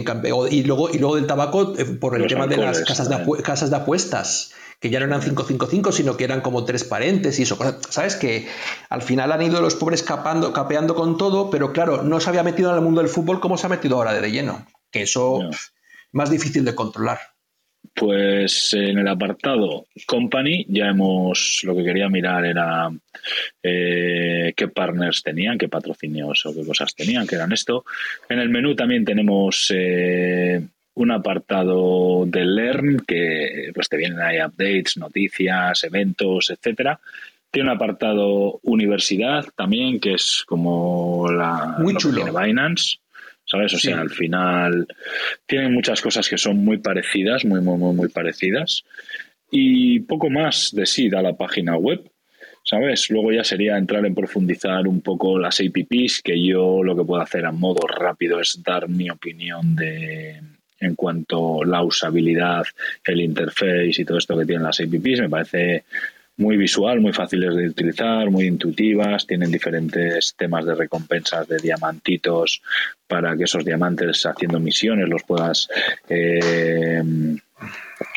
Y 0.49 0.63
luego, 0.63 0.89
y 0.89 0.97
luego 0.97 1.15
del 1.17 1.27
tabaco 1.27 1.77
eh, 1.77 1.83
por 1.85 2.15
el 2.15 2.27
tema 2.27 2.47
de 2.47 2.55
las 2.55 2.81
casas 2.81 3.09
de, 3.09 3.43
casas 3.43 3.69
de 3.69 3.75
apuestas 3.75 4.53
que 4.79 4.89
ya 4.89 4.99
no 4.99 5.05
eran 5.05 5.19
555, 5.19 5.91
sino 5.91 6.15
que 6.15 6.23
eran 6.23 6.41
como 6.41 6.63
tres 6.63 6.85
paréntesis. 6.85 7.51
O, 7.51 7.57
¿Sabes? 7.89 8.15
Que 8.15 8.47
al 8.89 9.01
final 9.01 9.31
han 9.31 9.41
ido 9.41 9.61
los 9.61 9.75
pobres 9.75 10.03
capando, 10.03 10.53
capeando 10.53 10.95
con 10.95 11.17
todo, 11.17 11.49
pero 11.49 11.73
claro, 11.73 12.03
no 12.03 12.19
se 12.21 12.29
había 12.29 12.43
metido 12.43 12.69
en 12.69 12.77
el 12.77 12.81
mundo 12.81 13.01
del 13.01 13.09
fútbol 13.09 13.41
como 13.41 13.57
se 13.57 13.65
ha 13.65 13.69
metido 13.69 13.97
ahora 13.97 14.13
de 14.13 14.31
lleno. 14.31 14.65
Que 14.89 15.01
eso 15.01 15.49
es 15.49 15.73
más 16.11 16.29
difícil 16.29 16.63
de 16.63 16.75
controlar. 16.75 17.19
Pues 17.93 18.73
en 18.73 18.97
el 18.99 19.07
apartado 19.07 19.85
Company 20.05 20.65
ya 20.69 20.87
hemos, 20.87 21.61
lo 21.63 21.75
que 21.75 21.83
quería 21.83 22.07
mirar 22.07 22.45
era 22.45 22.89
eh, 23.61 24.53
qué 24.55 24.67
partners 24.69 25.21
tenían, 25.21 25.57
qué 25.57 25.67
patrocinios 25.67 26.45
o 26.45 26.53
qué 26.53 26.65
cosas 26.65 26.95
tenían, 26.95 27.27
que 27.27 27.35
eran 27.35 27.51
esto. 27.51 27.83
En 28.29 28.39
el 28.39 28.49
menú 28.49 28.73
también 28.75 29.03
tenemos 29.03 29.71
eh, 29.75 30.61
un 30.93 31.11
apartado 31.11 32.25
de 32.25 32.45
Learn, 32.45 32.99
que 33.05 33.71
pues 33.73 33.89
te 33.89 33.97
vienen 33.97 34.21
ahí 34.21 34.37
updates, 34.37 34.97
noticias, 34.97 35.83
eventos, 35.83 36.49
etcétera. 36.49 36.99
Tiene 37.51 37.69
un 37.69 37.75
apartado 37.75 38.59
Universidad 38.63 39.45
también, 39.55 39.99
que 39.99 40.13
es 40.13 40.43
como 40.45 41.31
la 41.31 41.77
Muy 41.79 41.95
chulo. 41.95 42.25
Binance. 42.25 42.99
¿Sabes? 43.49 43.73
O 43.73 43.79
sea, 43.79 43.99
al 43.99 44.11
final 44.11 44.87
tienen 45.45 45.73
muchas 45.73 46.01
cosas 46.01 46.29
que 46.29 46.37
son 46.37 46.63
muy 46.63 46.77
parecidas, 46.77 47.45
muy, 47.45 47.61
muy, 47.61 47.77
muy, 47.77 47.95
muy 47.95 48.09
parecidas. 48.09 48.83
Y 49.51 50.01
poco 50.01 50.29
más 50.29 50.69
de 50.73 50.85
sí 50.85 51.09
da 51.09 51.21
la 51.21 51.35
página 51.35 51.75
web, 51.75 52.11
¿sabes? 52.63 53.09
Luego 53.09 53.31
ya 53.31 53.43
sería 53.43 53.77
entrar 53.77 54.05
en 54.05 54.13
profundizar 54.13 54.87
un 54.87 55.01
poco 55.01 55.39
las 55.39 55.59
APPs, 55.59 56.21
que 56.23 56.45
yo 56.45 56.83
lo 56.83 56.95
que 56.95 57.03
puedo 57.03 57.21
hacer 57.21 57.45
a 57.45 57.51
modo 57.51 57.87
rápido 57.87 58.39
es 58.39 58.61
dar 58.63 58.87
mi 58.87 59.09
opinión 59.09 59.75
de 59.75 60.39
en 60.81 60.95
cuanto 60.95 61.63
a 61.63 61.65
la 61.65 61.83
usabilidad, 61.83 62.63
el 63.03 63.19
interface 63.19 64.01
y 64.01 64.05
todo 64.05 64.17
esto 64.19 64.37
que 64.37 64.45
tienen 64.45 64.63
las 64.63 64.79
APPs. 64.79 65.21
Me 65.21 65.29
parece 65.29 65.83
muy 66.39 66.55
visual, 66.55 67.01
muy 67.01 67.11
fáciles 67.11 67.53
de 67.53 67.67
utilizar, 67.67 68.31
muy 68.31 68.45
intuitivas, 68.45 69.27
tienen 69.27 69.51
diferentes 69.51 70.33
temas 70.37 70.65
de 70.65 70.73
recompensas 70.73 71.47
de 71.47 71.57
diamantitos 71.57 72.61
para 73.07 73.35
que 73.35 73.43
esos 73.43 73.65
diamantes 73.65 74.25
haciendo 74.25 74.59
misiones 74.59 75.09
los 75.09 75.23
puedas 75.23 75.67
eh, 76.07 77.03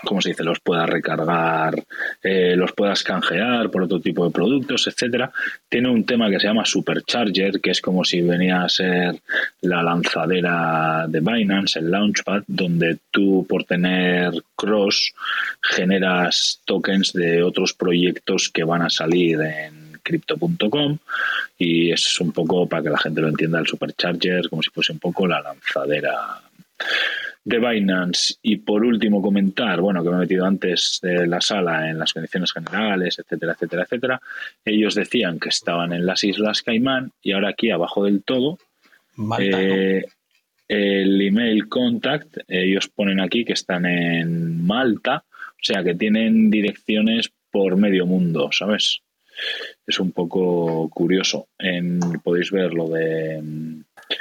¿cómo 0.05 0.21
se 0.21 0.31
dice? 0.31 0.45
los 0.45 0.61
puedas 0.61 0.89
recargar, 0.89 1.83
eh, 2.23 2.55
los 2.57 2.73
puedas 2.73 3.03
canjear 3.03 3.71
por 3.71 3.85
otro 3.85 4.01
tipo 4.01 4.25
de 4.25 4.33
productos, 4.33 4.87
etcétera. 4.87 5.33
Tiene 5.69 5.91
un 5.91 6.05
tema 6.05 6.29
que 6.31 6.39
se 6.41 6.47
llama 6.47 6.65
Supercharger, 6.65 7.61
que 7.61 7.71
es 7.71 7.81
como 7.81 8.05
si 8.05 8.21
venía 8.21 8.63
a 8.63 8.69
ser 8.69 9.21
la 9.63 9.83
lanzadera 9.83 11.07
de 11.09 11.21
Binance, 11.21 11.79
el 11.79 11.91
Launchpad, 11.91 12.45
donde 12.47 12.99
tú 13.11 13.47
por 13.49 13.65
tener 13.65 14.33
cross 14.55 15.15
generas 15.61 16.61
tokens 16.65 17.13
de 17.13 17.43
otros 17.43 17.75
proyectos 17.75 18.49
que 18.49 18.65
van 18.65 18.83
a 18.83 18.91
salir 18.91 19.41
en 19.41 19.93
crypto.com 20.03 20.99
y 21.59 21.93
es 21.93 22.21
un 22.21 22.33
poco 22.33 22.69
para 22.69 22.83
que 22.83 22.91
la 22.91 22.99
gente 22.99 23.21
lo 23.21 23.29
entienda 23.29 23.61
el 23.61 23.67
supercharger 23.67 24.49
como 24.49 24.63
si 24.63 24.71
fuese 24.71 24.93
un 24.93 24.99
poco 24.99 25.27
la 25.27 25.41
lanzadera 25.41 26.41
de 27.45 27.59
Binance. 27.59 28.35
Y 28.43 28.59
por 28.59 28.85
último 28.85 29.21
comentar, 29.21 29.81
bueno, 29.81 30.03
que 30.03 30.11
me 30.11 30.17
he 30.17 30.21
metido 30.21 30.47
antes 30.47 31.01
de 31.03 31.27
la 31.27 31.41
sala 31.41 31.91
en 31.91 31.99
las 31.99 32.13
condiciones 32.13 32.53
generales, 32.53 33.19
etcétera, 33.19 33.53
etcétera, 33.53 33.83
etcétera. 33.83 34.21
Ellos 34.65 34.95
decían 34.95 35.39
que 35.39 35.49
estaban 35.49 35.93
en 35.93 36.07
las 36.07 36.25
Islas 36.25 36.63
Caimán 36.63 37.13
y 37.23 37.33
ahora 37.33 37.51
aquí 37.51 37.71
abajo 37.71 38.05
del 38.05 38.23
todo, 38.23 38.59
eh, 39.39 40.05
el 40.69 41.21
email 41.21 41.69
contact, 41.69 42.39
ellos 42.49 42.89
ponen 42.89 43.21
aquí 43.21 43.45
que 43.45 43.53
están 43.53 43.85
en 43.85 44.65
Malta, 44.65 45.25
o 45.29 45.65
sea 45.65 45.85
que 45.85 45.95
tienen 45.95 46.51
direcciones 46.51 47.31
por 47.51 47.77
medio 47.77 48.07
mundo, 48.07 48.49
¿sabes? 48.53 49.03
Es 49.87 50.01
un 50.01 50.13
poco 50.13 50.89
curioso. 50.89 51.49
En, 51.59 52.01
podéis 52.23 52.51
ver 52.51 52.73
lo 52.73 52.89
de 52.89 53.43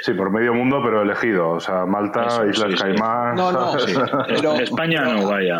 Sí, 0.00 0.12
por 0.14 0.30
medio 0.30 0.54
mundo, 0.54 0.80
pero 0.82 1.02
elegido. 1.02 1.50
O 1.50 1.60
sea, 1.60 1.86
Malta, 1.86 2.44
Islas 2.50 2.80
Caimán. 2.80 3.34
No, 3.36 3.52
no, 3.52 3.76
pero, 4.26 4.54
España 4.54 5.02
no, 5.02 5.28
vaya. 5.28 5.58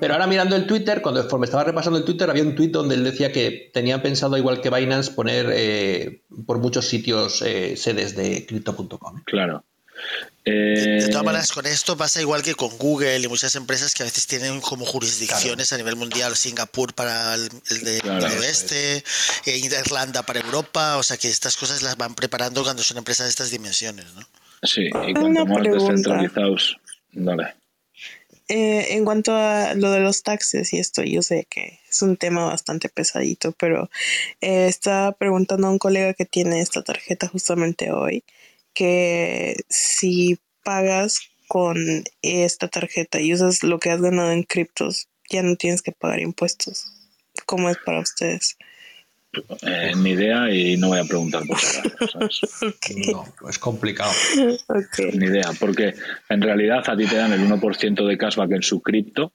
Pero 0.00 0.14
ahora 0.14 0.26
mirando 0.26 0.56
el 0.56 0.66
Twitter, 0.66 1.00
cuando 1.02 1.22
me 1.38 1.44
estaba 1.44 1.64
repasando 1.64 1.98
el 1.98 2.04
Twitter, 2.04 2.28
había 2.28 2.42
un 2.42 2.54
tuit 2.54 2.72
donde 2.72 2.94
él 2.94 3.04
decía 3.04 3.32
que 3.32 3.70
tenían 3.72 4.02
pensado, 4.02 4.36
igual 4.36 4.60
que 4.60 4.70
Binance, 4.70 5.12
poner 5.12 5.46
eh, 5.52 6.22
por 6.46 6.58
muchos 6.58 6.86
sitios 6.86 7.42
eh, 7.42 7.76
sedes 7.76 8.16
de 8.16 8.46
crypto.com. 8.46 9.22
Claro 9.24 9.64
de 10.44 11.08
todas 11.08 11.22
eh, 11.22 11.24
maneras, 11.24 11.52
con 11.52 11.66
esto 11.66 11.96
pasa 11.96 12.20
igual 12.20 12.42
que 12.42 12.54
con 12.54 12.76
Google 12.78 13.18
y 13.18 13.28
muchas 13.28 13.54
empresas 13.56 13.94
que 13.94 14.02
a 14.02 14.06
veces 14.06 14.26
tienen 14.26 14.60
como 14.60 14.86
jurisdicciones 14.86 15.72
a 15.72 15.76
nivel 15.76 15.96
mundial, 15.96 16.34
Singapur 16.34 16.94
para 16.94 17.34
el, 17.34 17.48
de 17.84 18.00
oeste, 18.38 19.04
eh, 19.46 19.56
Irlanda 19.56 20.22
para 20.22 20.40
Europa, 20.40 20.96
o 20.96 21.02
sea 21.02 21.16
que 21.18 21.28
estas 21.28 21.56
cosas 21.56 21.82
las 21.82 21.96
van 21.96 22.14
preparando 22.14 22.62
cuando 22.62 22.82
son 22.82 22.98
empresas 22.98 23.26
de 23.26 23.30
estas 23.30 23.50
dimensiones, 23.50 24.06
¿no? 24.14 24.22
Sí, 24.62 24.86
y 24.86 25.14
cuanto 25.14 25.46
más 25.46 25.62
descentralizados, 25.62 26.78
dale. 27.12 27.54
Eh, 28.48 28.96
en 28.96 29.04
cuanto 29.04 29.36
a 29.36 29.74
lo 29.74 29.92
de 29.92 30.00
los 30.00 30.24
taxes 30.24 30.72
y 30.72 30.78
esto, 30.78 31.02
yo 31.02 31.22
sé 31.22 31.46
que 31.48 31.78
es 31.88 32.02
un 32.02 32.16
tema 32.16 32.46
bastante 32.46 32.88
pesadito, 32.88 33.52
pero 33.52 33.90
estaba 34.40 35.12
preguntando 35.12 35.68
a 35.68 35.70
un 35.70 35.78
colega 35.78 36.14
que 36.14 36.24
tiene 36.24 36.60
esta 36.60 36.82
tarjeta 36.82 37.28
justamente 37.28 37.92
hoy 37.92 38.24
que 38.74 39.56
si 39.68 40.38
pagas 40.62 41.20
con 41.48 42.04
esta 42.22 42.68
tarjeta 42.68 43.20
y 43.20 43.34
usas 43.34 43.62
lo 43.62 43.78
que 43.78 43.90
has 43.90 44.00
ganado 44.00 44.30
en 44.30 44.44
criptos, 44.44 45.08
ya 45.28 45.42
no 45.42 45.56
tienes 45.56 45.82
que 45.82 45.92
pagar 45.92 46.20
impuestos. 46.20 46.86
¿Cómo 47.46 47.70
es 47.70 47.76
para 47.78 48.00
ustedes? 48.00 48.56
Eh, 49.62 49.92
ni 49.96 50.10
idea 50.10 50.52
y 50.52 50.76
no 50.76 50.88
voy 50.88 50.98
a 50.98 51.04
preguntar 51.04 51.42
por 51.46 51.56
No, 53.12 53.48
es 53.48 53.58
complicado. 53.58 54.10
Ni 55.14 55.26
idea, 55.26 55.50
porque 55.58 55.94
en 56.28 56.42
realidad 56.42 56.82
a 56.88 56.96
ti 56.96 57.06
te 57.06 57.16
dan 57.16 57.32
el 57.32 57.48
1% 57.48 58.06
de 58.06 58.18
cashback 58.18 58.50
en 58.52 58.62
su 58.62 58.80
cripto, 58.80 59.32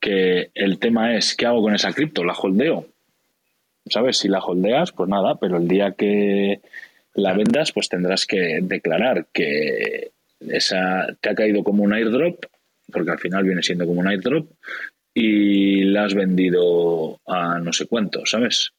que 0.00 0.50
el 0.54 0.78
tema 0.80 1.16
es, 1.16 1.36
¿qué 1.36 1.46
hago 1.46 1.62
con 1.62 1.74
esa 1.74 1.92
cripto? 1.92 2.24
¿La 2.24 2.34
holdeo? 2.34 2.88
¿Sabes? 3.86 4.18
Si 4.18 4.28
la 4.28 4.40
holdeas, 4.40 4.90
pues 4.92 5.08
nada, 5.08 5.36
pero 5.36 5.56
el 5.58 5.68
día 5.68 5.92
que 5.92 6.60
la 7.14 7.34
vendas, 7.34 7.72
pues 7.72 7.88
tendrás 7.88 8.26
que 8.26 8.60
declarar 8.62 9.26
que 9.32 10.10
esa 10.40 11.06
te 11.20 11.30
ha 11.30 11.34
caído 11.34 11.62
como 11.62 11.84
un 11.84 11.92
airdrop, 11.92 12.44
porque 12.90 13.10
al 13.10 13.18
final 13.18 13.44
viene 13.44 13.62
siendo 13.62 13.86
como 13.86 14.00
un 14.00 14.08
airdrop, 14.08 14.50
y 15.14 15.84
la 15.84 16.04
has 16.04 16.14
vendido 16.14 17.20
a 17.26 17.58
no 17.58 17.72
sé 17.72 17.86
cuánto, 17.86 18.24
¿sabes? 18.24 18.72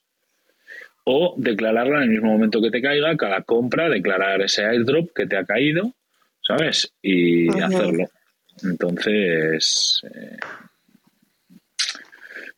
o 1.06 1.36
declararla 1.38 1.98
en 1.98 2.04
el 2.04 2.10
mismo 2.10 2.32
momento 2.32 2.62
que 2.62 2.72
te 2.72 2.82
caiga, 2.82 3.16
cada 3.18 3.42
compra, 3.42 3.90
declarar 3.90 4.42
ese 4.42 4.66
airdrop 4.66 5.12
que 5.14 5.28
te 5.28 5.38
ha 5.38 5.44
caído, 5.44 5.94
¿sabes? 6.42 6.94
Y 7.02 7.50
hacerlo. 7.62 8.10
Entonces, 8.64 10.02
eh, 10.14 10.38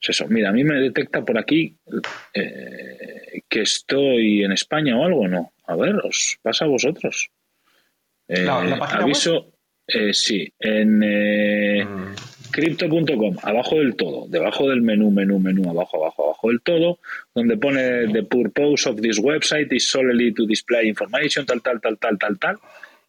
es 0.02 0.10
eso. 0.10 0.28
Mira, 0.28 0.50
a 0.50 0.54
mí 0.54 0.64
me 0.64 0.80
detecta 0.80 1.24
por 1.24 1.38
aquí 1.38 1.76
eh, 2.34 3.42
que 3.50 3.62
estoy 3.62 4.44
en 4.44 4.52
España 4.52 4.98
o 4.98 5.06
algo, 5.06 5.28
¿no? 5.28 5.52
A 5.68 5.76
ver, 5.76 5.96
os 6.04 6.38
pasa 6.42 6.66
a 6.66 6.68
vosotros. 6.68 7.30
Eh, 8.28 8.48
aviso, 8.48 9.54
sí, 10.12 10.52
en 10.60 11.00
mm. 11.00 12.16
Crypto.com, 12.56 13.36
abajo 13.44 13.80
del 13.80 13.96
todo, 13.96 14.28
debajo 14.30 14.70
del 14.70 14.82
menú, 14.82 15.12
menú, 15.12 15.40
menú, 15.40 15.70
abajo, 15.70 15.98
abajo, 15.98 16.24
abajo 16.24 16.48
del 16.48 16.62
todo, 16.62 17.00
donde 17.34 17.58
pone 17.58 18.08
The 18.08 18.24
purpose 18.24 18.90
of 18.90 19.02
this 19.02 19.20
website 19.20 19.74
is 19.74 19.90
solely 19.90 20.34
to 20.34 20.46
display 20.46 20.88
information, 20.88 21.46
tal, 21.46 21.62
tal, 21.62 21.82
tal, 21.82 21.98
tal, 21.98 22.18
tal, 22.18 22.40
tal. 22.40 22.56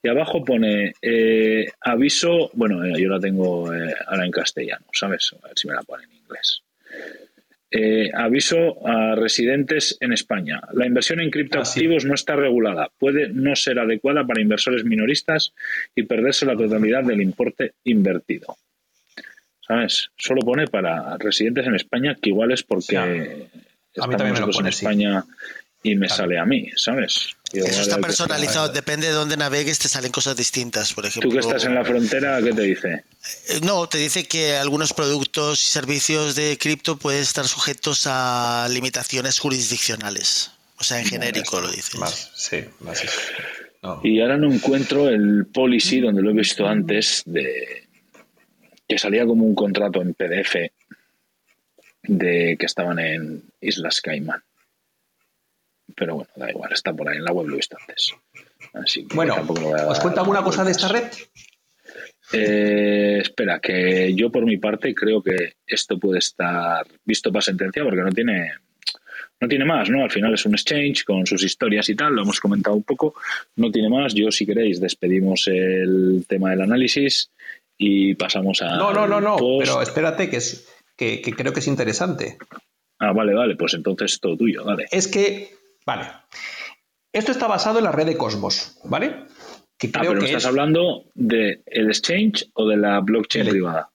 Y 0.02 0.08
abajo 0.08 0.44
pone 0.44 0.94
eh, 1.00 1.66
aviso, 1.80 2.50
bueno, 2.54 2.84
eh, 2.84 3.00
yo 3.00 3.08
la 3.08 3.20
tengo 3.20 3.72
eh, 3.72 3.94
ahora 4.08 4.24
en 4.24 4.32
castellano, 4.32 4.86
¿sabes? 4.92 5.32
A 5.42 5.46
ver 5.46 5.56
si 5.58 5.68
me 5.68 5.74
la 5.74 5.82
pone 5.82 6.04
en 6.04 6.12
inglés. 6.12 6.62
Aviso 8.14 8.86
a 8.86 9.14
residentes 9.14 9.96
en 10.00 10.12
España. 10.12 10.62
La 10.72 10.86
inversión 10.86 11.20
en 11.20 11.30
criptoactivos 11.30 12.04
ah, 12.04 12.08
no 12.08 12.14
está 12.14 12.36
regulada. 12.36 12.90
Puede 12.98 13.28
no 13.28 13.54
ser 13.56 13.78
adecuada 13.78 14.26
para 14.26 14.40
inversores 14.40 14.84
minoristas 14.84 15.52
y 15.94 16.04
perderse 16.04 16.46
la 16.46 16.56
totalidad 16.56 17.04
del 17.04 17.20
importe 17.20 17.72
invertido. 17.84 18.56
¿sabes? 19.66 20.10
Solo 20.16 20.42
pone 20.42 20.66
para 20.66 21.16
residentes 21.18 21.66
en 21.66 21.74
España, 21.74 22.16
que 22.20 22.30
igual 22.30 22.52
es 22.52 22.62
porque 22.62 22.96
a 22.96 23.06
mí 23.06 23.48
también 24.16 24.32
me 24.34 24.40
lo 24.40 24.50
pone, 24.50 24.68
en 24.68 24.72
España 24.72 25.24
y 25.82 25.96
me 25.96 26.08
sale 26.08 26.38
a 26.38 26.44
mí, 26.44 26.70
¿sabes? 26.76 27.35
Eso 27.52 27.82
está 27.82 27.98
personalizado, 27.98 28.68
depende 28.68 29.06
de 29.06 29.12
dónde 29.12 29.36
navegues, 29.36 29.78
te 29.78 29.88
salen 29.88 30.10
cosas 30.10 30.36
distintas, 30.36 30.92
por 30.92 31.06
ejemplo. 31.06 31.30
Tú 31.30 31.34
que 31.34 31.40
estás 31.40 31.64
en 31.64 31.74
la 31.74 31.84
frontera, 31.84 32.40
¿qué 32.42 32.52
te 32.52 32.62
dice? 32.62 33.04
Eh, 33.48 33.60
no, 33.62 33.88
te 33.88 33.98
dice 33.98 34.24
que 34.24 34.56
algunos 34.56 34.92
productos 34.92 35.62
y 35.64 35.68
servicios 35.70 36.34
de 36.34 36.58
cripto 36.58 36.96
pueden 36.96 37.22
estar 37.22 37.46
sujetos 37.46 38.06
a 38.06 38.66
limitaciones 38.70 39.38
jurisdiccionales. 39.38 40.50
O 40.78 40.84
sea, 40.84 40.98
en 40.98 41.06
genérico 41.06 41.60
lo 41.60 41.70
dice. 41.70 41.96
Más, 41.98 42.32
sí, 42.34 42.64
más 42.80 43.02
Y 44.02 44.20
ahora 44.20 44.36
no 44.36 44.52
encuentro 44.52 45.08
el 45.08 45.46
policy 45.46 46.00
donde 46.00 46.22
lo 46.22 46.30
he 46.30 46.34
visto 46.34 46.66
antes 46.66 47.22
de, 47.24 47.86
que 48.88 48.98
salía 48.98 49.24
como 49.24 49.44
un 49.44 49.54
contrato 49.54 50.02
en 50.02 50.14
PDF 50.14 50.56
de 52.02 52.56
que 52.58 52.66
estaban 52.66 52.98
en 52.98 53.42
Islas 53.60 54.00
Caimán. 54.00 54.42
Pero 55.96 56.16
bueno, 56.16 56.30
da 56.36 56.50
igual, 56.50 56.72
está 56.72 56.92
por 56.92 57.08
ahí 57.08 57.16
en 57.16 57.24
la 57.24 57.32
web, 57.32 57.48
lo 57.48 57.54
he 57.54 57.56
visto 57.56 57.76
antes. 57.80 58.14
bueno, 59.14 59.34
¿os 59.88 60.00
cuenta 60.00 60.20
alguna 60.20 60.42
cosa 60.42 60.62
de 60.62 60.70
esta 60.70 60.88
red? 60.88 61.04
Eh, 62.32 63.18
espera, 63.22 63.60
que 63.60 64.12
yo 64.14 64.30
por 64.30 64.44
mi 64.44 64.56
parte 64.58 64.94
creo 64.94 65.22
que 65.22 65.54
esto 65.66 65.98
puede 65.98 66.18
estar 66.18 66.86
visto 67.04 67.32
para 67.32 67.42
sentencia 67.42 67.84
porque 67.84 68.02
no 68.02 68.10
tiene 68.10 68.52
no 69.40 69.48
tiene 69.48 69.64
más, 69.64 69.90
¿no? 69.90 70.02
Al 70.02 70.10
final 70.10 70.34
es 70.34 70.46
un 70.46 70.54
exchange 70.54 71.04
con 71.04 71.26
sus 71.26 71.42
historias 71.42 71.88
y 71.88 71.94
tal, 71.94 72.14
lo 72.14 72.22
hemos 72.22 72.40
comentado 72.40 72.74
un 72.74 72.82
poco, 72.82 73.14
no 73.56 73.70
tiene 73.70 73.88
más. 73.88 74.14
Yo, 74.14 74.30
si 74.30 74.46
queréis, 74.46 74.80
despedimos 74.80 75.46
el 75.48 76.24
tema 76.26 76.50
del 76.50 76.62
análisis 76.62 77.30
y 77.76 78.14
pasamos 78.14 78.62
a. 78.62 78.76
No, 78.76 78.92
no, 78.92 79.06
no, 79.06 79.20
no, 79.20 79.36
pero 79.58 79.82
espérate, 79.82 80.30
que, 80.30 80.36
es, 80.38 80.68
que, 80.96 81.20
creo 81.20 81.52
que 81.52 81.60
es 81.60 81.66
interesante. 81.66 82.38
Ah, 82.98 83.12
vale, 83.12 83.34
vale, 83.34 83.56
pues 83.56 83.74
entonces 83.74 84.18
todo 84.20 84.38
tuyo, 84.38 84.64
vale. 84.64 84.86
Es 84.90 85.06
que, 85.06 85.50
vale. 85.86 86.08
Esto 87.12 87.32
está 87.32 87.46
basado 87.46 87.78
en 87.78 87.84
la 87.84 87.92
red 87.92 88.06
de 88.06 88.16
Cosmos, 88.18 88.78
¿vale? 88.84 89.24
Que 89.78 89.90
ah, 89.94 90.00
pero 90.00 90.18
que 90.18 90.26
estás 90.26 90.44
hablando 90.44 91.04
del 91.14 91.62
exchange 91.66 92.50
o 92.54 92.66
de 92.66 92.76
la 92.76 93.00
blockchain 93.00 93.48
privada. 93.48 93.90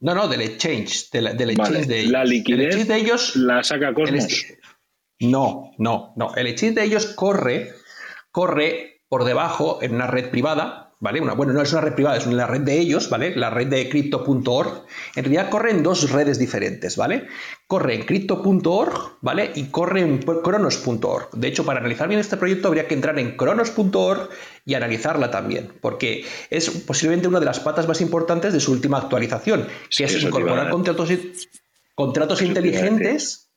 No, 0.00 0.14
no, 0.14 0.28
del 0.28 0.40
exchange, 0.40 1.10
del 1.10 1.50
exchange 1.50 1.86
de 1.86 2.00
ellos. 2.00 2.12
La 2.12 2.24
liquidez 2.24 2.88
de 2.88 2.96
ellos 2.96 3.36
la 3.36 3.62
saca 3.62 3.94
Cosmos. 3.94 4.46
No, 5.20 5.72
no, 5.78 6.12
no. 6.16 6.34
El 6.34 6.46
exchange 6.46 6.74
de 6.74 6.84
ellos 6.84 7.06
corre, 7.06 7.74
corre 8.30 9.02
por 9.08 9.24
debajo 9.24 9.78
en 9.82 9.94
una 9.94 10.06
red 10.06 10.30
privada, 10.30 10.81
¿vale? 11.02 11.20
Una, 11.20 11.34
bueno, 11.34 11.52
no 11.52 11.60
es 11.60 11.72
una 11.72 11.80
red 11.80 11.94
privada, 11.94 12.16
es 12.16 12.26
una 12.26 12.46
red 12.46 12.60
de 12.60 12.78
ellos, 12.78 13.10
¿vale? 13.10 13.34
La 13.34 13.50
red 13.50 13.66
de 13.66 13.88
crypto.org. 13.88 14.84
En 15.16 15.24
realidad 15.24 15.50
corre 15.50 15.72
en 15.72 15.82
dos 15.82 16.12
redes 16.12 16.38
diferentes, 16.38 16.96
¿vale? 16.96 17.26
Corre 17.66 17.96
en 17.96 18.06
crypto.org, 18.06 19.18
¿vale? 19.20 19.50
Y 19.56 19.64
corre 19.64 20.00
en 20.00 20.18
cronos.org. 20.18 21.30
De 21.32 21.48
hecho, 21.48 21.66
para 21.66 21.80
analizar 21.80 22.06
bien 22.06 22.20
este 22.20 22.36
proyecto 22.36 22.68
habría 22.68 22.86
que 22.86 22.94
entrar 22.94 23.18
en 23.18 23.36
cronos.org 23.36 24.30
y 24.64 24.74
analizarla 24.74 25.32
también, 25.32 25.72
porque 25.80 26.24
es 26.50 26.70
posiblemente 26.70 27.26
una 27.26 27.40
de 27.40 27.46
las 27.46 27.58
patas 27.58 27.88
más 27.88 28.00
importantes 28.00 28.52
de 28.52 28.60
su 28.60 28.70
última 28.70 28.98
actualización, 28.98 29.66
que 29.90 30.04
es 30.04 30.22
incorporar 30.22 30.70
contratos, 30.70 31.10
contratos 31.96 32.42
inteligentes 32.42 33.51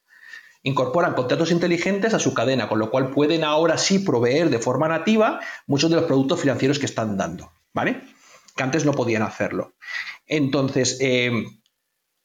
incorporan 0.66 1.13
contratos 1.13 1.51
inteligentes 1.51 2.16
a 2.16 2.20
su 2.20 2.34
cadena, 2.34 2.68
con 2.68 2.80
lo 2.80 2.89
cual 2.89 3.11
pueden 3.11 3.43
ahora 3.43 3.78
sí 3.78 3.99
proveer 3.99 4.49
de 4.49 4.57
forma 4.57 4.88
nativa 4.88 5.39
muchos 5.68 5.91
de 5.91 5.95
los 5.95 6.05
productos 6.05 6.41
financieros 6.41 6.80
que 6.80 6.88
están 6.88 7.18
dando, 7.18 7.51
¿vale? 7.72 8.01
Que 8.55 8.63
antes 8.63 8.84
no 8.84 8.93
podían 8.93 9.22
hacerlo. 9.22 9.76
Entonces, 10.26 10.97
eh, 11.01 11.32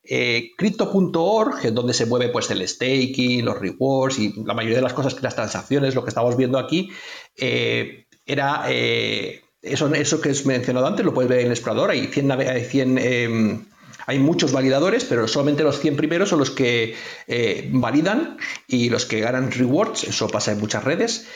eh, 0.05 0.53
Crypto.org, 0.57 1.70
donde 1.74 1.93
se 1.93 2.07
mueve 2.07 2.30
pues 2.30 2.51
el 2.51 2.66
staking, 2.66 3.45
los 3.45 3.61
rewards 3.61 4.18
y 4.18 4.32
la 4.43 4.55
mayoría 4.55 4.78
de 4.78 4.84
las 4.84 4.95
cosas 4.95 5.22
las 5.22 5.36
transacciones, 5.36 5.95
lo 5.95 6.03
que 6.03 6.09
estamos 6.09 6.34
viendo 6.34 6.59
aquí, 6.59 6.91
eh, 7.36 8.07
era 8.24 8.70
eso, 8.70 10.20
que 10.22 10.30
es 10.30 10.47
mencionado 10.47 10.86
antes, 10.86 11.05
lo 11.05 11.12
puedes 11.12 11.28
ver 11.28 11.41
en 11.41 11.47
el 11.47 11.53
explorador, 11.53 11.91
hay 11.91 12.07
100, 12.07 12.30
hay 12.32 12.64
100 12.64 13.70
hay 14.07 14.18
muchos 14.18 14.53
validadores, 14.53 15.05
pero 15.05 15.28
solamente 15.28 15.62
los 15.62 15.80
100 15.80 15.96
primeros 15.96 16.28
son 16.28 16.38
los 16.38 16.51
que 16.51 16.94
eh, 17.26 17.68
validan 17.72 18.38
y 18.66 18.90
los 18.90 19.07
que 19.07 19.20
ganan 19.20 19.51
rewards. 19.51 20.05
Eso 20.05 20.28
pasa 20.28 20.53
en 20.53 20.61
muchas 20.61 20.84
redes. 20.84 21.26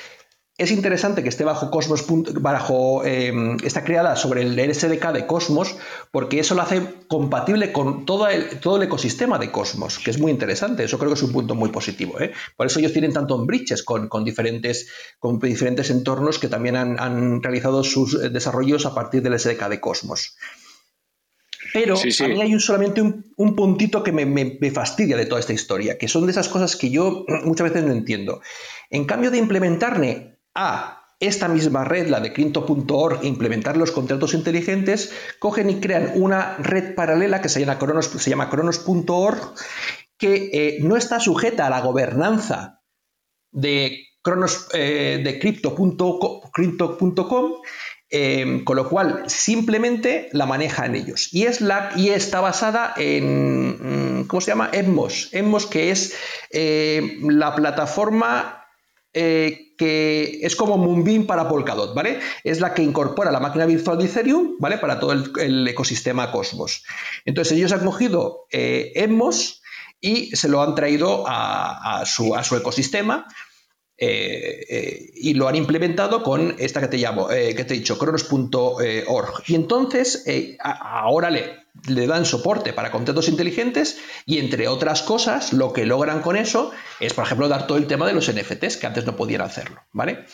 Es 0.57 0.71
interesante 0.71 1.25
que 1.25 1.31
esté 1.31 1.43
bajo 1.43 1.69
Cosmos, 1.69 2.05
bajo, 2.41 3.05
em, 3.05 3.57
está 3.65 3.83
creada 3.83 4.15
sobre 4.15 4.43
el 4.43 4.57
SDK 4.57 5.13
de 5.13 5.27
Cosmos, 5.27 5.75
porque 6.13 6.39
eso 6.39 6.55
lo 6.55 6.63
hace 6.63 6.81
compatible 7.09 7.73
con 7.73 8.07
todo 8.07 8.29
el, 8.29 8.61
todo 8.61 8.77
el 8.77 8.85
ecosistema 8.85 9.41
de 9.41 9.51
Cosmos, 9.51 9.99
que 9.99 10.13
es 10.13 10.21
muy 10.21 10.31
interesante. 10.31 10.85
Eso 10.85 10.97
creo 10.97 11.11
que 11.11 11.17
es 11.17 11.23
un 11.25 11.33
punto 11.33 11.57
muy 11.57 11.71
positivo. 11.71 12.21
¿eh? 12.21 12.33
Por 12.57 12.69
eso 12.69 12.79
ellos 12.79 12.93
tienen 12.93 13.13
tanto 13.13 13.37
bridges 13.45 13.83
con, 13.83 14.07
con, 14.09 14.25
diferentes, 14.25 14.89
con 15.19 15.41
diferentes 15.41 15.91
entornos 15.91 16.39
que 16.39 16.47
también 16.47 16.77
han, 16.77 17.01
han 17.01 17.43
realizado 17.43 17.83
sus 17.83 18.15
eh, 18.15 18.31
desarrollos 18.31 18.87
a 18.87 18.95
partir 18.95 19.23
del 19.23 19.37
SDK 19.37 19.69
de 19.69 19.81
Cosmos. 19.81 20.37
Pero 21.75 21.97
a 21.97 22.29
mí 22.29 22.41
hay 22.41 22.55
un, 22.55 22.61
solamente 22.61 23.03
un, 23.03 23.57
puntito 23.57 24.05
que 24.05 24.13
me, 24.13 24.71
fastidia 24.71 25.17
de 25.17 25.27
toda 25.27 25.41
esta 25.41 25.53
historia, 25.53 25.99
que 25.99 26.07
son 26.07 26.25
de 26.25 26.31
esas 26.31 26.49
cosas 26.49 26.77
que 26.77 26.89
yo 26.89 27.27
muchas 27.45 27.73
veces 27.73 27.85
no 27.85 27.93
entiendo. 27.93 28.41
En 28.91 29.07
cambio 29.07 29.33
de 29.33 29.39
implementarle 29.39 30.39
a 30.55 31.01
esta 31.19 31.49
misma 31.49 31.83
red, 31.83 32.07
la 32.07 32.21
de 32.21 32.33
Crypto.org, 32.33 33.25
e 33.25 33.27
implementar 33.27 33.77
los 33.77 33.91
contratos 33.91 34.35
inteligentes, 34.35 35.13
cogen 35.41 35.69
y 35.69 35.81
crean 35.81 36.13
una 36.15 36.57
red 36.59 36.95
paralela 36.95 37.43
que 37.43 37.49
se 37.49 37.59
llama, 37.59 37.81
Cronos, 37.81 38.07
se 38.07 38.31
llama 38.31 38.51
Cronos.org, 38.51 39.55
que 40.17 40.51
eh, 40.53 40.79
no 40.81 40.97
está 40.97 41.19
sujeta 41.19 41.67
a 41.67 41.71
la 41.71 41.81
gobernanza 41.81 42.83
de, 43.51 44.07
Cronos, 44.23 44.69
eh, 44.75 45.21
de 45.25 45.41
Crypto.com 45.41 46.39
Em, 48.17 48.63
con 48.63 48.77
lo 48.77 48.89
cual, 48.89 49.25
simplemente 49.27 50.29
la 50.31 50.47
manejan 50.47 50.95
ellos. 50.95 51.31
Y, 51.33 51.47
es 51.47 51.61
la, 51.61 51.91
y 51.97 52.11
está 52.11 52.41
basada 52.41 52.95
en, 52.97 54.21
mm, 54.21 54.27
¿cómo 54.29 54.41
se 54.41 54.53
llama? 54.53 54.71
Emmos. 54.73 55.31
Emmos, 55.33 55.67
que 55.67 55.91
es 55.91 56.15
eh, 56.51 57.19
la 57.23 57.57
plataforma 57.57 58.69
eh, 59.15 59.75
que 59.77 60.39
es 60.43 60.55
como 60.55 60.79
Moonbeam 60.79 61.27
para 61.27 61.49
Polkadot, 61.49 61.93
¿vale? 61.93 62.21
Es 62.45 62.61
la 62.61 62.73
que 62.73 62.85
incorpora 62.85 63.33
la 63.33 63.41
máquina 63.41 63.67
virtual 63.67 63.99
de 63.99 64.05
Ethereum, 64.05 64.59
¿vale? 64.61 64.79
Para 64.79 65.01
todo 65.01 65.11
el, 65.11 65.67
ecosistema 65.67 66.31
Cosmos. 66.31 66.85
Entonces, 67.25 67.59
ellos 67.59 67.73
han 67.73 67.85
cogido 67.85 68.47
eh, 68.53 68.93
Emmos 68.95 69.61
y 70.01 70.37
se 70.37 70.49
lo 70.49 70.63
han 70.63 70.77
traído 70.77 71.25
a 71.27 72.05
su, 72.07 72.37
ecosistema. 72.57 73.27
Eh, 74.07 74.67
eh, 74.69 75.11
y 75.15 75.35
lo 75.35 75.49
han 75.49 75.57
implementado 75.57 76.23
con 76.23 76.57
esta 76.59 76.81
que 76.81 76.89
te 76.89 76.99
llamo, 76.99 77.29
que 77.29 77.65
te 77.65 77.75
he 77.75 77.79
dicho, 77.79 77.99
cronos.org. 77.99 79.43
Y 79.47 79.55
entonces, 79.55 80.25
ahora 80.61 81.31
le, 81.31 81.64
le 81.89 82.07
dan 82.07 82.25
soporte 82.25 82.73
para 82.73 82.91
contratos 82.91 83.29
inteligentes 83.29 83.99
y 84.27 84.39
entre 84.39 84.69
otras 84.69 85.03
cosas 85.03 85.53
lo 85.53 85.73
que 85.73 85.85
logran 85.85 86.21
con 86.21 86.37
eso 86.37 86.71
es 87.01 87.13
por 87.13 87.25
ejemplo 87.25 87.49
dar 87.49 87.67
todo 87.67 87.79
el 87.79 87.87
tema 87.87 88.07
de 88.07 88.13
los 88.13 88.33
NFTs 88.33 88.77
que 88.77 88.87
antes 88.87 89.05
no 89.05 89.17
podían 89.17 89.43
hacerlo 89.43 89.83
vale 89.93 90.25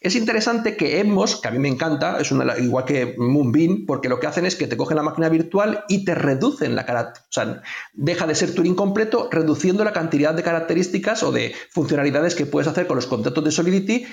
es 0.00 0.14
interesante 0.14 0.76
que 0.76 1.00
Emos 1.00 1.40
que 1.40 1.48
a 1.48 1.50
mí 1.50 1.58
me 1.58 1.68
encanta 1.68 2.20
es 2.20 2.30
una, 2.30 2.56
igual 2.58 2.84
que 2.84 3.14
Moonbeam 3.16 3.86
porque 3.86 4.08
lo 4.08 4.20
que 4.20 4.26
hacen 4.26 4.44
es 4.44 4.56
que 4.56 4.66
te 4.66 4.76
cogen 4.76 4.96
la 4.96 5.02
máquina 5.02 5.28
virtual 5.30 5.84
y 5.88 6.04
te 6.04 6.14
reducen 6.14 6.76
la 6.76 6.84
cara 6.84 7.14
o 7.16 7.32
sea 7.32 7.62
deja 7.94 8.26
de 8.26 8.34
ser 8.34 8.54
Turing 8.54 8.74
completo 8.74 9.28
reduciendo 9.32 9.84
la 9.84 9.92
cantidad 9.92 10.34
de 10.34 10.42
características 10.42 11.22
o 11.22 11.32
de 11.32 11.54
funcionalidades 11.70 12.34
que 12.34 12.46
puedes 12.46 12.68
hacer 12.68 12.86
con 12.86 12.96
los 12.96 13.06
contratos 13.06 13.42
de 13.42 13.50
Solidity 13.50 14.06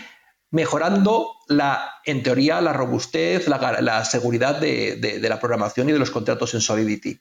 mejorando 0.51 1.33
la, 1.47 1.95
en 2.05 2.23
teoría, 2.23 2.61
la 2.61 2.73
robustez, 2.73 3.47
la, 3.47 4.05
seguridad 4.05 4.59
de, 4.59 5.19
la 5.21 5.39
programación 5.39 5.89
y 5.89 5.93
de 5.93 5.99
los 5.99 6.11
contratos 6.11 6.53
en 6.53 6.61
Solidity. 6.61 7.19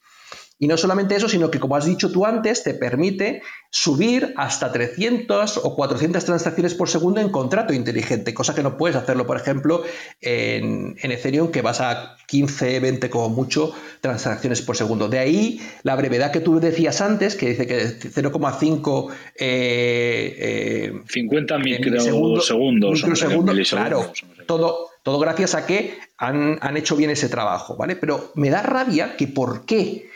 Y 0.58 0.68
no 0.68 0.78
solamente 0.78 1.14
eso, 1.14 1.28
sino 1.28 1.50
que, 1.50 1.60
como 1.60 1.76
has 1.76 1.84
dicho 1.84 2.10
tú 2.10 2.24
antes, 2.24 2.62
te 2.62 2.72
permite 2.72 3.42
subir 3.70 4.32
hasta 4.36 4.72
300 4.72 5.58
o 5.58 5.76
400 5.76 6.24
transacciones 6.24 6.74
por 6.74 6.88
segundo 6.88 7.20
en 7.20 7.28
contrato 7.28 7.74
inteligente, 7.74 8.32
cosa 8.32 8.54
que 8.54 8.62
no 8.62 8.78
puedes 8.78 8.96
hacerlo, 8.96 9.26
por 9.26 9.36
ejemplo, 9.36 9.82
en, 10.22 10.96
Ethereum, 11.02 11.50
que 11.50 11.60
vas 11.60 11.82
a 11.82 12.16
15, 12.26 12.80
20 12.80 13.10
como 13.10 13.28
mucho 13.28 13.74
transacciones 14.00 14.62
por 14.62 14.78
segundo. 14.78 15.10
De 15.10 15.18
ahí 15.18 15.60
la 15.82 15.94
brevedad 15.94 16.32
que 16.32 16.40
tú 16.40 16.58
decías 16.58 17.02
antes, 17.02 17.36
que 17.36 17.50
dice 17.50 17.66
que 17.66 17.98
0,5... 17.98 19.12
Eh, 19.38 21.02
50 21.06 21.54
eh, 21.54 21.58
microsegundos. 21.58 23.02
Microsegundos, 23.02 23.68
claro. 23.68 24.10
Todo, 24.46 24.88
todo 25.02 25.18
gracias 25.18 25.54
a 25.54 25.66
que 25.66 25.98
han, 26.16 26.58
han 26.62 26.78
hecho 26.78 26.96
bien 26.96 27.10
ese 27.10 27.28
trabajo, 27.28 27.76
¿vale? 27.76 27.94
Pero 27.96 28.32
me 28.36 28.48
da 28.48 28.62
rabia 28.62 29.16
que 29.18 29.26
por 29.26 29.66
qué 29.66 30.08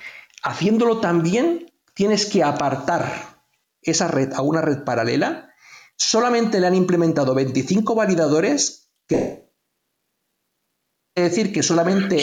Haciéndolo 0.43 1.01
también, 1.01 1.72
tienes 1.95 2.26
que 2.26 2.43
apartar 2.43 3.41
esa 3.82 4.09
red 4.09 4.32
a 4.32 4.43
una 4.43 4.61
red 4.61 4.84
paralela. 4.84 5.53
Solamente 5.97 6.61
le 6.61 6.66
han 6.66 6.74
implementado 6.74 7.34
25 7.34 7.95
validadores 7.95 8.91
que 9.07 9.51
es 11.14 11.24
decir 11.24 11.53
que 11.53 11.62
solamente 11.62 12.22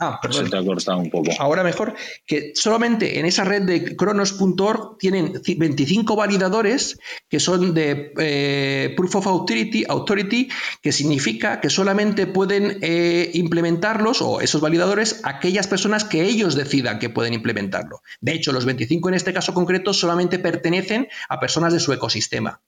Ah, 0.00 0.20
perdón. 0.22 0.44
Se 0.44 0.50
te 0.50 0.56
ha 0.56 0.64
cortado 0.64 0.98
un 0.98 1.10
poco. 1.10 1.32
Ahora 1.40 1.64
mejor, 1.64 1.94
que 2.24 2.52
solamente 2.54 3.18
en 3.18 3.26
esa 3.26 3.42
red 3.42 3.62
de 3.62 3.96
cronos.org 3.96 4.96
tienen 4.96 5.32
25 5.44 6.14
validadores 6.14 7.00
que 7.28 7.40
son 7.40 7.74
de 7.74 8.12
eh, 8.16 8.94
Proof 8.96 9.16
of 9.16 9.26
Authority, 9.26 9.84
Authority, 9.88 10.48
que 10.80 10.92
significa 10.92 11.60
que 11.60 11.68
solamente 11.68 12.28
pueden 12.28 12.78
eh, 12.80 13.32
implementarlos, 13.34 14.22
o 14.22 14.40
esos 14.40 14.60
validadores, 14.60 15.20
aquellas 15.24 15.66
personas 15.66 16.04
que 16.04 16.22
ellos 16.22 16.54
decidan 16.54 17.00
que 17.00 17.10
pueden 17.10 17.34
implementarlo. 17.34 18.02
De 18.20 18.34
hecho, 18.34 18.52
los 18.52 18.66
25 18.66 19.08
en 19.08 19.14
este 19.16 19.32
caso 19.32 19.52
concreto 19.52 19.92
solamente 19.92 20.38
pertenecen 20.38 21.08
a 21.28 21.40
personas 21.40 21.72
de 21.72 21.80
su 21.80 21.92
ecosistema. 21.92 22.60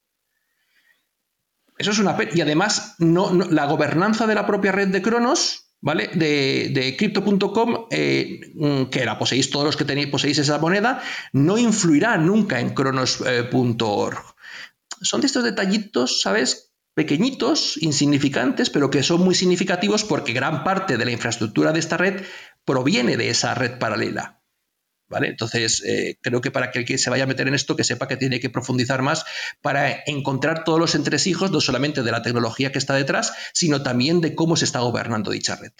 Eso 1.78 1.92
es 1.92 1.98
una... 2.00 2.16
Y 2.34 2.40
además, 2.40 2.96
no, 2.98 3.32
la 3.32 3.66
gobernanza 3.66 4.26
de 4.26 4.34
la 4.34 4.46
propia 4.46 4.72
red 4.72 4.88
de 4.88 5.00
Cronos 5.00 5.69
¿vale? 5.80 6.10
De, 6.14 6.70
de 6.72 6.96
crypto.com, 6.96 7.86
eh, 7.90 8.52
mm, 8.54 8.84
que 8.84 9.04
la 9.04 9.18
poseéis 9.18 9.50
todos 9.50 9.64
los 9.64 9.76
que 9.76 9.84
tenéis, 9.84 10.08
poseéis 10.08 10.38
esa 10.38 10.58
moneda, 10.58 11.02
no 11.32 11.58
influirá 11.58 12.16
nunca 12.16 12.60
en 12.60 12.70
cronos.org. 12.70 14.18
Son 15.02 15.20
de 15.20 15.26
estos 15.26 15.44
detallitos, 15.44 16.20
¿sabes? 16.20 16.72
Pequeñitos, 16.94 17.78
insignificantes, 17.80 18.68
pero 18.68 18.90
que 18.90 19.02
son 19.02 19.22
muy 19.22 19.34
significativos 19.34 20.04
porque 20.04 20.32
gran 20.32 20.64
parte 20.64 20.98
de 20.98 21.04
la 21.04 21.12
infraestructura 21.12 21.72
de 21.72 21.78
esta 21.78 21.96
red 21.96 22.22
proviene 22.64 23.16
de 23.16 23.30
esa 23.30 23.54
red 23.54 23.78
paralela. 23.78 24.39
Entonces, 25.22 25.82
eh, 25.84 26.16
creo 26.20 26.40
que 26.40 26.50
para 26.50 26.70
que 26.70 26.80
el 26.80 26.84
que 26.84 26.98
se 26.98 27.10
vaya 27.10 27.24
a 27.24 27.26
meter 27.26 27.48
en 27.48 27.54
esto, 27.54 27.76
que 27.76 27.84
sepa 27.84 28.08
que 28.08 28.16
tiene 28.16 28.40
que 28.40 28.50
profundizar 28.50 29.02
más 29.02 29.24
para 29.60 30.02
encontrar 30.06 30.64
todos 30.64 30.78
los 30.78 30.94
entresijos, 30.94 31.50
no 31.50 31.60
solamente 31.60 32.02
de 32.02 32.12
la 32.12 32.22
tecnología 32.22 32.72
que 32.72 32.78
está 32.78 32.94
detrás, 32.94 33.32
sino 33.52 33.82
también 33.82 34.20
de 34.20 34.34
cómo 34.34 34.56
se 34.56 34.64
está 34.64 34.80
gobernando 34.80 35.30
dicha 35.30 35.56
red. 35.56 35.72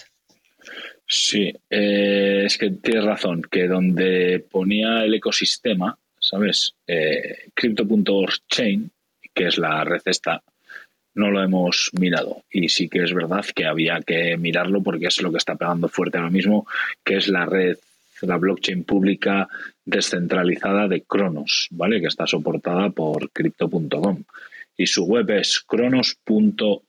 Sí, 1.07 1.53
eh, 1.69 2.45
es 2.47 2.57
que 2.57 2.71
tienes 2.71 3.05
razón, 3.05 3.43
que 3.51 3.67
donde 3.67 4.45
ponía 4.51 5.05
el 5.05 5.15
ecosistema, 5.15 5.99
¿sabes? 6.19 6.75
Eh, 6.87 7.49
Crypto.org 7.55 8.35
Chain, 8.49 8.91
que 9.35 9.47
es 9.47 9.59
la 9.59 9.83
red 9.83 10.03
esta, 10.05 10.43
no 11.15 11.31
lo 11.31 11.43
hemos 11.43 11.91
mirado. 11.99 12.45
Y 12.51 12.69
sí 12.69 12.89
que 12.89 13.03
es 13.03 13.13
verdad 13.13 13.45
que 13.55 13.67
había 13.67 14.01
que 14.01 14.37
mirarlo 14.37 14.83
porque 14.83 15.07
es 15.07 15.21
lo 15.21 15.33
que 15.33 15.39
está 15.39 15.57
pegando 15.57 15.89
fuerte 15.89 16.19
ahora 16.19 16.31
mismo, 16.31 16.67
que 17.05 17.17
es 17.17 17.29
la 17.29 17.47
red 17.47 17.77
la 18.23 18.37
blockchain 18.37 18.85
pública 18.85 19.49
descentralizada 19.85 20.89
de 20.89 21.03
Cronos, 21.03 21.69
¿vale? 21.71 22.01
Que 22.01 22.07
está 22.07 22.27
soportada 22.27 22.91
por 22.91 23.31
crypto.com. 23.31 24.25
Y 24.77 24.87
su 24.87 25.05
web 25.05 25.31
es 25.31 25.61
cronos.org. 25.61 26.83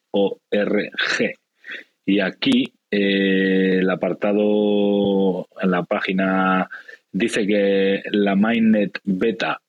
Y 2.05 2.19
aquí 2.19 2.73
eh, 2.89 3.79
el 3.79 3.89
apartado 3.89 5.47
en 5.61 5.71
la 5.71 5.83
página 5.83 6.69
dice 7.11 7.45
que 7.45 8.03
la 8.11 8.35
mainnet 8.35 8.99
beta 9.03 9.61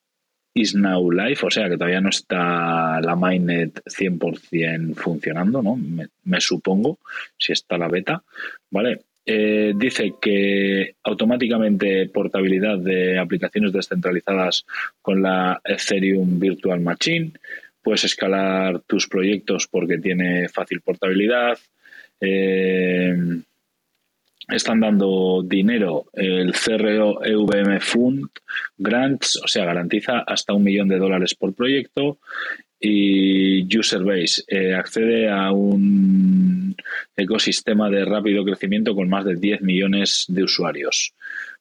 is 0.54 0.74
now 0.74 1.10
live, 1.10 1.38
o 1.42 1.50
sea 1.50 1.68
que 1.68 1.76
todavía 1.76 2.00
no 2.00 2.10
está 2.10 3.00
la 3.00 3.16
mainnet 3.16 3.80
100% 3.84 4.94
funcionando, 4.94 5.62
¿no? 5.62 5.76
Me, 5.76 6.08
me, 6.24 6.40
supongo, 6.40 6.98
si 7.38 7.52
está 7.52 7.78
la 7.78 7.88
beta, 7.88 8.22
¿vale? 8.70 9.04
Eh, 9.24 9.72
dice 9.76 10.14
que 10.20 10.96
automáticamente 11.04 12.08
portabilidad 12.08 12.78
de 12.78 13.18
aplicaciones 13.18 13.72
descentralizadas 13.72 14.66
con 15.00 15.22
la 15.22 15.60
Ethereum 15.64 16.40
Virtual 16.40 16.80
Machine, 16.80 17.32
puedes 17.82 18.04
escalar 18.04 18.80
tus 18.80 19.06
proyectos 19.06 19.68
porque 19.68 19.98
tiene 19.98 20.48
fácil 20.48 20.80
portabilidad. 20.80 21.58
Eh, 22.20 23.14
están 24.48 24.80
dando 24.80 25.42
dinero 25.44 26.06
el 26.12 26.52
CRO 26.52 27.24
EVM 27.24 27.80
Fund 27.80 28.28
Grants, 28.76 29.40
o 29.42 29.46
sea, 29.46 29.64
garantiza 29.64 30.20
hasta 30.20 30.52
un 30.52 30.64
millón 30.64 30.88
de 30.88 30.98
dólares 30.98 31.34
por 31.34 31.54
proyecto 31.54 32.18
y 32.84 33.78
User 33.78 34.02
Base 34.02 34.42
eh, 34.48 34.74
accede 34.74 35.30
a 35.30 35.52
un 35.52 36.74
ecosistema 37.16 37.88
de 37.88 38.04
rápido 38.04 38.44
crecimiento 38.44 38.96
con 38.96 39.08
más 39.08 39.24
de 39.24 39.36
10 39.36 39.62
millones 39.62 40.24
de 40.28 40.42
usuarios. 40.42 41.14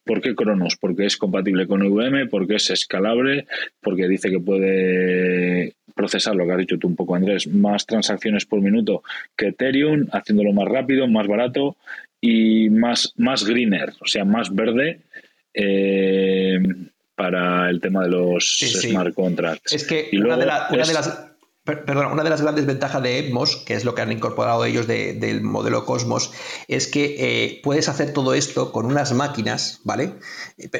¿Por 0.03 0.19
qué 0.19 0.33
Cronos? 0.33 0.77
Porque 0.77 1.05
es 1.05 1.17
compatible 1.17 1.67
con 1.67 1.83
VM, 1.83 2.25
porque 2.25 2.55
es 2.55 2.71
escalable, 2.71 3.45
porque 3.81 4.07
dice 4.07 4.31
que 4.31 4.39
puede 4.39 5.75
procesar 5.93 6.35
lo 6.35 6.47
que 6.47 6.53
has 6.53 6.57
dicho 6.57 6.79
tú 6.79 6.87
un 6.87 6.95
poco, 6.95 7.13
Andrés, 7.13 7.45
más 7.47 7.85
transacciones 7.85 8.47
por 8.47 8.59
minuto 8.59 9.03
que 9.37 9.49
Ethereum, 9.49 10.07
haciéndolo 10.11 10.53
más 10.53 10.67
rápido, 10.67 11.07
más 11.07 11.27
barato 11.27 11.77
y 12.19 12.71
más, 12.71 13.13
más 13.17 13.45
greener, 13.45 13.93
o 13.99 14.07
sea, 14.07 14.25
más 14.25 14.53
verde. 14.53 15.01
Eh, 15.53 16.59
para 17.15 17.69
el 17.69 17.81
tema 17.81 18.03
de 18.03 18.09
los 18.09 18.57
smart 18.59 19.13
contracts. 19.13 19.73
Es 19.73 19.85
que 19.85 20.09
una, 20.13 20.37
de 20.37 20.45
las 20.45 20.71
una 20.73 22.23
de 22.23 22.29
las 22.29 22.41
grandes 22.41 22.65
ventajas 22.65 23.03
de 23.03 23.19
Edmos, 23.19 23.57
que 23.57 23.75
es 23.75 23.85
lo 23.85 23.93
que 23.93 24.01
han 24.01 24.11
incorporado 24.11 24.65
ellos 24.65 24.87
del 24.87 25.41
modelo 25.41 25.85
Cosmos, 25.85 26.31
es 26.67 26.87
que 26.87 27.15
eh, 27.19 27.61
puedes 27.63 27.87
hacer 27.87 28.13
todo 28.13 28.33
esto 28.33 28.71
con 28.71 28.85
unas 28.87 29.13
máquinas, 29.13 29.79
¿vale? 29.83 30.15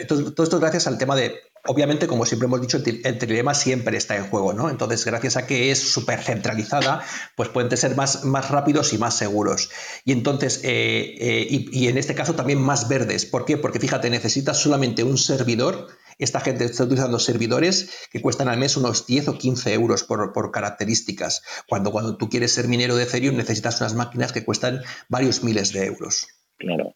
Todo, 0.08 0.34
todo, 0.34 0.44
esto 0.44 0.60
gracias 0.60 0.88
al 0.88 0.98
tema 0.98 1.16
de, 1.16 1.36
obviamente, 1.68 2.08
como 2.08 2.26
siempre 2.26 2.48
hemos 2.48 2.62
dicho, 2.62 2.82
el 2.84 3.18
trilema 3.20 3.54
siempre 3.54 3.96
está 3.96 4.16
en 4.18 4.26
juego, 4.26 4.54
¿no? 4.54 4.72
Entonces, 4.72 5.06
gracias 5.06 5.38
a 5.38 5.46
que 5.46 5.70
es 5.70 5.80
súper 5.80 6.20
centralizada, 6.24 7.04
pues 7.36 7.50
pueden 7.50 7.76
ser 7.78 7.96
más, 7.96 8.26
más 8.26 8.50
rápidos 8.50 8.92
y 8.94 8.98
más 8.98 9.16
seguros. 9.16 9.70
Y 10.04 10.14
entonces, 10.14 10.62
eh, 10.64 11.16
eh, 11.20 11.48
y 11.72 11.88
en 11.90 11.98
este 12.00 12.16
caso 12.16 12.34
también 12.34 12.60
más 12.60 12.88
verdes. 12.90 13.26
¿Por 13.26 13.46
qué? 13.46 13.58
Porque 13.58 13.80
fíjate, 13.80 14.10
necesitas 14.10 14.58
solamente 14.58 15.04
un 15.04 15.20
servidor 15.20 15.88
esta 16.24 16.40
gente 16.40 16.66
está 16.66 16.84
utilizando 16.84 17.20
servidores 17.20 18.08
que 18.12 18.22
cuestan 18.22 18.48
al 18.48 18.58
mes 18.58 18.78
unos 18.78 19.08
10 19.08 19.30
o 19.30 19.38
15 19.38 19.74
euros 19.74 20.04
por, 20.04 20.52
características, 20.52 21.42
cuando 21.68 21.92
cuando 21.92 22.18
tú 22.18 22.30
quieres 22.30 22.52
ser 22.52 22.68
minero 22.68 22.96
de 22.96 23.04
Ethereum 23.04 23.36
necesitas 23.36 23.82
unas 23.82 23.96
máquinas 23.96 24.32
que 24.32 24.46
cuestan 24.46 24.82
varios 25.10 25.44
miles 25.44 25.74
de 25.74 25.86
euros. 25.86 26.28
Claro. 26.58 26.94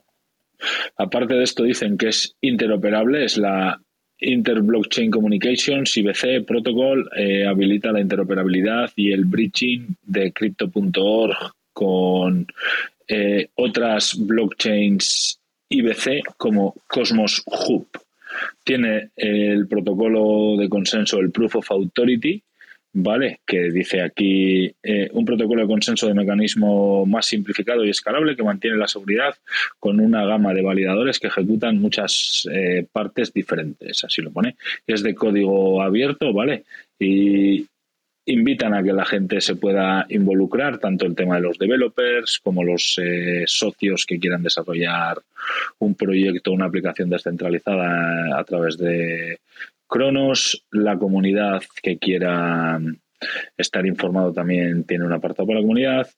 Aparte 0.98 1.34
de 1.34 1.44
esto 1.44 1.64
dicen 1.64 1.98
que 1.98 2.10
es 2.10 2.36
interoperable, 2.42 3.26
es 3.26 3.38
la 3.38 3.82
Interblockchain 4.20 5.12
Communications, 5.12 5.98
IBC 5.98 6.46
Protocol, 6.46 7.10
eh, 7.18 7.46
habilita 7.46 7.92
la 7.92 8.02
interoperabilidad 8.02 8.92
y 8.96 9.12
el 9.12 9.26
bridging 9.26 9.98
de 10.04 10.32
crypto.org 10.32 11.36
con 11.74 12.48
eh, 13.08 13.50
otras 13.56 14.16
blockchains 14.18 15.40
IBC 15.70 16.36
como 16.38 16.76
Cosmos 16.88 17.44
Hub. 17.46 17.88
Tiene 18.64 19.10
el 19.16 19.68
protocolo 19.68 20.58
de 20.58 20.70
consenso, 20.70 21.20
el 21.20 21.32
Proof 21.32 21.58
of 21.58 21.72
Authority, 21.72 22.44
¿vale? 22.94 23.42
Que 23.46 23.72
dice 23.72 24.02
aquí 24.02 24.74
eh, 24.82 25.10
un 25.12 25.26
protocolo 25.26 25.62
de 25.62 25.68
consenso 25.68 26.08
de 26.08 26.14
mecanismo 26.14 27.06
más 27.06 27.26
simplificado 27.26 27.84
y 27.84 27.90
escalable 27.90 28.36
que 28.36 28.44
mantiene 28.44 28.78
la 28.78 28.88
seguridad 28.88 29.36
con 29.80 30.00
una 30.00 30.26
gama 30.26 30.54
de 30.54 30.62
validadores 30.62 31.20
que 31.20 31.28
ejecutan 31.28 31.80
muchas 31.82 32.48
eh, 32.52 32.88
partes 32.92 33.34
diferentes, 33.34 34.04
así 34.06 34.22
lo 34.22 34.32
pone. 34.32 34.56
Es 34.88 35.04
de 35.04 35.14
código 35.14 35.82
abierto, 35.82 36.32
¿vale? 36.32 36.64
Y 36.98 37.66
invitan 38.26 38.74
a 38.74 38.82
que 38.82 38.94
la 38.94 39.06
gente 39.06 39.40
se 39.40 39.56
pueda 39.56 40.06
involucrar, 40.10 40.80
tanto 40.80 41.06
el 41.06 41.16
tema 41.16 41.36
de 41.36 41.42
los 41.42 41.60
developers 41.60 42.40
como 42.44 42.64
los 42.64 43.00
eh, 43.02 43.44
socios 43.46 44.06
que 44.06 44.20
quieran 44.20 44.44
desarrollar 44.44 45.18
un 45.80 45.96
proyecto, 45.96 46.52
una 46.52 46.66
aplicación 46.66 47.10
descentralizada 47.10 48.40
a 48.40 48.44
través 48.44 48.78
de 48.78 49.40
Cronos, 49.88 50.66
la 50.72 50.98
comunidad 50.98 51.62
que 51.82 51.98
quiera 51.98 52.80
estar 53.58 53.86
informado 53.86 54.34
también 54.34 54.84
tiene 54.84 55.06
un 55.06 55.14
apartado 55.14 55.48
para 55.48 55.60
la 55.60 55.64
comunidad. 55.64 56.10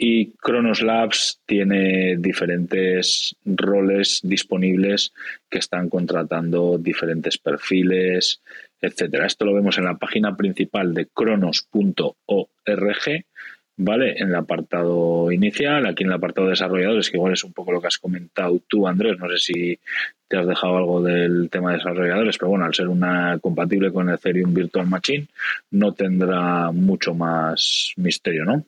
Y 0.00 0.30
Cronos 0.36 0.80
Labs 0.80 1.40
tiene 1.44 2.16
diferentes 2.18 3.34
roles 3.44 4.20
disponibles 4.22 5.12
que 5.50 5.58
están 5.58 5.88
contratando 5.88 6.78
diferentes 6.78 7.36
perfiles, 7.36 8.40
etcétera. 8.80 9.26
Esto 9.26 9.44
lo 9.44 9.54
vemos 9.54 9.78
en 9.78 9.84
la 9.84 9.96
página 9.96 10.36
principal 10.36 10.94
de 10.94 11.06
cronos.org 11.06 12.16
¿vale? 13.78 14.14
En 14.18 14.28
el 14.28 14.34
apartado 14.34 15.30
inicial, 15.32 15.86
aquí 15.86 16.02
en 16.02 16.10
el 16.10 16.16
apartado 16.16 16.46
de 16.46 16.52
desarrolladores, 16.52 17.08
que 17.08 17.16
igual 17.16 17.32
es 17.32 17.44
un 17.44 17.52
poco 17.52 17.72
lo 17.72 17.80
que 17.80 17.86
has 17.86 17.98
comentado 17.98 18.60
tú, 18.68 18.86
Andrés, 18.86 19.18
no 19.18 19.28
sé 19.28 19.38
si 19.38 19.80
te 20.26 20.36
has 20.36 20.46
dejado 20.46 20.76
algo 20.76 21.00
del 21.00 21.48
tema 21.48 21.70
de 21.70 21.78
desarrolladores, 21.78 22.36
pero 22.36 22.50
bueno, 22.50 22.66
al 22.66 22.74
ser 22.74 22.88
una 22.88 23.38
compatible 23.40 23.92
con 23.92 24.10
Ethereum 24.10 24.52
Virtual 24.52 24.86
Machine, 24.86 25.28
no 25.70 25.94
tendrá 25.94 26.72
mucho 26.72 27.14
más 27.14 27.92
misterio, 27.96 28.44
¿no? 28.44 28.64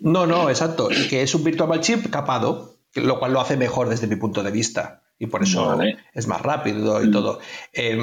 No, 0.00 0.26
no, 0.26 0.48
exacto. 0.48 0.88
Y 0.90 1.06
que 1.08 1.22
es 1.22 1.34
un 1.34 1.44
Virtual 1.44 1.68
Machine 1.68 2.02
capado, 2.10 2.78
lo 2.94 3.18
cual 3.18 3.34
lo 3.34 3.40
hace 3.40 3.58
mejor 3.58 3.90
desde 3.90 4.06
mi 4.06 4.16
punto 4.16 4.42
de 4.42 4.50
vista. 4.50 5.02
Y 5.18 5.26
por 5.26 5.42
eso 5.42 5.78
es 6.14 6.26
más 6.26 6.40
rápido 6.40 7.04
y 7.04 7.08
mm. 7.08 7.12
todo. 7.12 7.38
Eh, 7.72 7.96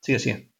sigue, 0.00 0.18
sigue. 0.18 0.50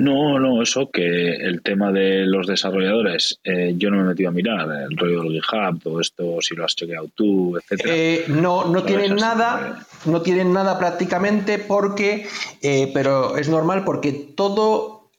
No, 0.00 0.38
no, 0.38 0.62
eso 0.62 0.90
que 0.90 1.34
el 1.34 1.60
tema 1.60 1.92
de 1.92 2.24
los 2.24 2.46
desarrolladores, 2.46 3.38
eh, 3.44 3.74
yo 3.76 3.90
no 3.90 3.98
me 3.98 4.02
he 4.04 4.06
metido 4.06 4.30
a 4.30 4.32
mirar 4.32 4.66
el 4.88 4.96
rollo 4.96 5.22
del 5.22 5.32
GitHub, 5.32 5.82
todo 5.82 6.00
esto, 6.00 6.38
si 6.40 6.54
lo 6.54 6.64
has 6.64 6.74
chequeado 6.74 7.10
tú, 7.14 7.58
etcétera. 7.58 7.94
Eh, 7.94 8.24
no, 8.28 8.64
no 8.64 8.82
tienen 8.82 9.16
nada, 9.16 9.86
no 10.06 10.22
tienen 10.22 10.54
nada 10.54 10.78
prácticamente 10.78 11.58
porque, 11.58 12.26
eh, 12.62 12.90
pero 12.94 13.36
es 13.36 13.50
normal 13.50 13.84
porque 13.84 14.12
todo, 14.12 15.10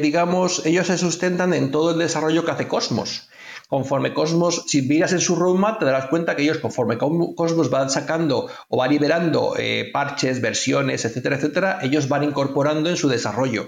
digamos, 0.00 0.64
ellos 0.64 0.86
se 0.86 0.96
sustentan 0.96 1.52
en 1.52 1.70
todo 1.70 1.92
el 1.92 1.98
desarrollo 1.98 2.46
que 2.46 2.52
hace 2.52 2.66
Cosmos. 2.66 3.28
Conforme 3.74 4.14
Cosmos, 4.14 4.64
si 4.68 4.82
miras 4.82 5.12
en 5.12 5.20
su 5.20 5.34
roadmap, 5.34 5.80
te 5.80 5.84
darás 5.84 6.06
cuenta 6.06 6.36
que 6.36 6.42
ellos, 6.42 6.58
conforme 6.58 6.96
Cosmos 6.96 7.70
van 7.70 7.90
sacando 7.90 8.48
o 8.68 8.76
va 8.76 8.86
liberando 8.86 9.54
parches, 9.92 10.40
versiones, 10.40 11.04
etcétera, 11.04 11.36
etcétera, 11.36 11.78
ellos 11.82 12.08
van 12.08 12.22
incorporando 12.22 12.88
en 12.88 12.96
su 12.96 13.08
desarrollo 13.08 13.66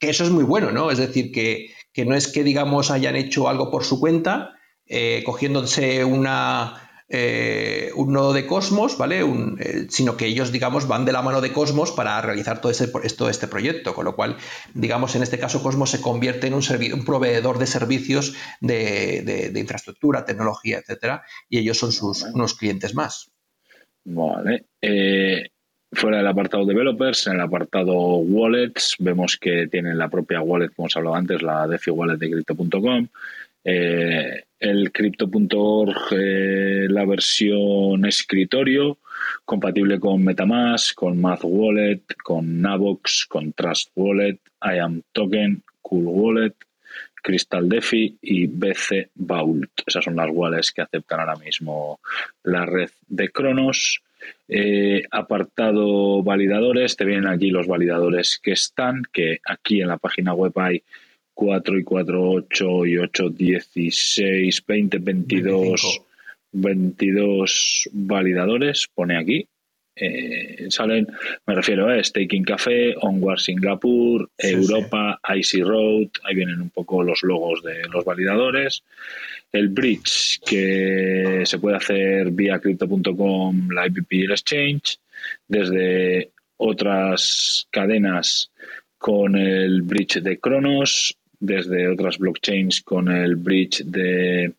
que 0.00 0.10
eso 0.10 0.24
es 0.24 0.30
muy 0.30 0.44
bueno, 0.44 0.72
¿no? 0.72 0.90
Es 0.90 0.98
decir, 0.98 1.30
que, 1.30 1.74
no 2.04 2.16
es 2.16 2.26
que, 2.32 2.42
digamos, 2.42 2.90
hayan 2.90 3.16
hecho 3.16 3.48
algo 3.48 3.70
por 3.70 3.84
su 3.84 4.00
cuenta, 4.00 4.56
eh, 4.86 5.22
cogiéndose 5.24 6.04
una, 6.04 6.89
eh, 7.10 7.90
un 7.96 8.12
nodo 8.12 8.32
de 8.32 8.46
Cosmos, 8.46 8.96
¿vale? 8.96 9.20
Eh, 9.20 9.86
sino 9.88 10.16
que 10.16 10.26
ellos, 10.26 10.52
digamos, 10.52 10.86
van 10.86 11.04
de 11.04 11.12
la 11.12 11.22
mano 11.22 11.40
de 11.40 11.52
Cosmos 11.52 11.90
para 11.92 12.20
realizar 12.22 12.60
todo, 12.60 12.72
ese, 12.72 12.88
todo 12.88 13.28
este 13.28 13.48
proyecto, 13.48 13.94
con 13.94 14.04
lo 14.04 14.14
cual, 14.14 14.36
digamos, 14.74 15.16
en 15.16 15.22
este 15.22 15.38
caso 15.38 15.62
Cosmos 15.62 15.90
se 15.90 16.00
convierte 16.00 16.46
en 16.46 16.54
un, 16.54 16.62
un 16.94 17.04
proveedor 17.04 17.58
de 17.58 17.66
servicios 17.66 18.36
de, 18.60 19.52
infraestructura, 19.56 20.24
tecnología, 20.24 20.78
etcétera, 20.78 21.24
y 21.48 21.58
ellos 21.58 21.78
son 21.78 21.92
sus, 21.92 22.22
unos 22.22 22.54
clientes 22.54 22.94
más. 22.94 23.30
Vale. 24.04 24.66
Fuera 25.92 26.18
del 26.18 26.28
apartado 26.28 26.64
developers, 26.64 27.26
en 27.26 27.34
el 27.34 27.40
apartado 27.40 27.92
wallets, 28.18 28.94
vemos 29.00 29.36
que 29.36 29.66
tienen 29.66 29.98
la 29.98 30.08
propia 30.08 30.40
wallet, 30.40 30.68
como 30.68 30.86
os 30.86 30.96
hablado 30.96 31.16
antes, 31.16 31.42
la 31.42 31.66
DeFi 31.66 31.90
Wallet 31.90 32.16
de 32.16 32.30
Crypto.com. 32.30 33.08
Eh, 33.64 34.44
el 34.60 34.92
Crypto.org, 34.92 35.96
eh, 36.12 36.86
la 36.88 37.06
versión 37.06 38.04
escritorio, 38.04 38.98
compatible 39.44 39.98
con 39.98 40.22
Metamask, 40.22 40.94
con 40.94 41.20
Math 41.20 41.40
Wallet, 41.44 42.02
con 42.22 42.60
Navox, 42.60 43.26
con 43.26 43.52
Trust 43.54 43.90
Wallet, 43.96 44.38
IAM 44.62 45.02
Token, 45.12 45.62
Cool 45.80 46.04
Wallet, 46.06 46.54
Crystal 47.22 47.68
DeFi 47.68 48.18
y 48.20 48.46
BC 48.46 49.10
Vault. 49.14 49.70
Esas 49.86 50.04
son 50.04 50.16
las 50.16 50.28
wallets 50.30 50.72
que 50.72 50.82
aceptan 50.82 51.20
ahora 51.20 51.36
mismo 51.36 52.00
la 52.44 52.66
red 52.66 52.90
de 53.08 53.30
Cronos. 53.30 54.02
Eh, 54.48 55.02
apartado 55.10 56.22
validadores, 56.22 56.96
te 56.96 57.04
vienen 57.04 57.26
aquí 57.26 57.50
los 57.50 57.66
validadores 57.66 58.38
que 58.42 58.52
están, 58.52 59.02
que 59.12 59.40
aquí 59.44 59.80
en 59.80 59.88
la 59.88 59.96
página 59.96 60.34
web 60.34 60.52
hay 60.56 60.82
4 61.40 61.78
y 61.78 61.84
4, 61.84 62.30
8 62.32 62.84
y 62.86 62.98
8, 62.98 63.30
16, 63.30 64.62
20, 64.66 64.98
22, 64.98 66.02
22 66.52 67.88
validadores, 67.92 68.86
pone 68.94 69.16
aquí. 69.16 69.48
Eh, 69.96 70.66
salen, 70.68 71.06
me 71.46 71.54
refiero 71.54 71.88
a 71.88 72.04
Staking 72.04 72.44
Café, 72.44 72.94
Onward 73.00 73.38
Singapur, 73.38 74.28
Europa, 74.36 75.18
Icy 75.34 75.62
Road, 75.62 76.08
ahí 76.24 76.34
vienen 76.34 76.60
un 76.60 76.68
poco 76.68 77.02
los 77.02 77.22
logos 77.22 77.62
de 77.62 77.88
los 77.88 78.04
validadores. 78.04 78.82
El 79.50 79.70
bridge 79.70 80.40
que 80.44 81.44
se 81.46 81.58
puede 81.58 81.78
hacer 81.78 82.32
vía 82.32 82.58
crypto.com, 82.58 83.70
la 83.70 83.86
IPP 83.86 84.12
y 84.12 84.24
el 84.24 84.32
exchange, 84.32 84.98
desde 85.48 86.32
otras 86.58 87.66
cadenas 87.70 88.50
con 88.98 89.34
el 89.34 89.80
bridge 89.80 90.20
de 90.20 90.38
Cronos, 90.38 91.16
desde 91.40 91.88
otras 91.88 92.18
blockchains 92.18 92.82
con 92.82 93.08
el 93.08 93.36
bridge 93.36 93.82
de 93.84 94.52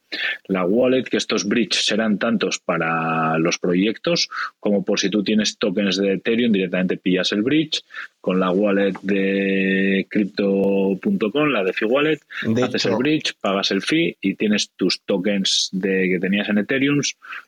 la 0.48 0.66
wallet, 0.66 1.04
que 1.04 1.18
estos 1.18 1.48
bridges 1.48 1.86
serán 1.86 2.18
tantos 2.18 2.60
para 2.60 3.38
los 3.38 3.60
proyectos 3.60 4.30
como 4.60 4.84
por 4.84 5.00
si 5.00 5.10
tú 5.10 5.24
tienes 5.24 5.58
tokens 5.58 5.98
de 5.98 6.14
Ethereum, 6.14 6.52
directamente 6.52 6.98
pillas 6.98 7.32
el 7.32 7.44
bridge 7.44 7.84
con 8.20 8.40
la 8.40 8.52
wallet 8.52 8.94
de 9.02 10.06
crypto.com, 10.10 11.50
la 11.50 11.64
DeFi 11.64 11.86
wallet, 11.86 12.20
haces 12.64 12.86
el 12.86 12.96
bridge, 12.96 13.34
pagas 13.40 13.72
el 13.72 13.82
fee 13.82 14.18
y 14.22 14.36
tienes 14.36 14.72
tus 14.76 15.02
tokens 15.02 15.70
de 15.72 16.10
que 16.10 16.20
tenías 16.20 16.50
en 16.50 16.58
Ethereum, 16.60 17.02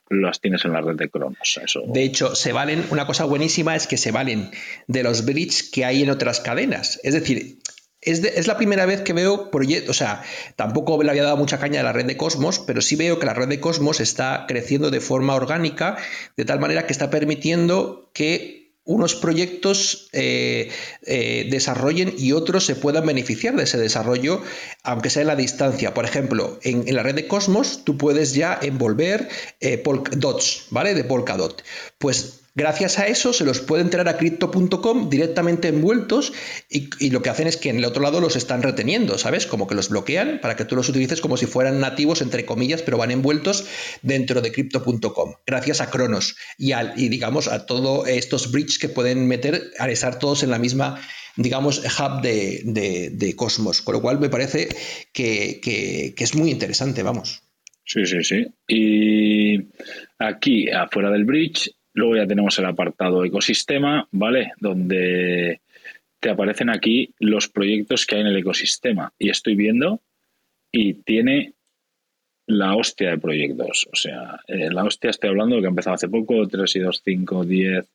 las 0.10 0.40
tienes 0.40 0.64
en 0.66 0.74
la 0.74 0.82
red 0.82 0.96
de 0.96 1.10
Cronos. 1.10 1.60
Eso. 1.64 1.84
De 1.88 2.04
hecho, 2.04 2.36
se 2.36 2.54
valen, 2.54 2.84
una 2.92 3.06
cosa 3.06 3.26
buenísima 3.26 3.76
es 3.76 3.88
que 3.88 3.98
se 3.98 4.12
valen 4.12 4.50
de 4.88 5.04
los 5.04 5.26
bridges 5.26 5.64
que 5.64 5.86
hay 5.86 6.04
en 6.04 6.10
otras 6.10 6.40
cadenas. 6.40 7.00
Es 7.04 7.14
decir, 7.14 7.58
es, 8.06 8.48
la 8.48 8.58
primera 8.58 8.86
vez 8.86 9.02
que 9.02 9.14
veo 9.14 9.52
proyectos, 9.52 9.90
o 9.90 9.94
sea, 9.98 10.24
tampoco 10.56 11.02
le 11.02 11.10
había 11.10 11.24
dado 11.24 11.38
mucha 11.38 11.60
caña 11.60 11.82
a 11.82 11.84
la 11.84 11.94
red 11.94 12.06
de 12.06 12.18
Cosmos, 12.18 12.60
pero 12.60 12.82
sí 12.82 12.96
veo 12.96 13.20
que 13.20 13.26
la 13.26 13.34
red 13.34 13.48
de 13.48 13.60
Cosmos 13.60 14.00
está 14.00 14.46
creciendo 14.48 14.92
de 14.92 15.00
forma 15.00 15.36
orgánica, 15.36 15.98
de 16.38 16.46
tal 16.46 16.60
manera 16.60 16.86
que 16.86 16.94
está 16.94 17.10
permitiendo 17.10 18.10
que 18.14 18.64
unos 18.86 19.16
proyectos 19.16 20.10
eh, 20.12 20.70
eh, 21.06 21.48
desarrollen 21.50 22.14
y 22.18 22.34
otros 22.34 22.66
se 22.66 22.76
puedan 22.76 23.06
beneficiar 23.06 23.56
de 23.56 23.64
ese 23.64 23.78
desarrollo, 23.78 24.42
aunque 24.84 25.10
sea 25.10 25.22
en 25.22 25.28
la 25.28 25.38
distancia. 25.38 25.94
Por 25.94 26.04
ejemplo, 26.04 26.60
en, 26.64 26.94
la 26.94 27.02
red 27.02 27.16
de 27.16 27.28
Cosmos 27.28 27.86
tú 27.86 27.98
puedes 27.98 28.34
ya 28.34 28.60
envolver 28.62 29.30
eh, 29.62 29.82
dots, 30.18 30.66
¿vale? 30.70 30.96
De 30.96 31.06
Polkadot. 31.06 31.64
Pues 31.98 32.43
Gracias 32.56 33.00
a 33.00 33.08
eso 33.08 33.34
se 33.34 33.46
los 33.46 33.62
puede 33.62 33.82
entrar 33.82 34.08
a 34.08 34.18
crypto.com 34.18 35.10
directamente 35.10 35.70
envueltos 35.70 36.34
y, 36.70 37.10
lo 37.10 37.24
que 37.24 37.32
hacen 37.32 37.48
es 37.48 37.58
que 37.58 37.70
en 37.70 37.78
el 37.78 37.86
otro 37.86 38.04
lado 38.04 38.22
los 38.22 38.36
están 38.36 38.62
reteniendo, 38.62 39.18
¿sabes? 39.18 39.48
Como 39.48 39.66
que 39.66 39.74
los 39.74 39.90
bloquean 39.90 40.40
para 40.40 40.56
que 40.56 40.64
tú 40.64 40.76
los 40.76 40.88
utilices 40.88 41.20
como 41.20 41.36
si 41.36 41.48
fueran 41.48 41.80
nativos, 41.80 42.22
entre 42.22 42.46
comillas, 42.46 42.84
pero 42.84 43.00
van 43.00 43.10
envueltos 43.10 43.66
dentro 44.04 44.42
de 44.42 44.52
crypto.com. 44.52 45.34
Gracias 45.48 45.82
a 45.82 45.90
Cronos 45.90 46.36
y, 46.58 46.74
al, 46.74 46.94
y 46.96 47.10
digamos 47.10 47.48
a 47.48 47.66
todos 47.66 48.08
estos 48.08 48.52
bridges 48.52 48.78
que 48.78 48.90
pueden 48.90 49.28
meter 49.28 49.72
al 49.80 49.90
estar 49.90 50.20
todos 50.20 50.44
en 50.44 50.52
la 50.52 50.60
misma 50.60 51.02
digamos, 51.36 51.80
hub 51.80 52.22
de, 52.22 53.34
Cosmos, 53.36 53.82
con 53.82 53.96
lo 53.96 54.02
cual 54.04 54.20
me 54.20 54.30
parece 54.30 54.70
que, 55.12 55.60
que 55.64 56.24
es 56.24 56.36
muy 56.36 56.52
interesante, 56.52 57.02
vamos. 57.02 57.42
Sí, 57.86 58.06
sí, 58.06 58.24
sí. 58.24 58.46
Y 58.68 59.58
aquí, 60.20 60.70
afuera 60.70 61.10
del 61.10 61.26
bridge, 61.26 61.72
Luego 61.94 62.16
ya 62.16 62.28
tenemos 62.28 62.58
el 62.60 62.66
apartado 62.66 63.24
ecosistema, 63.24 64.08
¿vale? 64.12 64.54
Donde 64.60 65.62
te 66.20 66.30
aparecen 66.30 66.70
aquí 66.70 67.14
los 67.20 67.48
proyectos 67.48 68.06
que 68.06 68.16
hay 68.16 68.22
en 68.22 68.28
el 68.28 68.38
ecosistema. 68.38 69.14
Y 69.20 69.30
estoy 69.30 69.56
viendo 69.56 70.02
y 70.72 70.94
tiene 70.96 71.54
la 72.48 72.76
hostia 72.76 73.12
de 73.12 73.18
proyectos. 73.18 73.88
O 73.92 73.96
sea, 73.96 74.40
eh, 74.48 74.70
la 74.72 74.84
hostia 74.84 75.10
estoy 75.10 75.30
hablando 75.30 75.56
de 75.56 75.62
que 75.62 75.68
ha 75.68 75.70
empezado 75.70 75.96
hace 75.96 76.10
poco, 76.10 76.48
3 76.48 76.76
y 76.76 76.80
2, 76.80 77.02
5, 77.04 77.46
10. 77.46 77.88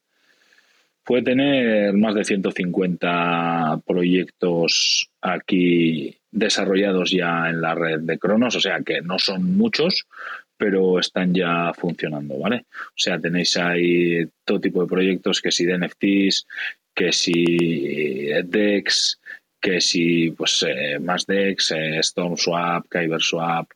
puede 1.05 1.23
tener 1.23 1.95
más 1.95 2.15
de 2.15 2.25
150 2.25 3.81
proyectos 3.87 5.11
aquí 5.23 6.17
desarrollados 6.31 7.11
ya 7.11 7.49
en 7.49 7.61
la 7.63 7.75
red 7.75 8.01
de 8.01 8.19
Cronos, 8.19 8.55
o 8.57 8.61
sea 8.61 8.81
que 8.83 9.01
no 9.01 9.19
son 9.19 9.57
muchos, 9.57 10.07
pero 10.59 10.99
están 10.99 11.33
ya 11.33 11.73
funcionando, 11.73 12.39
¿vale? 12.39 12.67
O 12.73 12.97
sea, 12.97 13.19
tenéis 13.19 13.57
ahí 13.57 14.27
todo 14.45 14.61
tipo 14.61 14.83
de 14.83 14.89
proyectos, 14.89 15.41
que 15.41 15.53
si 15.53 15.65
de 15.65 15.79
NFTs, 15.79 16.47
que 16.95 17.13
si 17.13 18.27
DEX, 18.45 19.21
que 19.61 19.81
si 19.81 20.31
pues 20.33 20.65
eh, 20.69 20.99
más 20.99 21.27
DEX, 21.27 21.73
eh, 21.73 22.03
StormSwap, 22.03 22.87
KyberSwap, 22.89 23.71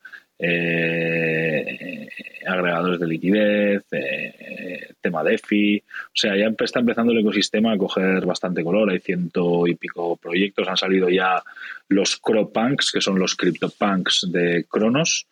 eh, 0.44 2.08
agregadores 2.44 2.98
de 2.98 3.06
liquidez, 3.06 3.84
eh, 3.92 4.88
tema 5.00 5.22
DeFi. 5.22 5.82
O 6.06 6.10
sea, 6.12 6.36
ya 6.36 6.52
está 6.58 6.80
empezando 6.80 7.12
el 7.12 7.20
ecosistema 7.20 7.72
a 7.72 7.78
coger 7.78 8.26
bastante 8.26 8.64
color. 8.64 8.90
Hay 8.90 8.98
ciento 8.98 9.66
y 9.68 9.76
pico 9.76 10.16
proyectos. 10.16 10.66
Han 10.66 10.76
salido 10.76 11.08
ya 11.08 11.42
los 11.88 12.16
CroPunks, 12.16 12.90
que 12.90 13.00
son 13.00 13.18
los 13.20 13.36
CryptoPunks 13.36 14.32
de 14.32 14.64
Cronos, 14.68 15.26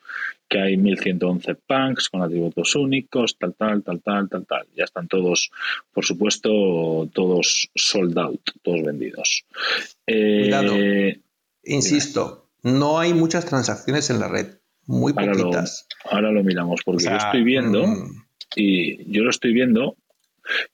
que 0.50 0.60
hay 0.60 0.76
1111 0.76 1.54
punks 1.54 2.08
con 2.08 2.22
atributos 2.22 2.74
únicos, 2.74 3.38
tal, 3.38 3.54
tal, 3.54 3.82
tal, 3.84 4.00
tal, 4.02 4.28
tal, 4.28 4.46
tal. 4.46 4.66
Ya 4.76 4.84
están 4.84 5.06
todos, 5.06 5.50
por 5.94 6.04
supuesto, 6.04 7.08
todos 7.14 7.70
sold 7.74 8.18
out, 8.18 8.40
todos 8.62 8.82
vendidos. 8.82 9.46
Eh, 10.06 11.20
Insisto, 11.62 12.48
no 12.64 12.98
hay 12.98 13.14
muchas 13.14 13.46
transacciones 13.46 14.10
en 14.10 14.18
la 14.18 14.28
red 14.28 14.58
muy 14.86 15.12
poquitas. 15.12 15.86
Ahora 16.10 16.32
lo, 16.32 16.42
miramos, 16.42 16.80
porque 16.84 17.04
yo 17.04 17.16
estoy 17.16 17.44
viendo, 17.44 17.86
mm. 17.86 18.24
y 18.56 19.12
yo 19.12 19.22
lo 19.22 19.30
estoy 19.30 19.52
viendo, 19.52 19.96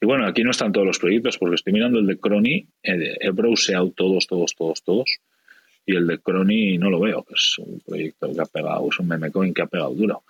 y 0.00 0.06
bueno, 0.06 0.26
aquí 0.26 0.42
no 0.42 0.52
están 0.52 0.72
todos 0.72 0.86
los 0.86 0.98
proyectos, 0.98 1.36
porque 1.36 1.56
estoy 1.56 1.74
mirando 1.74 1.98
el 1.98 2.06
de 2.06 2.18
Crony, 2.18 2.66
he 2.82 3.30
browseado 3.30 3.90
todos, 3.90 4.26
todos, 4.26 4.54
todos, 4.56 4.82
todos, 4.82 5.18
y 5.86 5.94
el 5.94 6.06
de 6.06 6.18
Crony 6.18 6.76
no 6.78 6.90
lo 6.90 7.00
veo, 7.00 7.24
es 7.32 7.54
un 7.58 7.80
proyecto 7.86 8.34
que 8.34 8.40
ha 8.40 8.46
pegado, 8.46 8.88
es 8.90 8.98
un 8.98 9.06
meme 9.06 9.30
coin 9.30 9.54
que 9.54 9.62
ha 9.62 9.66
pegado 9.66 9.94
duro. 9.94 10.24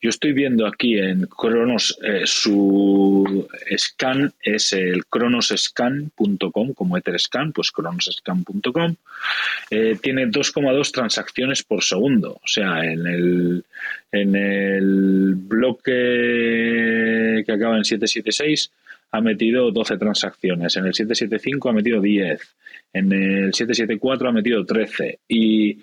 Yo 0.00 0.10
estoy 0.10 0.34
viendo 0.34 0.66
aquí 0.66 0.98
en 0.98 1.26
Cronos, 1.26 1.98
eh, 2.02 2.26
su 2.26 3.48
scan 3.76 4.34
es 4.42 4.74
el 4.74 5.06
cronosscan.com, 5.06 6.74
como 6.74 6.98
Etherscan, 6.98 7.52
pues 7.52 7.72
cronosscan.com. 7.72 8.96
Eh, 9.70 9.96
tiene 10.00 10.28
2,2 10.28 10.92
transacciones 10.92 11.62
por 11.62 11.82
segundo, 11.82 12.40
o 12.44 12.46
sea, 12.46 12.84
en 12.84 13.06
el, 13.06 13.64
en 14.12 14.36
el 14.36 15.34
bloque 15.36 17.42
que 17.46 17.52
acaba 17.52 17.78
en 17.78 17.84
776 17.84 18.70
ha 19.10 19.20
metido 19.20 19.70
12 19.70 19.96
transacciones, 19.96 20.76
en 20.76 20.86
el 20.86 20.94
775 20.94 21.68
ha 21.68 21.72
metido 21.72 22.00
10 22.00 22.56
en 22.92 23.12
el 23.12 23.54
774 23.54 24.28
ha 24.28 24.32
metido 24.32 24.64
13 24.64 25.20
y 25.28 25.78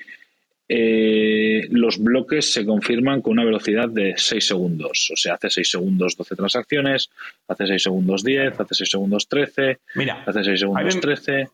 eh, 0.68 1.68
los 1.70 2.00
bloques 2.00 2.52
se 2.52 2.66
confirman 2.66 3.22
con 3.22 3.34
una 3.34 3.46
velocidad 3.46 3.90
de 3.90 4.16
6 4.18 4.48
segundos. 4.48 5.12
O 5.14 5.16
sea, 5.16 5.36
hace 5.36 5.50
6 5.50 5.70
segundos 5.70 6.18
12 6.18 6.36
transacciones, 6.36 7.10
hace 7.48 7.68
6 7.68 7.84
segundos 7.84 8.24
10, 8.24 8.60
hace 8.60 8.76
6 8.76 8.90
segundos 8.90 9.28
13, 9.28 9.80
Mira, 9.96 10.24
hace 10.26 10.44
6 10.44 10.60
segundos 10.60 11.00
13. 11.00 11.50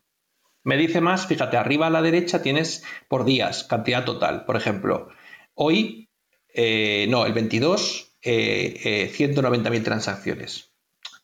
Me 0.63 0.77
dice 0.77 1.01
más, 1.01 1.27
fíjate, 1.27 1.57
arriba 1.57 1.87
a 1.87 1.89
la 1.89 2.01
derecha 2.01 2.41
tienes 2.41 2.83
por 3.07 3.25
días, 3.25 3.63
cantidad 3.63 4.05
total. 4.05 4.45
Por 4.45 4.55
ejemplo, 4.55 5.09
hoy, 5.55 6.07
eh, 6.53 7.07
no, 7.09 7.25
el 7.25 7.33
22, 7.33 8.13
eh, 8.21 9.11
190.000 9.11 9.75
eh, 9.75 9.79
transacciones. 9.81 10.70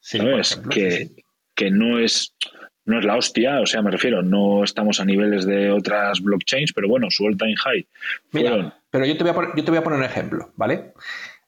Sí, 0.00 0.18
¿Sabes? 0.18 0.60
que, 0.68 1.08
que 1.54 1.70
no 1.70 2.00
es 2.00 2.34
no 2.84 2.98
es 2.98 3.04
la 3.04 3.16
hostia, 3.16 3.60
o 3.60 3.66
sea, 3.66 3.82
me 3.82 3.90
refiero, 3.90 4.22
no 4.22 4.64
estamos 4.64 5.00
a 5.00 5.04
niveles 5.04 5.46
de 5.46 5.70
otras 5.70 6.20
blockchains, 6.20 6.72
pero 6.72 6.88
bueno, 6.88 7.08
su 7.10 7.24
all-time 7.24 7.54
high. 7.56 7.86
Mira, 8.32 8.76
pero 8.90 9.06
yo 9.06 9.16
te, 9.16 9.22
voy 9.22 9.30
a 9.30 9.34
poner, 9.34 9.50
yo 9.56 9.64
te 9.64 9.70
voy 9.70 9.78
a 9.78 9.84
poner 9.84 9.98
un 10.00 10.04
ejemplo, 10.04 10.52
¿vale? 10.56 10.92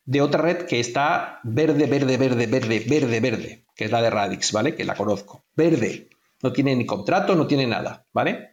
De 0.05 0.21
otra 0.21 0.43
red 0.43 0.67
que 0.67 0.81
está 0.81 1.41
verde, 1.45 1.87
verde, 1.87 2.17
verde, 2.17 2.47
verde, 2.47 2.85
verde, 2.87 3.21
verde, 3.21 3.65
que 3.75 3.85
es 3.85 3.91
la 3.91 4.03
de 4.03 4.11
Radix, 4.11 4.53
¿vale? 4.53 4.75
Que 4.75 4.85
la 4.85 4.95
conozco. 4.95 5.45
Verde 5.57 6.09
no 6.43 6.53
tiene 6.53 6.77
ni 6.77 6.85
contrato, 6.85 7.35
no 7.35 7.47
tiene 7.47 7.67
nada, 7.67 8.07
¿vale? 8.13 8.51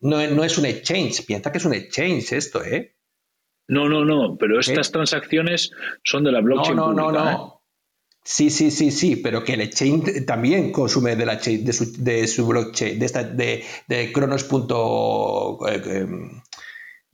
No, 0.00 0.24
no 0.28 0.44
es 0.44 0.58
un 0.58 0.66
exchange, 0.66 1.24
piensa 1.24 1.50
que 1.50 1.58
es 1.58 1.64
un 1.64 1.72
exchange 1.72 2.32
esto, 2.32 2.62
¿eh? 2.62 2.94
No, 3.68 3.88
no, 3.88 4.04
no, 4.04 4.36
pero 4.36 4.60
estas 4.60 4.92
transacciones 4.92 5.70
son 6.04 6.24
de 6.24 6.32
la 6.32 6.40
blockchain. 6.40 6.76
No, 6.76 6.92
no, 6.92 7.10
no, 7.10 7.24
no. 7.24 7.30
¿eh? 7.30 7.56
Sí, 8.22 8.50
sí, 8.50 8.70
sí, 8.70 8.90
sí, 8.90 9.16
pero 9.16 9.44
que 9.44 9.54
el 9.54 9.60
exchange 9.60 10.26
también 10.26 10.72
consume 10.72 11.16
de, 11.16 11.26
la 11.26 11.38
chain, 11.38 11.64
de, 11.64 11.72
su, 11.72 12.02
de 12.02 12.26
su 12.26 12.46
blockchain, 12.46 12.98
de, 12.98 13.06
esta, 13.06 13.22
de, 13.22 13.64
de 13.88 14.12
Cronos. 14.12 14.44
Eh, 14.44 15.82
em, 15.86 16.42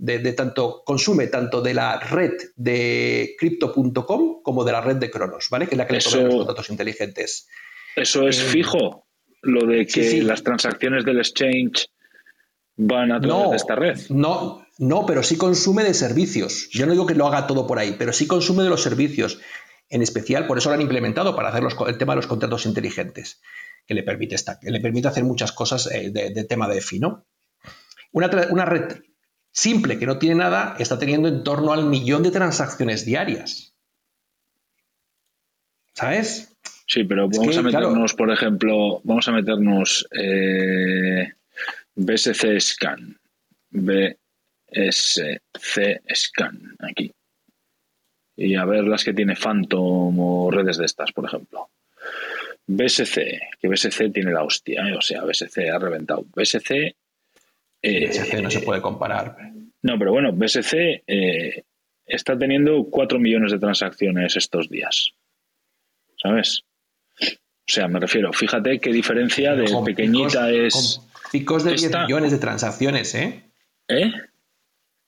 de, 0.03 0.19
de, 0.19 0.33
tanto 0.33 0.83
consume 0.85 1.29
tanto 1.29 1.63
de 1.63 1.75
la 1.75 2.01
red 2.01 2.33
de 2.57 3.37
crypto.com 3.39 4.43
como 4.43 4.65
de 4.65 4.73
la 4.73 4.81
red 4.81 4.97
de 4.97 5.09
Cronos, 5.13 5.47
¿vale? 5.49 5.69
Que 5.69 5.77
es 5.77 5.79
la 5.79 5.87
que 5.87 5.93
le 5.93 6.01
toma 6.01 6.23
los 6.25 6.47
datos 6.47 6.71
inteligentes. 6.71 7.47
Eso 7.95 8.27
es 8.27 8.41
eh, 8.41 8.43
fijo 8.43 9.07
lo 9.43 9.65
de 9.65 9.87
que 9.87 10.21
las 10.23 10.43
transacciones 10.43 11.05
del 11.05 11.19
exchange 11.19 11.87
van 12.77 13.13
a 13.13 13.21
través 13.21 13.51
de 13.51 13.57
esta 13.57 13.77
red. 13.77 13.97
No, 14.09 14.67
no, 14.79 15.07
pero 15.07 15.23
sí 15.23 15.37
consume 15.37 15.85
de 15.85 15.95
servicios. 15.95 16.69
Yo 16.73 16.85
no 16.87 16.93
digo 16.93 17.07
que 17.07 17.15
lo 17.15 17.29
haga 17.29 17.47
todo 17.47 17.69
por 17.69 17.79
ahí, 17.79 17.95
pero 17.97 18.13
sí 18.13 18.27
consume 18.27 18.65
de 18.65 18.71
los 18.71 18.83
servicios. 18.83 19.39
En 19.89 20.03
especial, 20.03 20.49
por 20.49 20.59
eso 20.59 20.69
lo 20.69 20.75
han 20.75 20.81
implementado 20.81 21.37
para 21.37 21.51
hacer 21.51 21.63
el 21.87 21.99
tema 21.99 22.15
de 22.15 22.17
los 22.17 22.27
contratos 22.27 22.67
inteligentes, 22.67 23.41
que 23.87 23.95
le 23.95 24.03
permite, 24.03 24.35
que 24.61 24.71
le 24.71 24.81
permite 24.81 25.07
hacer 25.07 25.23
muchas 25.23 25.53
cosas 25.53 25.89
eh, 25.93 26.11
de, 26.11 26.45
tema 26.45 26.67
de 26.67 26.81
FI, 26.81 26.99
¿no? 26.99 27.27
Una, 28.11 28.29
una 28.51 28.65
red 28.65 29.01
simple 29.53 29.99
que 29.99 30.07
no 30.07 30.19
tiene 30.19 30.37
nada 30.37 30.75
está 30.79 30.99
teniendo 30.99 31.29
en 31.29 31.45
torno 31.45 31.73
al 31.73 31.85
millón 31.85 32.23
de 32.23 32.31
transacciones 32.31 33.05
diarias. 33.05 33.75
¿Sabes? 35.95 36.57
Sí, 36.87 37.05
pero 37.05 37.29
vamos 37.29 37.57
a 37.57 37.63
meternos, 37.63 38.15
por 38.15 38.31
ejemplo, 38.31 39.01
vamos 39.05 39.29
a 39.29 39.33
meternos 39.33 40.09
eh, 40.11 41.33
BSC 41.95 42.61
Scan. 42.61 43.19
BSC 43.71 45.41
Scan, 46.15 46.77
aquí. 46.81 47.13
Y 48.37 48.57
a 48.57 48.65
ver 48.65 48.85
las 48.85 49.05
que 49.05 49.13
tiene 49.13 49.37
Phantom 49.37 50.19
o 50.19 50.51
redes 50.51 50.79
de 50.79 50.87
estas, 50.87 51.13
por 51.13 51.27
ejemplo. 51.27 51.71
BSC, 52.67 53.41
que 53.61 53.69
BSC 53.69 54.11
tiene 54.13 54.33
la 54.33 54.43
hostia, 54.45 54.89
¿eh? 54.89 54.97
o 54.97 55.01
sea, 55.01 55.23
BSC 55.25 55.69
ha 55.71 55.79
reventado. 55.79 56.25
BSC. 56.35 56.97
Eh, 57.83 58.09
BSC 58.09 58.43
no 58.43 58.51
se 58.51 58.61
puede 58.61 58.81
comparar. 58.81 59.37
No, 59.83 59.99
pero 59.99 60.13
bueno, 60.13 60.33
BSC 60.33 61.03
eh, 61.07 61.65
está 62.07 62.39
teniendo 62.39 62.85
4 62.89 63.19
millones 63.19 63.51
de 63.51 63.59
transacciones 63.59 64.37
estos 64.37 64.71
días. 64.71 65.13
¿Sabes? 66.17 66.63
O 67.21 67.73
sea, 67.73 67.89
me 67.89 67.99
refiero, 67.99 68.33
fíjate 68.33 68.79
qué 68.79 68.93
diferencia 68.93 69.57
de 69.57 69.67
pequeñita 69.85 70.51
es. 70.51 71.01
picos 71.33 71.65
de 71.65 71.75
10 71.75 71.93
millones 72.07 72.31
de 72.31 72.39
transacciones, 72.39 73.15
¿eh? 73.15 73.43
¿Eh? 73.89 74.13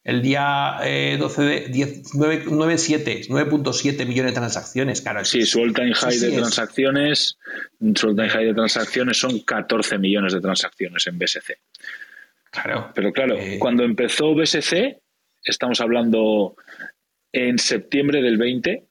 El 0.03 0.21
día 0.21 0.79
12 1.19 1.43
de 1.43 1.71
9.7 1.71 3.29
9.7 3.29 4.07
millones 4.07 4.33
de 4.33 4.41
transacciones, 4.41 5.01
claro. 5.01 5.25
Sí, 5.25 5.47
su 5.47 5.63
all-time 5.63 5.95
high 5.95 6.19
de 6.19 6.33
transacciones, 6.33 7.39
su 7.95 8.09
all-time 8.09 8.29
high 8.29 8.45
de 8.47 8.55
transacciones 8.55 9.17
son 9.17 9.39
14 9.41 9.99
millones 9.99 10.33
de 10.33 10.41
transacciones 10.41 11.07
en 11.07 11.19
BSC. 11.19 11.59
Claro. 12.55 12.93
Pero 12.95 13.13
claro, 13.13 13.37
eh, 13.37 13.59
cuando 13.59 13.83
empezó 13.83 14.35
BSC, 14.35 15.01
estamos 15.43 15.81
hablando 15.81 16.55
en 17.33 17.59
septiembre 17.59 18.23
del 18.23 18.37
20, 18.37 18.85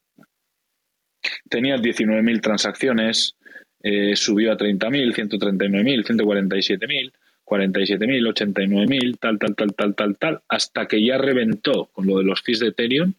tenía 1.50 1.78
19.000 1.78 2.42
transacciones, 2.42 3.36
eh, 3.82 4.16
subió 4.16 4.52
a 4.52 4.58
30.000, 4.58 5.14
139.000, 5.14 6.06
147.000, 6.06 7.14
47.000, 7.46 8.34
89.000, 8.34 9.20
tal, 9.20 9.40
tal, 9.40 9.56
tal, 9.56 9.74
tal, 9.74 9.96
tal, 9.96 10.18
tal, 10.18 10.42
hasta 10.50 10.86
que 10.86 11.04
ya 11.04 11.18
reventó 11.18 11.86
con 11.94 12.06
lo 12.06 12.18
de 12.18 12.26
los 12.26 12.42
fees 12.42 12.60
de 12.60 12.68
Ethereum 12.68 13.14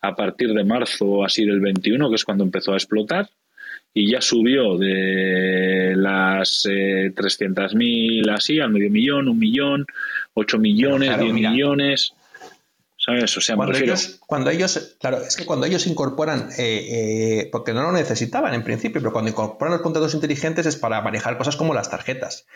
a 0.00 0.14
partir 0.14 0.52
de 0.52 0.64
marzo 0.64 1.24
así 1.24 1.44
del 1.44 1.60
21, 1.60 2.08
que 2.08 2.14
es 2.14 2.24
cuando 2.24 2.44
empezó 2.44 2.72
a 2.72 2.76
explotar, 2.76 3.28
y 3.94 4.12
ya 4.12 4.20
subió 4.20 4.76
de 4.76 5.94
las 5.96 6.66
eh, 6.70 7.12
300.000 7.14 8.30
así 8.32 8.60
al 8.60 8.70
medio 8.70 8.90
millón, 8.90 9.28
un 9.28 9.38
millón, 9.38 9.86
8 10.34 10.58
millones, 10.58 11.18
10 11.18 11.32
millones. 11.32 12.12
¿Sabes? 12.96 13.36
O 13.36 13.40
sea, 13.40 13.54
cuando, 13.54 13.78
ellos, 13.78 14.18
cuando 14.26 14.50
ellos, 14.50 14.96
claro, 15.00 15.18
es 15.18 15.36
que 15.36 15.46
cuando 15.46 15.66
ellos 15.66 15.86
incorporan, 15.86 16.50
eh, 16.58 17.42
eh, 17.42 17.48
porque 17.52 17.72
no 17.72 17.82
lo 17.82 17.92
necesitaban 17.92 18.54
en 18.54 18.64
principio, 18.64 19.00
pero 19.00 19.12
cuando 19.12 19.30
incorporan 19.30 19.72
los 19.72 19.82
contratos 19.82 20.14
inteligentes 20.14 20.66
es 20.66 20.76
para 20.76 21.00
manejar 21.00 21.38
cosas 21.38 21.56
como 21.56 21.74
las 21.74 21.90
tarjetas. 21.90 22.46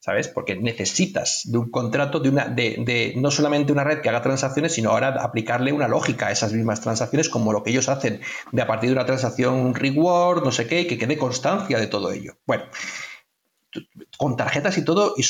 ¿Sabes? 0.00 0.28
Porque 0.28 0.56
necesitas 0.56 1.42
de 1.44 1.58
un 1.58 1.70
contrato, 1.70 2.20
de 2.20 2.30
una, 2.30 2.48
de, 2.48 2.76
de, 2.84 3.12
no 3.16 3.30
solamente 3.30 3.70
una 3.70 3.84
red 3.84 4.00
que 4.00 4.08
haga 4.08 4.22
transacciones, 4.22 4.72
sino 4.72 4.90
ahora 4.90 5.08
aplicarle 5.22 5.72
una 5.72 5.88
lógica 5.88 6.28
a 6.28 6.32
esas 6.32 6.52
mismas 6.52 6.80
transacciones, 6.80 7.28
como 7.28 7.52
lo 7.52 7.62
que 7.62 7.70
ellos 7.70 7.88
hacen 7.88 8.20
de 8.50 8.62
a 8.62 8.66
partir 8.66 8.88
de 8.88 8.94
una 8.94 9.04
transacción 9.04 9.74
reward, 9.74 10.42
no 10.42 10.52
sé 10.52 10.66
qué, 10.66 10.86
que 10.86 10.98
quede 10.98 11.18
constancia 11.18 11.78
de 11.78 11.86
todo 11.86 12.10
ello. 12.10 12.38
Bueno, 12.46 12.64
con 14.16 14.36
tarjetas 14.36 14.78
y 14.78 14.84
todo, 14.84 15.14
y 15.16 15.22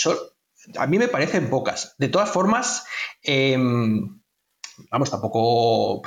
a 0.79 0.87
mí 0.87 0.99
me 0.99 1.09
parecen 1.09 1.51
pocas. 1.51 1.97
De 1.99 2.09
todas 2.09 2.31
formas, 2.31 2.87
em, 3.25 4.21
vamos, 4.91 5.11
tampoco. 5.11 6.03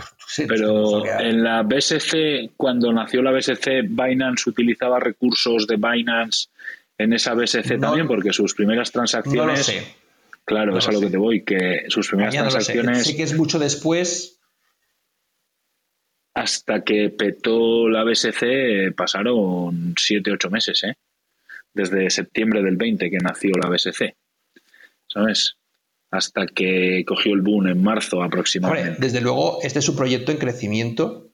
Pero 0.47 1.05
en 1.19 1.43
la 1.43 1.63
BSC, 1.63 2.51
cuando 2.55 2.93
nació 2.93 3.21
la 3.21 3.31
BSC, 3.31 3.81
Binance 3.89 4.49
utilizaba 4.49 5.01
recursos 5.01 5.67
de 5.67 5.75
Binance 5.75 6.47
en 6.97 7.13
esa 7.13 7.33
BSC 7.33 7.79
también, 7.79 8.07
porque 8.07 8.33
sus 8.33 8.53
primeras 8.53 8.91
transacciones. 8.91 9.45
No 9.45 9.51
lo 9.51 9.57
sé. 9.57 10.03
Claro, 10.45 10.77
es 10.77 10.87
a 10.87 10.91
lo 10.91 10.99
que 10.99 11.09
te 11.09 11.17
voy, 11.17 11.43
que 11.43 11.85
sus 11.87 12.07
primeras 12.07 12.35
transacciones. 12.35 13.05
sé. 13.05 13.15
que 13.15 13.23
es 13.23 13.35
mucho 13.35 13.59
después. 13.59 14.39
Hasta 16.35 16.83
que 16.83 17.09
petó 17.09 17.87
la 17.87 18.03
BSC 18.03 18.93
pasaron 18.95 19.93
7-8 19.93 20.49
meses, 20.49 20.83
¿eh? 20.83 20.95
Desde 21.73 22.09
septiembre 22.09 22.63
del 22.63 22.75
20 22.75 23.09
que 23.09 23.17
nació 23.17 23.51
la 23.61 23.69
BSC. 23.69 24.15
¿Sabes? 25.07 25.57
Hasta 26.09 26.47
que 26.47 27.03
cogió 27.07 27.33
el 27.33 27.41
boom 27.41 27.67
en 27.67 27.83
marzo 27.83 28.23
aproximadamente. 28.23 28.97
desde 28.99 29.21
luego, 29.21 29.59
este 29.61 29.79
es 29.79 29.89
un 29.89 29.95
proyecto 29.95 30.31
en 30.31 30.39
crecimiento 30.39 31.29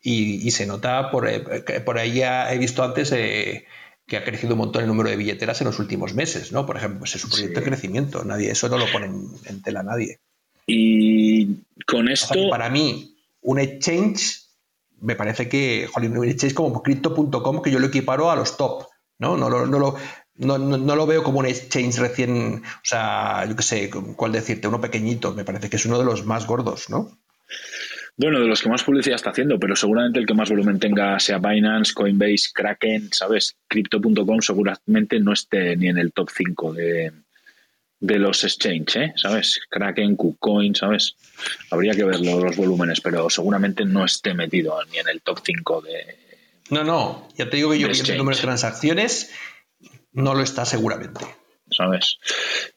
y, 0.00 0.50
se 0.50 0.66
nota 0.66 1.10
por, 1.10 1.28
eh, 1.28 1.40
por 1.84 1.98
ahí 1.98 2.14
ya 2.14 2.52
he 2.52 2.58
visto 2.58 2.82
antes. 2.82 3.12
Eh, 3.12 3.66
que 4.12 4.18
ha 4.18 4.24
crecido 4.24 4.52
un 4.52 4.58
montón 4.58 4.82
el 4.82 4.88
número 4.88 5.08
de 5.08 5.16
billeteras 5.16 5.62
en 5.62 5.68
los 5.68 5.78
últimos 5.78 6.12
meses, 6.12 6.52
¿no? 6.52 6.66
Por 6.66 6.76
ejemplo, 6.76 6.98
pues 6.98 7.14
es 7.14 7.24
un 7.24 7.30
proyecto 7.30 7.60
de 7.60 7.66
crecimiento, 7.66 8.22
nadie, 8.24 8.50
eso 8.50 8.68
no 8.68 8.76
lo 8.76 8.84
pone 8.92 9.06
en, 9.06 9.62
tela 9.62 9.82
nadie. 9.82 10.20
Y 10.66 11.62
con 11.86 12.10
esto... 12.10 12.50
para 12.50 12.68
mí, 12.68 13.16
un 13.40 13.58
exchange, 13.58 14.50
me 15.00 15.16
parece 15.16 15.48
que, 15.48 15.88
joder, 15.90 16.10
un 16.10 16.28
exchange 16.28 16.52
como 16.52 16.82
crypto.com, 16.82 17.62
que 17.62 17.70
yo 17.70 17.78
lo 17.78 17.86
equiparo 17.86 18.30
a 18.30 18.36
los 18.36 18.58
top, 18.58 18.84
¿no? 19.18 19.38
No, 19.38 19.48
no, 19.48 19.64
no 19.64 19.78
lo, 19.78 19.96
no, 20.34 20.58
no, 20.58 20.94
lo 20.94 21.06
veo 21.06 21.22
como 21.22 21.38
un 21.38 21.46
exchange 21.46 21.96
recién, 21.96 22.62
o 22.66 22.84
sea, 22.84 23.46
yo 23.48 23.56
qué 23.56 23.62
sé, 23.62 23.90
cuál 24.14 24.32
decirte, 24.32 24.68
uno 24.68 24.78
pequeñito, 24.78 25.32
me 25.32 25.46
parece 25.46 25.70
que 25.70 25.76
es 25.76 25.86
uno 25.86 25.98
de 25.98 26.04
los 26.04 26.26
más 26.26 26.46
gordos, 26.46 26.90
¿no? 26.90 27.18
Bueno, 28.16 28.40
de 28.40 28.46
los 28.46 28.60
que 28.60 28.68
más 28.68 28.84
publicidad 28.84 29.16
está 29.16 29.30
haciendo, 29.30 29.58
pero 29.58 29.74
seguramente 29.74 30.18
el 30.18 30.26
que 30.26 30.34
más 30.34 30.50
volumen 30.50 30.78
tenga 30.78 31.18
sea 31.18 31.38
Binance, 31.38 31.94
Coinbase, 31.94 32.50
Kraken, 32.52 33.08
¿sabes? 33.12 33.56
Crypto.com 33.66 34.40
seguramente 34.40 35.18
no 35.18 35.32
esté 35.32 35.76
ni 35.76 35.88
en 35.88 35.98
el 35.98 36.12
top 36.12 36.28
5 36.30 36.72
de, 36.74 37.12
de 38.02 38.18
los 38.18 38.44
exchange, 38.44 38.96
¿eh? 38.96 39.14
¿sabes? 39.16 39.60
Kraken, 39.70 40.16
KuCoin, 40.16 40.74
¿sabes? 40.74 41.16
Habría 41.70 41.94
que 41.94 42.04
ver 42.04 42.20
los 42.20 42.56
volúmenes, 42.56 43.00
pero 43.00 43.30
seguramente 43.30 43.84
no 43.84 44.04
esté 44.04 44.34
metido 44.34 44.76
ni 44.90 44.98
en 44.98 45.08
el 45.08 45.22
top 45.22 45.38
5 45.42 45.80
de. 45.80 46.18
No, 46.70 46.84
no, 46.84 47.28
ya 47.36 47.48
te 47.48 47.56
digo 47.56 47.70
que 47.70 47.78
yo 47.78 47.88
viendo 47.88 48.12
el 48.12 48.18
número 48.18 48.36
de 48.36 48.42
transacciones 48.42 49.32
no 50.12 50.34
lo 50.34 50.42
está 50.42 50.64
seguramente. 50.64 51.24
¿Sabes? 51.70 52.18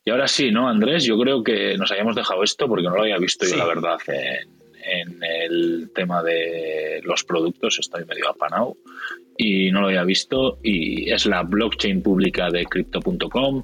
Y 0.05 0.11
ahora 0.11 0.27
sí, 0.27 0.51
¿no, 0.51 0.69
Andrés? 0.69 1.03
Yo 1.03 1.19
creo 1.19 1.43
que 1.43 1.75
nos 1.75 1.91
hayamos 1.91 2.15
dejado 2.15 2.43
esto 2.43 2.67
porque 2.67 2.83
no 2.83 2.95
lo 2.95 3.01
había 3.01 3.17
visto 3.17 3.45
yo, 3.45 3.57
la 3.57 3.65
verdad, 3.65 3.97
en, 4.07 4.54
en 4.85 5.23
el 5.23 5.91
tema 5.93 6.23
de 6.23 7.01
los 7.03 7.23
productos, 7.23 7.79
estoy 7.79 8.05
medio 8.05 8.29
apanado 8.29 8.77
y 9.37 9.71
no 9.71 9.81
lo 9.81 9.87
había 9.87 10.03
visto. 10.03 10.59
Y 10.63 11.11
es 11.11 11.25
la 11.25 11.43
blockchain 11.43 12.01
pública 12.01 12.49
de 12.49 12.65
crypto.com, 12.65 13.63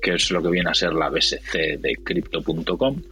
que 0.00 0.14
es 0.14 0.30
lo 0.30 0.42
que 0.42 0.50
viene 0.50 0.70
a 0.70 0.74
ser 0.74 0.92
la 0.92 1.08
BSC 1.08 1.78
de 1.78 1.96
crypto.com 2.02 3.02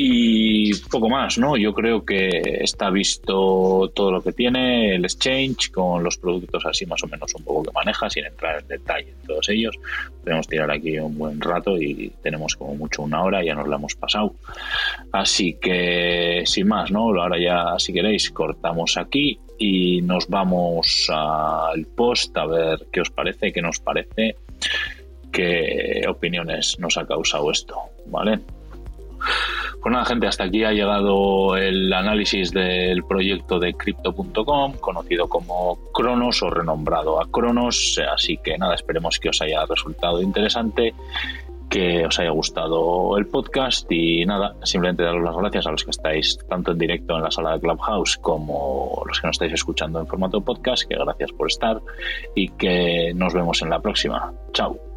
y 0.00 0.72
poco 0.92 1.08
más, 1.08 1.38
¿no? 1.38 1.56
Yo 1.56 1.74
creo 1.74 2.04
que 2.04 2.28
está 2.60 2.88
visto 2.88 3.90
todo 3.92 4.12
lo 4.12 4.22
que 4.22 4.30
tiene 4.30 4.94
el 4.94 5.04
exchange 5.04 5.72
con 5.72 6.04
los 6.04 6.16
productos 6.18 6.64
así 6.66 6.86
más 6.86 7.02
o 7.02 7.08
menos 7.08 7.34
un 7.34 7.42
poco 7.42 7.64
que 7.64 7.72
maneja, 7.72 8.08
sin 8.08 8.24
entrar 8.24 8.60
en 8.60 8.68
detalle 8.68 9.10
en 9.10 9.26
todos 9.26 9.48
ellos. 9.48 9.74
Podemos 10.22 10.46
tirar 10.46 10.70
aquí 10.70 10.96
un 11.00 11.18
buen 11.18 11.40
rato 11.40 11.76
y 11.76 12.12
tenemos 12.22 12.54
como 12.54 12.76
mucho 12.76 13.02
una 13.02 13.24
hora, 13.24 13.42
ya 13.42 13.56
nos 13.56 13.66
la 13.66 13.74
hemos 13.74 13.96
pasado. 13.96 14.36
Así 15.10 15.54
que, 15.54 16.44
sin 16.46 16.68
más, 16.68 16.92
¿no? 16.92 17.00
Ahora 17.20 17.36
ya, 17.36 17.76
si 17.78 17.92
queréis, 17.92 18.30
cortamos 18.30 18.96
aquí 18.96 19.40
y 19.58 20.00
nos 20.02 20.28
vamos 20.28 21.10
al 21.12 21.84
post 21.86 22.36
a 22.36 22.46
ver 22.46 22.86
qué 22.92 23.00
os 23.00 23.10
parece, 23.10 23.52
qué 23.52 23.60
nos 23.60 23.80
parece, 23.80 24.36
qué 25.32 26.04
opiniones 26.08 26.78
nos 26.78 26.96
ha 26.96 27.04
causado 27.04 27.50
esto, 27.50 27.74
¿vale? 28.06 28.38
Pues 29.80 29.92
nada, 29.92 30.04
gente, 30.04 30.26
hasta 30.26 30.44
aquí 30.44 30.64
ha 30.64 30.72
llegado 30.72 31.56
el 31.56 31.92
análisis 31.92 32.50
del 32.50 33.04
proyecto 33.04 33.60
de 33.60 33.74
Crypto.com, 33.74 34.72
conocido 34.80 35.28
como 35.28 35.78
Cronos 35.92 36.42
o 36.42 36.50
renombrado 36.50 37.20
a 37.20 37.30
Cronos. 37.30 38.00
Así 38.12 38.38
que 38.38 38.58
nada, 38.58 38.74
esperemos 38.74 39.18
que 39.18 39.28
os 39.28 39.40
haya 39.40 39.64
resultado 39.66 40.20
interesante, 40.20 40.94
que 41.68 42.06
os 42.06 42.18
haya 42.18 42.30
gustado 42.30 43.16
el 43.18 43.26
podcast 43.26 43.90
y 43.92 44.24
nada, 44.24 44.54
simplemente 44.64 45.02
daros 45.02 45.22
las 45.22 45.36
gracias 45.36 45.66
a 45.66 45.70
los 45.70 45.84
que 45.84 45.90
estáis 45.90 46.38
tanto 46.48 46.72
en 46.72 46.78
directo 46.78 47.16
en 47.16 47.22
la 47.22 47.30
sala 47.30 47.52
de 47.52 47.60
Clubhouse 47.60 48.16
como 48.18 49.02
los 49.06 49.20
que 49.20 49.26
nos 49.26 49.34
estáis 49.34 49.52
escuchando 49.52 50.00
en 50.00 50.06
formato 50.06 50.40
podcast, 50.40 50.88
que 50.88 50.96
gracias 50.96 51.30
por 51.32 51.48
estar 51.48 51.80
y 52.34 52.48
que 52.48 53.12
nos 53.14 53.34
vemos 53.34 53.62
en 53.62 53.70
la 53.70 53.80
próxima. 53.80 54.32
Chao. 54.52 54.87